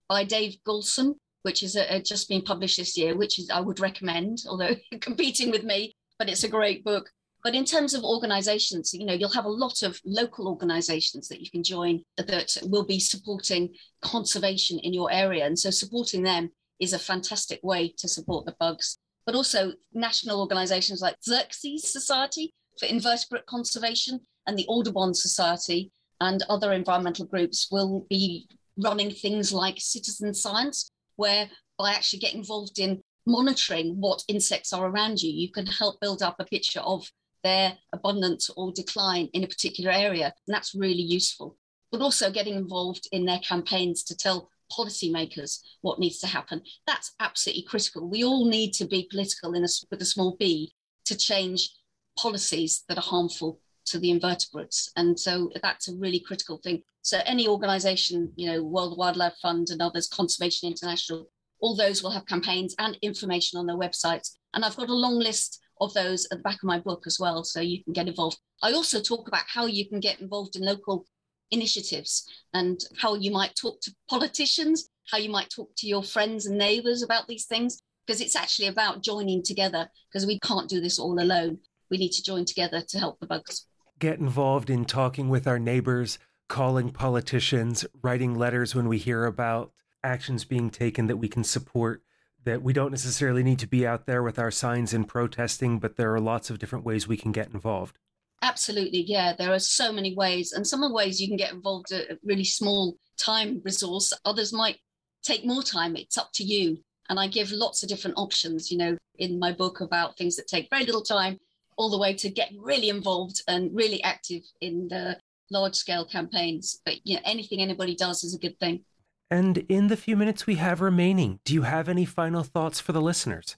by 0.08 0.24
Dave 0.24 0.56
Goulson 0.66 1.14
which 1.44 1.62
is 1.62 1.76
just 2.04 2.28
been 2.28 2.40
published 2.40 2.78
this 2.78 2.96
year, 2.96 3.14
which 3.16 3.38
is 3.38 3.50
I 3.50 3.60
would 3.60 3.78
recommend, 3.78 4.38
although 4.48 4.74
competing 5.00 5.50
with 5.50 5.62
me, 5.62 5.94
but 6.18 6.28
it's 6.28 6.42
a 6.42 6.48
great 6.48 6.82
book. 6.82 7.10
But 7.44 7.54
in 7.54 7.66
terms 7.66 7.92
of 7.92 8.02
organizations, 8.02 8.94
you 8.94 9.04
know, 9.04 9.12
you'll 9.12 9.28
have 9.28 9.44
a 9.44 9.50
lot 9.50 9.82
of 9.82 10.00
local 10.06 10.48
organizations 10.48 11.28
that 11.28 11.42
you 11.42 11.50
can 11.50 11.62
join 11.62 12.02
that 12.16 12.56
will 12.62 12.86
be 12.86 12.98
supporting 12.98 13.74
conservation 14.00 14.78
in 14.78 14.94
your 14.94 15.12
area. 15.12 15.44
And 15.44 15.58
so 15.58 15.68
supporting 15.68 16.22
them 16.22 16.50
is 16.80 16.94
a 16.94 16.98
fantastic 16.98 17.60
way 17.62 17.92
to 17.98 18.08
support 18.08 18.46
the 18.46 18.56
bugs. 18.58 18.96
But 19.26 19.34
also 19.34 19.74
national 19.92 20.40
organizations 20.40 21.02
like 21.02 21.16
Xerces 21.28 21.80
Society 21.80 22.54
for 22.78 22.86
Invertebrate 22.86 23.46
Conservation 23.46 24.20
and 24.46 24.56
the 24.56 24.66
Audubon 24.66 25.14
Society 25.14 25.90
and 26.20 26.42
other 26.48 26.72
environmental 26.72 27.26
groups 27.26 27.68
will 27.70 28.06
be 28.08 28.48
running 28.82 29.10
things 29.10 29.52
like 29.52 29.76
citizen 29.78 30.34
science, 30.34 30.90
where 31.16 31.48
by 31.78 31.92
actually 31.92 32.20
getting 32.20 32.38
involved 32.38 32.78
in 32.78 33.02
monitoring 33.26 33.96
what 33.98 34.22
insects 34.28 34.72
are 34.72 34.86
around 34.86 35.20
you, 35.20 35.30
you 35.30 35.50
can 35.50 35.66
help 35.66 36.00
build 36.00 36.22
up 36.22 36.36
a 36.38 36.44
picture 36.44 36.80
of 36.80 37.08
their 37.42 37.76
abundance 37.92 38.50
or 38.56 38.72
decline 38.72 39.28
in 39.32 39.44
a 39.44 39.48
particular 39.48 39.90
area. 39.90 40.26
And 40.26 40.54
that's 40.54 40.74
really 40.74 41.02
useful. 41.02 41.56
But 41.92 42.00
also 42.00 42.30
getting 42.30 42.54
involved 42.54 43.08
in 43.12 43.24
their 43.24 43.38
campaigns 43.40 44.02
to 44.04 44.16
tell 44.16 44.50
policymakers 44.72 45.60
what 45.82 45.98
needs 45.98 46.18
to 46.20 46.26
happen. 46.26 46.62
That's 46.86 47.12
absolutely 47.20 47.64
critical. 47.64 48.08
We 48.08 48.24
all 48.24 48.46
need 48.46 48.72
to 48.74 48.86
be 48.86 49.08
political 49.10 49.54
in 49.54 49.62
a, 49.62 49.68
with 49.90 50.00
a 50.02 50.06
small 50.06 50.36
b 50.38 50.72
to 51.04 51.16
change 51.16 51.70
policies 52.18 52.84
that 52.88 52.98
are 52.98 53.02
harmful 53.02 53.60
to 53.86 53.98
the 53.98 54.10
invertebrates. 54.10 54.90
And 54.96 55.18
so 55.18 55.50
that's 55.62 55.88
a 55.88 55.96
really 55.96 56.20
critical 56.20 56.58
thing. 56.62 56.82
So 57.02 57.20
any 57.26 57.46
organization, 57.46 58.32
you 58.36 58.50
know, 58.50 58.62
World 58.62 58.96
Wildlife 58.96 59.36
Fund 59.42 59.68
and 59.70 59.82
others, 59.82 60.08
Conservation 60.08 60.70
International, 60.70 61.28
all 61.60 61.76
those 61.76 62.02
will 62.02 62.10
have 62.10 62.26
campaigns 62.26 62.74
and 62.78 62.96
information 63.02 63.58
on 63.58 63.66
their 63.66 63.76
websites. 63.76 64.36
And 64.54 64.64
I've 64.64 64.76
got 64.76 64.88
a 64.88 64.94
long 64.94 65.18
list 65.18 65.60
of 65.80 65.92
those 65.92 66.26
at 66.30 66.38
the 66.38 66.42
back 66.42 66.56
of 66.56 66.64
my 66.64 66.78
book 66.78 67.04
as 67.06 67.18
well, 67.18 67.44
so 67.44 67.60
you 67.60 67.82
can 67.84 67.92
get 67.92 68.08
involved. 68.08 68.38
I 68.62 68.72
also 68.72 69.00
talk 69.00 69.28
about 69.28 69.44
how 69.46 69.66
you 69.66 69.88
can 69.88 70.00
get 70.00 70.20
involved 70.20 70.56
in 70.56 70.64
local 70.64 71.04
initiatives 71.50 72.26
and 72.54 72.80
how 72.98 73.14
you 73.14 73.30
might 73.30 73.54
talk 73.54 73.80
to 73.82 73.94
politicians, 74.08 74.88
how 75.10 75.18
you 75.18 75.30
might 75.30 75.50
talk 75.50 75.70
to 75.78 75.86
your 75.86 76.02
friends 76.02 76.46
and 76.46 76.56
neighbors 76.56 77.02
about 77.02 77.28
these 77.28 77.46
things, 77.46 77.82
because 78.06 78.20
it's 78.20 78.36
actually 78.36 78.68
about 78.68 79.02
joining 79.02 79.42
together 79.42 79.88
because 80.10 80.26
we 80.26 80.38
can't 80.40 80.70
do 80.70 80.80
this 80.80 80.98
all 80.98 81.20
alone. 81.20 81.58
We 81.94 81.98
need 81.98 82.12
to 82.14 82.24
join 82.24 82.44
together 82.44 82.82
to 82.88 82.98
help 82.98 83.20
the 83.20 83.26
bugs. 83.28 83.66
Get 84.00 84.18
involved 84.18 84.68
in 84.68 84.84
talking 84.84 85.28
with 85.28 85.46
our 85.46 85.60
neighbors, 85.60 86.18
calling 86.48 86.90
politicians, 86.90 87.86
writing 88.02 88.34
letters 88.34 88.74
when 88.74 88.88
we 88.88 88.98
hear 88.98 89.26
about 89.26 89.70
actions 90.02 90.44
being 90.44 90.70
taken 90.70 91.06
that 91.06 91.18
we 91.18 91.28
can 91.28 91.44
support. 91.44 92.02
That 92.42 92.62
we 92.62 92.72
don't 92.72 92.90
necessarily 92.90 93.44
need 93.44 93.60
to 93.60 93.68
be 93.68 93.86
out 93.86 94.06
there 94.06 94.24
with 94.24 94.40
our 94.40 94.50
signs 94.50 94.92
and 94.92 95.06
protesting, 95.06 95.78
but 95.78 95.94
there 95.94 96.12
are 96.12 96.20
lots 96.20 96.50
of 96.50 96.58
different 96.58 96.84
ways 96.84 97.06
we 97.06 97.16
can 97.16 97.30
get 97.30 97.54
involved. 97.54 97.96
Absolutely, 98.42 99.02
yeah. 99.02 99.32
There 99.38 99.52
are 99.52 99.60
so 99.60 99.92
many 99.92 100.16
ways, 100.16 100.50
and 100.50 100.66
some 100.66 100.82
of 100.82 100.90
the 100.90 100.96
ways 100.96 101.20
you 101.20 101.28
can 101.28 101.36
get 101.36 101.52
involved 101.52 101.92
a 101.92 102.18
really 102.24 102.42
small 102.42 102.96
time 103.16 103.62
resource. 103.64 104.12
Others 104.24 104.52
might 104.52 104.78
take 105.22 105.46
more 105.46 105.62
time. 105.62 105.94
It's 105.94 106.18
up 106.18 106.30
to 106.34 106.42
you. 106.42 106.78
And 107.08 107.20
I 107.20 107.28
give 107.28 107.52
lots 107.52 107.84
of 107.84 107.88
different 107.88 108.18
options, 108.18 108.72
you 108.72 108.78
know, 108.78 108.96
in 109.16 109.38
my 109.38 109.52
book 109.52 109.80
about 109.80 110.18
things 110.18 110.34
that 110.34 110.48
take 110.48 110.68
very 110.70 110.84
little 110.84 111.02
time, 111.02 111.38
all 111.76 111.90
the 111.90 111.98
way 111.98 112.14
to 112.14 112.28
get 112.30 112.50
really 112.58 112.88
involved 112.88 113.42
and 113.48 113.74
really 113.74 114.02
active 114.02 114.42
in 114.60 114.88
the 114.88 115.18
large 115.50 115.74
scale 115.74 116.04
campaigns. 116.04 116.80
But 116.84 117.06
you 117.06 117.16
know, 117.16 117.22
anything 117.24 117.60
anybody 117.60 117.94
does 117.94 118.24
is 118.24 118.34
a 118.34 118.38
good 118.38 118.58
thing. 118.58 118.84
And 119.30 119.58
in 119.68 119.88
the 119.88 119.96
few 119.96 120.16
minutes 120.16 120.46
we 120.46 120.56
have 120.56 120.80
remaining, 120.80 121.40
do 121.44 121.54
you 121.54 121.62
have 121.62 121.88
any 121.88 122.04
final 122.04 122.42
thoughts 122.42 122.80
for 122.80 122.92
the 122.92 123.00
listeners? 123.00 123.56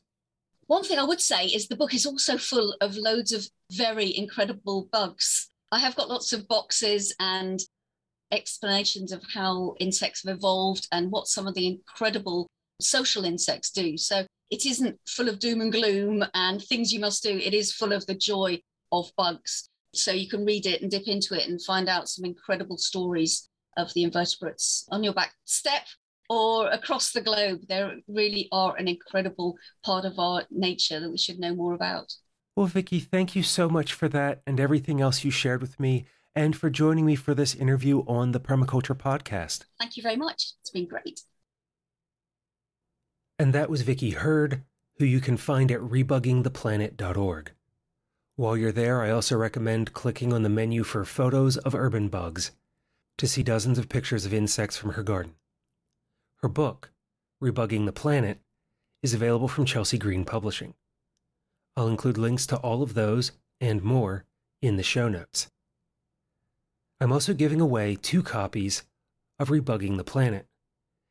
One 0.66 0.82
thing 0.82 0.98
I 0.98 1.04
would 1.04 1.20
say 1.20 1.46
is 1.46 1.68
the 1.68 1.76
book 1.76 1.94
is 1.94 2.06
also 2.06 2.38
full 2.38 2.74
of 2.80 2.96
loads 2.96 3.32
of 3.32 3.46
very 3.72 4.16
incredible 4.16 4.88
bugs. 4.90 5.48
I 5.70 5.78
have 5.78 5.94
got 5.94 6.08
lots 6.08 6.32
of 6.32 6.48
boxes 6.48 7.14
and 7.20 7.60
explanations 8.32 9.12
of 9.12 9.22
how 9.32 9.76
insects 9.78 10.24
have 10.26 10.36
evolved 10.36 10.88
and 10.90 11.10
what 11.10 11.28
some 11.28 11.46
of 11.46 11.54
the 11.54 11.66
incredible 11.66 12.48
social 12.80 13.24
insects 13.24 13.70
do. 13.70 13.96
So 13.96 14.26
it 14.50 14.66
isn't 14.66 14.98
full 15.08 15.28
of 15.28 15.38
doom 15.38 15.60
and 15.60 15.72
gloom 15.72 16.24
and 16.34 16.62
things 16.62 16.92
you 16.92 17.00
must 17.00 17.22
do. 17.22 17.38
It 17.38 17.54
is 17.54 17.72
full 17.72 17.92
of 17.92 18.06
the 18.06 18.14
joy 18.14 18.60
of 18.92 19.10
bugs. 19.16 19.68
So 19.94 20.12
you 20.12 20.28
can 20.28 20.44
read 20.44 20.66
it 20.66 20.82
and 20.82 20.90
dip 20.90 21.08
into 21.08 21.34
it 21.34 21.48
and 21.48 21.62
find 21.62 21.88
out 21.88 22.08
some 22.08 22.24
incredible 22.24 22.78
stories 22.78 23.48
of 23.76 23.92
the 23.94 24.04
invertebrates 24.04 24.86
on 24.90 25.02
your 25.02 25.14
back 25.14 25.32
step 25.44 25.82
or 26.28 26.68
across 26.70 27.12
the 27.12 27.20
globe. 27.20 27.60
They 27.68 28.02
really 28.08 28.48
are 28.52 28.76
an 28.76 28.88
incredible 28.88 29.56
part 29.84 30.04
of 30.04 30.18
our 30.18 30.44
nature 30.50 31.00
that 31.00 31.10
we 31.10 31.18
should 31.18 31.38
know 31.38 31.54
more 31.54 31.74
about. 31.74 32.12
Well, 32.54 32.66
Vicki, 32.66 33.00
thank 33.00 33.36
you 33.36 33.42
so 33.42 33.68
much 33.68 33.92
for 33.92 34.08
that 34.08 34.42
and 34.46 34.58
everything 34.58 35.00
else 35.00 35.24
you 35.24 35.30
shared 35.30 35.60
with 35.60 35.78
me 35.78 36.06
and 36.34 36.56
for 36.56 36.70
joining 36.70 37.06
me 37.06 37.14
for 37.14 37.34
this 37.34 37.54
interview 37.54 38.00
on 38.06 38.32
the 38.32 38.40
Permaculture 38.40 38.96
Podcast. 38.96 39.64
Thank 39.78 39.96
you 39.96 40.02
very 40.02 40.16
much. 40.16 40.52
It's 40.60 40.70
been 40.70 40.86
great. 40.86 41.22
And 43.38 43.52
that 43.52 43.68
was 43.68 43.82
Vicki 43.82 44.10
Hird, 44.10 44.62
who 44.98 45.04
you 45.04 45.20
can 45.20 45.36
find 45.36 45.70
at 45.70 45.80
rebuggingtheplanet.org. 45.80 47.52
While 48.36 48.56
you're 48.56 48.72
there, 48.72 49.02
I 49.02 49.10
also 49.10 49.36
recommend 49.36 49.92
clicking 49.92 50.32
on 50.32 50.42
the 50.42 50.48
menu 50.48 50.84
for 50.84 51.04
photos 51.04 51.56
of 51.58 51.74
urban 51.74 52.08
bugs 52.08 52.52
to 53.18 53.26
see 53.26 53.42
dozens 53.42 53.78
of 53.78 53.88
pictures 53.88 54.26
of 54.26 54.34
insects 54.34 54.76
from 54.76 54.92
her 54.92 55.02
garden. 55.02 55.34
Her 56.42 56.48
book, 56.48 56.90
Rebugging 57.40 57.86
the 57.86 57.92
Planet, 57.92 58.40
is 59.02 59.14
available 59.14 59.48
from 59.48 59.64
Chelsea 59.64 59.98
Green 59.98 60.24
Publishing. 60.24 60.74
I'll 61.76 61.88
include 61.88 62.18
links 62.18 62.46
to 62.46 62.56
all 62.56 62.82
of 62.82 62.94
those 62.94 63.32
and 63.60 63.82
more 63.82 64.24
in 64.60 64.76
the 64.76 64.82
show 64.82 65.08
notes. 65.08 65.50
I'm 67.00 67.12
also 67.12 67.34
giving 67.34 67.60
away 67.60 67.96
two 67.96 68.22
copies 68.22 68.84
of 69.38 69.50
Rebugging 69.50 69.96
the 69.96 70.04
Planet. 70.04 70.46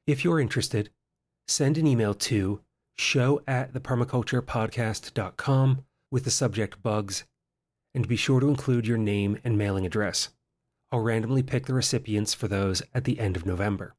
If 0.07 0.23
you're 0.23 0.39
interested, 0.39 0.89
send 1.47 1.77
an 1.77 1.87
email 1.87 2.13
to 2.13 2.61
show 2.97 3.41
at 3.47 3.73
thepermaculturepodcast.com 3.73 5.85
with 6.11 6.23
the 6.23 6.31
subject 6.31 6.81
bugs, 6.81 7.25
and 7.93 8.07
be 8.07 8.15
sure 8.15 8.39
to 8.39 8.49
include 8.49 8.87
your 8.87 8.97
name 8.97 9.37
and 9.43 9.57
mailing 9.57 9.85
address. 9.85 10.29
I'll 10.91 11.01
randomly 11.01 11.43
pick 11.43 11.65
the 11.65 11.73
recipients 11.73 12.33
for 12.33 12.47
those 12.47 12.81
at 12.93 13.03
the 13.03 13.19
end 13.19 13.35
of 13.35 13.45
November. 13.45 13.95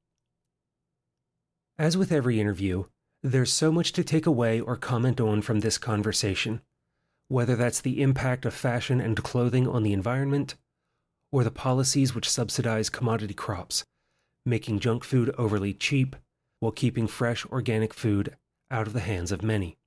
As 1.79 1.97
with 1.97 2.13
every 2.13 2.41
interview, 2.41 2.85
there's 3.23 3.53
so 3.53 3.71
much 3.71 3.93
to 3.93 4.05
take 4.05 4.25
away 4.25 4.61
or 4.61 4.77
comment 4.77 5.21
on 5.21 5.43
from 5.43 5.61
this 5.61 5.79
conversation, 5.79 6.63
whether 7.29 7.57
that's 7.57 7.81
the 7.81 8.01
impact 8.01 8.47
of 8.47 8.55
fashion 8.55 9.01
and 9.01 9.23
clothing 9.23 9.69
on 9.69 9.83
the 9.83 9.93
environment, 9.93 10.55
or 11.33 11.45
the 11.45 11.51
policies 11.51 12.15
which 12.15 12.31
subsidize 12.31 12.89
commodity 12.89 13.35
crops, 13.35 13.85
making 14.45 14.79
junk 14.79 15.05
food 15.05 15.35
overly 15.37 15.75
cheap 15.75 16.17
while 16.67 16.73
keeping 16.73 17.07
fresh 17.07 17.47
organic 17.47 17.95
food 17.95 18.35
out 18.73 18.89
of 18.89 18.93
the 18.93 18.99
hands 18.99 19.31
of 19.31 19.41
many. 19.41 19.79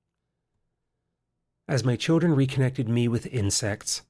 As 1.68 1.84
my 1.84 1.94
children 1.94 2.34
reconnected 2.34 2.88
me 2.88 3.06
with 3.06 3.26
insects 3.26 4.00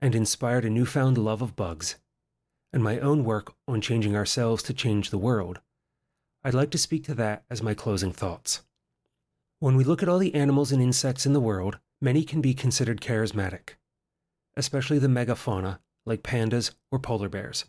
and 0.00 0.14
inspired 0.14 0.64
a 0.64 0.70
newfound 0.70 1.18
love 1.18 1.42
of 1.42 1.56
bugs, 1.56 1.96
and 2.72 2.84
my 2.84 3.00
own 3.00 3.24
work 3.24 3.52
on 3.66 3.80
changing 3.80 4.14
ourselves 4.14 4.62
to 4.62 4.72
change 4.72 5.10
the 5.10 5.18
world, 5.18 5.58
I'd 6.44 6.54
like 6.54 6.70
to 6.70 6.78
speak 6.78 7.02
to 7.06 7.14
that 7.14 7.42
as 7.50 7.64
my 7.64 7.74
closing 7.74 8.12
thoughts. 8.12 8.62
When 9.58 9.74
we 9.74 9.82
look 9.82 10.00
at 10.00 10.08
all 10.08 10.20
the 10.20 10.36
animals 10.36 10.70
and 10.70 10.80
insects 10.80 11.26
in 11.26 11.32
the 11.32 11.40
world, 11.40 11.80
many 12.00 12.22
can 12.22 12.40
be 12.40 12.54
considered 12.54 13.00
charismatic, 13.00 13.70
especially 14.56 15.00
the 15.00 15.08
megafauna 15.08 15.80
like 16.06 16.22
pandas 16.22 16.70
or 16.92 17.00
polar 17.00 17.28
bears. 17.28 17.64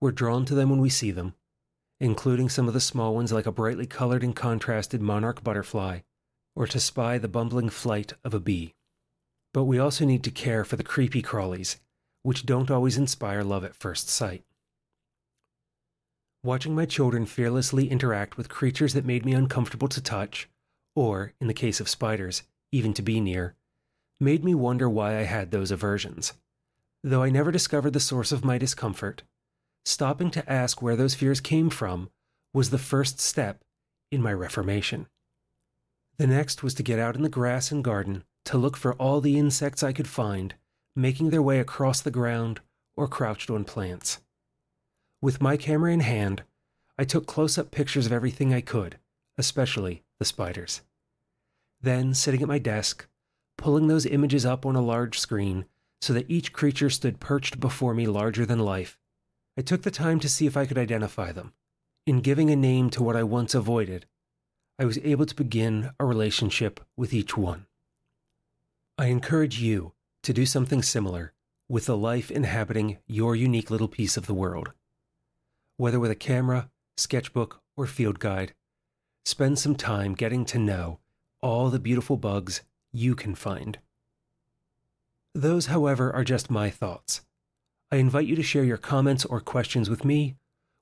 We're 0.00 0.12
drawn 0.12 0.44
to 0.44 0.54
them 0.54 0.70
when 0.70 0.80
we 0.80 0.90
see 0.90 1.10
them, 1.10 1.34
including 2.00 2.48
some 2.48 2.68
of 2.68 2.74
the 2.74 2.80
small 2.80 3.14
ones 3.14 3.32
like 3.32 3.46
a 3.46 3.52
brightly 3.52 3.86
colored 3.86 4.22
and 4.22 4.34
contrasted 4.34 5.00
monarch 5.00 5.42
butterfly, 5.42 6.00
or 6.56 6.66
to 6.66 6.80
spy 6.80 7.18
the 7.18 7.28
bumbling 7.28 7.68
flight 7.68 8.12
of 8.24 8.34
a 8.34 8.40
bee. 8.40 8.74
But 9.52 9.64
we 9.64 9.78
also 9.78 10.04
need 10.04 10.24
to 10.24 10.30
care 10.30 10.64
for 10.64 10.76
the 10.76 10.82
creepy 10.82 11.22
crawlies, 11.22 11.76
which 12.22 12.46
don't 12.46 12.70
always 12.70 12.96
inspire 12.96 13.44
love 13.44 13.64
at 13.64 13.76
first 13.76 14.08
sight. 14.08 14.44
Watching 16.42 16.74
my 16.74 16.84
children 16.84 17.24
fearlessly 17.24 17.88
interact 17.90 18.36
with 18.36 18.48
creatures 18.48 18.92
that 18.94 19.06
made 19.06 19.24
me 19.24 19.32
uncomfortable 19.32 19.88
to 19.88 20.02
touch, 20.02 20.48
or, 20.94 21.32
in 21.40 21.46
the 21.46 21.54
case 21.54 21.80
of 21.80 21.88
spiders, 21.88 22.42
even 22.70 22.92
to 22.94 23.02
be 23.02 23.20
near, 23.20 23.54
made 24.20 24.44
me 24.44 24.54
wonder 24.54 24.88
why 24.88 25.16
I 25.16 25.22
had 25.22 25.50
those 25.50 25.70
aversions. 25.70 26.34
Though 27.02 27.22
I 27.22 27.30
never 27.30 27.50
discovered 27.50 27.92
the 27.92 28.00
source 28.00 28.32
of 28.32 28.44
my 28.44 28.58
discomfort, 28.58 29.22
stopping 29.84 30.30
to 30.30 30.50
ask 30.50 30.80
where 30.80 30.96
those 30.96 31.14
fears 31.14 31.40
came 31.40 31.70
from 31.70 32.10
was 32.52 32.70
the 32.70 32.78
first 32.78 33.20
step 33.20 33.64
in 34.10 34.22
my 34.22 34.32
reformation. 34.32 35.06
The 36.18 36.26
next 36.26 36.62
was 36.62 36.74
to 36.74 36.82
get 36.82 36.98
out 36.98 37.16
in 37.16 37.22
the 37.22 37.28
grass 37.28 37.72
and 37.72 37.82
garden 37.82 38.24
to 38.44 38.58
look 38.58 38.76
for 38.76 38.94
all 38.94 39.20
the 39.20 39.38
insects 39.38 39.82
I 39.82 39.92
could 39.92 40.06
find, 40.06 40.54
making 40.94 41.30
their 41.30 41.42
way 41.42 41.58
across 41.58 42.00
the 42.00 42.10
ground 42.10 42.60
or 42.96 43.08
crouched 43.08 43.50
on 43.50 43.64
plants. 43.64 44.20
With 45.20 45.42
my 45.42 45.56
camera 45.56 45.92
in 45.92 46.00
hand, 46.00 46.44
I 46.98 47.04
took 47.04 47.26
close 47.26 47.58
up 47.58 47.70
pictures 47.70 48.06
of 48.06 48.12
everything 48.12 48.54
I 48.54 48.60
could, 48.60 48.98
especially 49.36 50.04
the 50.18 50.24
spiders. 50.24 50.82
Then, 51.80 52.14
sitting 52.14 52.42
at 52.42 52.48
my 52.48 52.58
desk, 52.58 53.08
pulling 53.58 53.88
those 53.88 54.06
images 54.06 54.46
up 54.46 54.64
on 54.64 54.76
a 54.76 54.80
large 54.80 55.18
screen 55.18 55.64
so 56.00 56.12
that 56.12 56.30
each 56.30 56.52
creature 56.52 56.90
stood 56.90 57.18
perched 57.18 57.58
before 57.58 57.94
me 57.94 58.06
larger 58.06 58.46
than 58.46 58.58
life, 58.58 58.98
I 59.56 59.62
took 59.62 59.82
the 59.82 59.90
time 59.90 60.18
to 60.20 60.28
see 60.28 60.46
if 60.46 60.56
I 60.56 60.66
could 60.66 60.78
identify 60.78 61.32
them. 61.32 61.52
In 62.06 62.20
giving 62.20 62.50
a 62.50 62.56
name 62.56 62.90
to 62.90 63.02
what 63.02 63.16
I 63.16 63.22
once 63.22 63.54
avoided, 63.54 64.06
I 64.78 64.84
was 64.84 64.98
able 64.98 65.26
to 65.26 65.34
begin 65.34 65.92
a 66.00 66.04
relationship 66.04 66.80
with 66.96 67.14
each 67.14 67.36
one. 67.36 67.66
I 68.98 69.06
encourage 69.06 69.60
you 69.60 69.92
to 70.24 70.32
do 70.32 70.44
something 70.44 70.82
similar 70.82 71.32
with 71.68 71.86
the 71.86 71.96
life 71.96 72.30
inhabiting 72.30 72.98
your 73.06 73.36
unique 73.36 73.70
little 73.70 73.88
piece 73.88 74.16
of 74.16 74.26
the 74.26 74.34
world. 74.34 74.72
Whether 75.76 76.00
with 76.00 76.10
a 76.10 76.16
camera, 76.16 76.70
sketchbook, 76.96 77.60
or 77.76 77.86
field 77.86 78.18
guide, 78.18 78.54
spend 79.24 79.58
some 79.58 79.74
time 79.74 80.14
getting 80.14 80.44
to 80.46 80.58
know 80.58 80.98
all 81.40 81.70
the 81.70 81.78
beautiful 81.78 82.16
bugs 82.16 82.62
you 82.92 83.14
can 83.14 83.34
find. 83.34 83.78
Those, 85.34 85.66
however, 85.66 86.12
are 86.12 86.24
just 86.24 86.50
my 86.50 86.70
thoughts. 86.70 87.22
I 87.94 87.98
invite 87.98 88.26
you 88.26 88.34
to 88.34 88.42
share 88.42 88.64
your 88.64 88.76
comments 88.76 89.24
or 89.24 89.40
questions 89.40 89.88
with 89.88 90.04
me, 90.04 90.34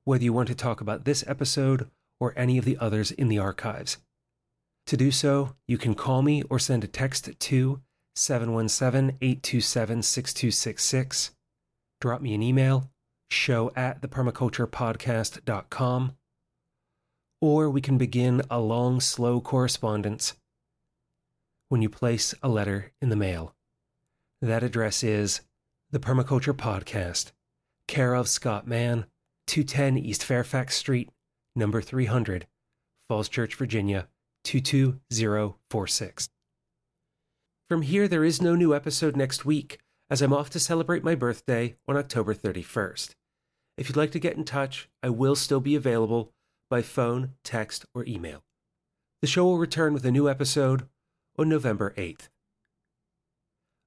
whether 0.05 0.25
you 0.25 0.33
want 0.33 0.49
to 0.49 0.55
talk 0.55 0.81
about 0.81 1.05
this 1.05 1.23
episode 1.27 1.91
or 2.19 2.33
any 2.39 2.57
of 2.57 2.65
the 2.65 2.79
others 2.79 3.11
in 3.11 3.29
the 3.29 3.39
archives. 3.39 3.99
To 4.87 4.97
do 4.97 5.11
so, 5.11 5.55
you 5.69 5.77
can 5.77 5.95
call 5.95 6.23
me 6.23 6.43
or 6.49 6.59
send 6.59 6.85
a 6.85 6.87
text 6.87 7.29
to 7.39 7.83
717 8.17 9.19
827 9.21 10.03
6266, 10.03 11.33
drop 12.01 12.23
me 12.23 12.33
an 12.33 12.43
email, 12.43 12.89
show 13.31 13.71
at 13.77 14.01
thepermaculturepodcast.com, 14.01 16.17
or 17.43 17.69
we 17.69 17.83
can 17.83 17.99
begin 17.99 18.41
a 18.51 18.59
long, 18.59 19.03
slow 19.03 19.39
correspondence 19.39 20.33
when 21.69 21.83
you 21.83 21.91
place 21.91 22.35
a 22.43 22.49
letter 22.49 22.93
in 23.03 23.11
the 23.11 23.17
mail. 23.17 23.55
That 24.41 24.63
address 24.63 25.05
is 25.05 25.43
the 25.93 25.99
Permaculture 25.99 26.55
Podcast, 26.55 27.33
Care 27.87 28.15
of 28.15 28.27
Scott 28.27 28.67
Mann, 28.67 29.05
210 29.47 29.99
East 29.99 30.25
Fairfax 30.25 30.75
Street, 30.75 31.11
number 31.55 31.83
300, 31.83 32.47
Falls 33.11 33.29
Church, 33.29 33.55
Virginia, 33.55 34.09
22046. 34.45 36.31
From 37.69 37.83
here, 37.83 38.09
there 38.09 38.25
is 38.25 38.41
no 38.41 38.55
new 38.55 38.75
episode 38.75 39.17
next 39.17 39.45
week, 39.45 39.81
as 40.09 40.23
I'm 40.23 40.33
off 40.33 40.49
to 40.51 40.61
celebrate 40.61 41.05
my 41.05 41.15
birthday 41.15 41.77
on 41.87 41.99
October 41.99 42.35
31st. 42.35 43.11
If 43.77 43.91
you'd 43.91 43.97
like 43.97 44.13
to 44.13 44.19
get 44.19 44.37
in 44.37 44.45
touch, 44.45 44.89
I 45.03 45.11
will 45.11 45.37
still 45.37 45.61
be 45.61 45.77
available 45.77 46.33
by 46.71 46.81
phone, 46.81 47.33
text, 47.45 47.85
or 47.95 48.07
email. 48.07 48.45
The 49.21 49.27
show 49.29 49.45
will 49.45 49.59
return 49.59 49.93
with 49.93 50.07
a 50.07 50.11
new 50.11 50.27
episode 50.27 50.89
on 51.39 51.51
November 51.51 51.93
8th. 51.99 52.31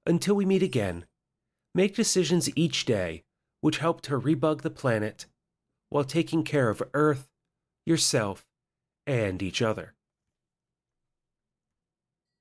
Until 0.05 0.35
we 0.35 0.45
meet 0.45 0.61
again, 0.61 1.05
make 1.75 1.93
decisions 1.93 2.49
each 2.55 2.85
day 2.85 3.23
which 3.59 3.79
help 3.79 3.99
to 4.01 4.17
rebug 4.17 4.61
the 4.61 4.69
planet 4.69 5.25
while 5.89 6.03
taking 6.03 6.43
care 6.43 6.69
of 6.69 6.83
Earth, 6.93 7.27
yourself, 7.85 8.45
and 9.07 9.41
each 9.41 9.61
other. 9.61 9.94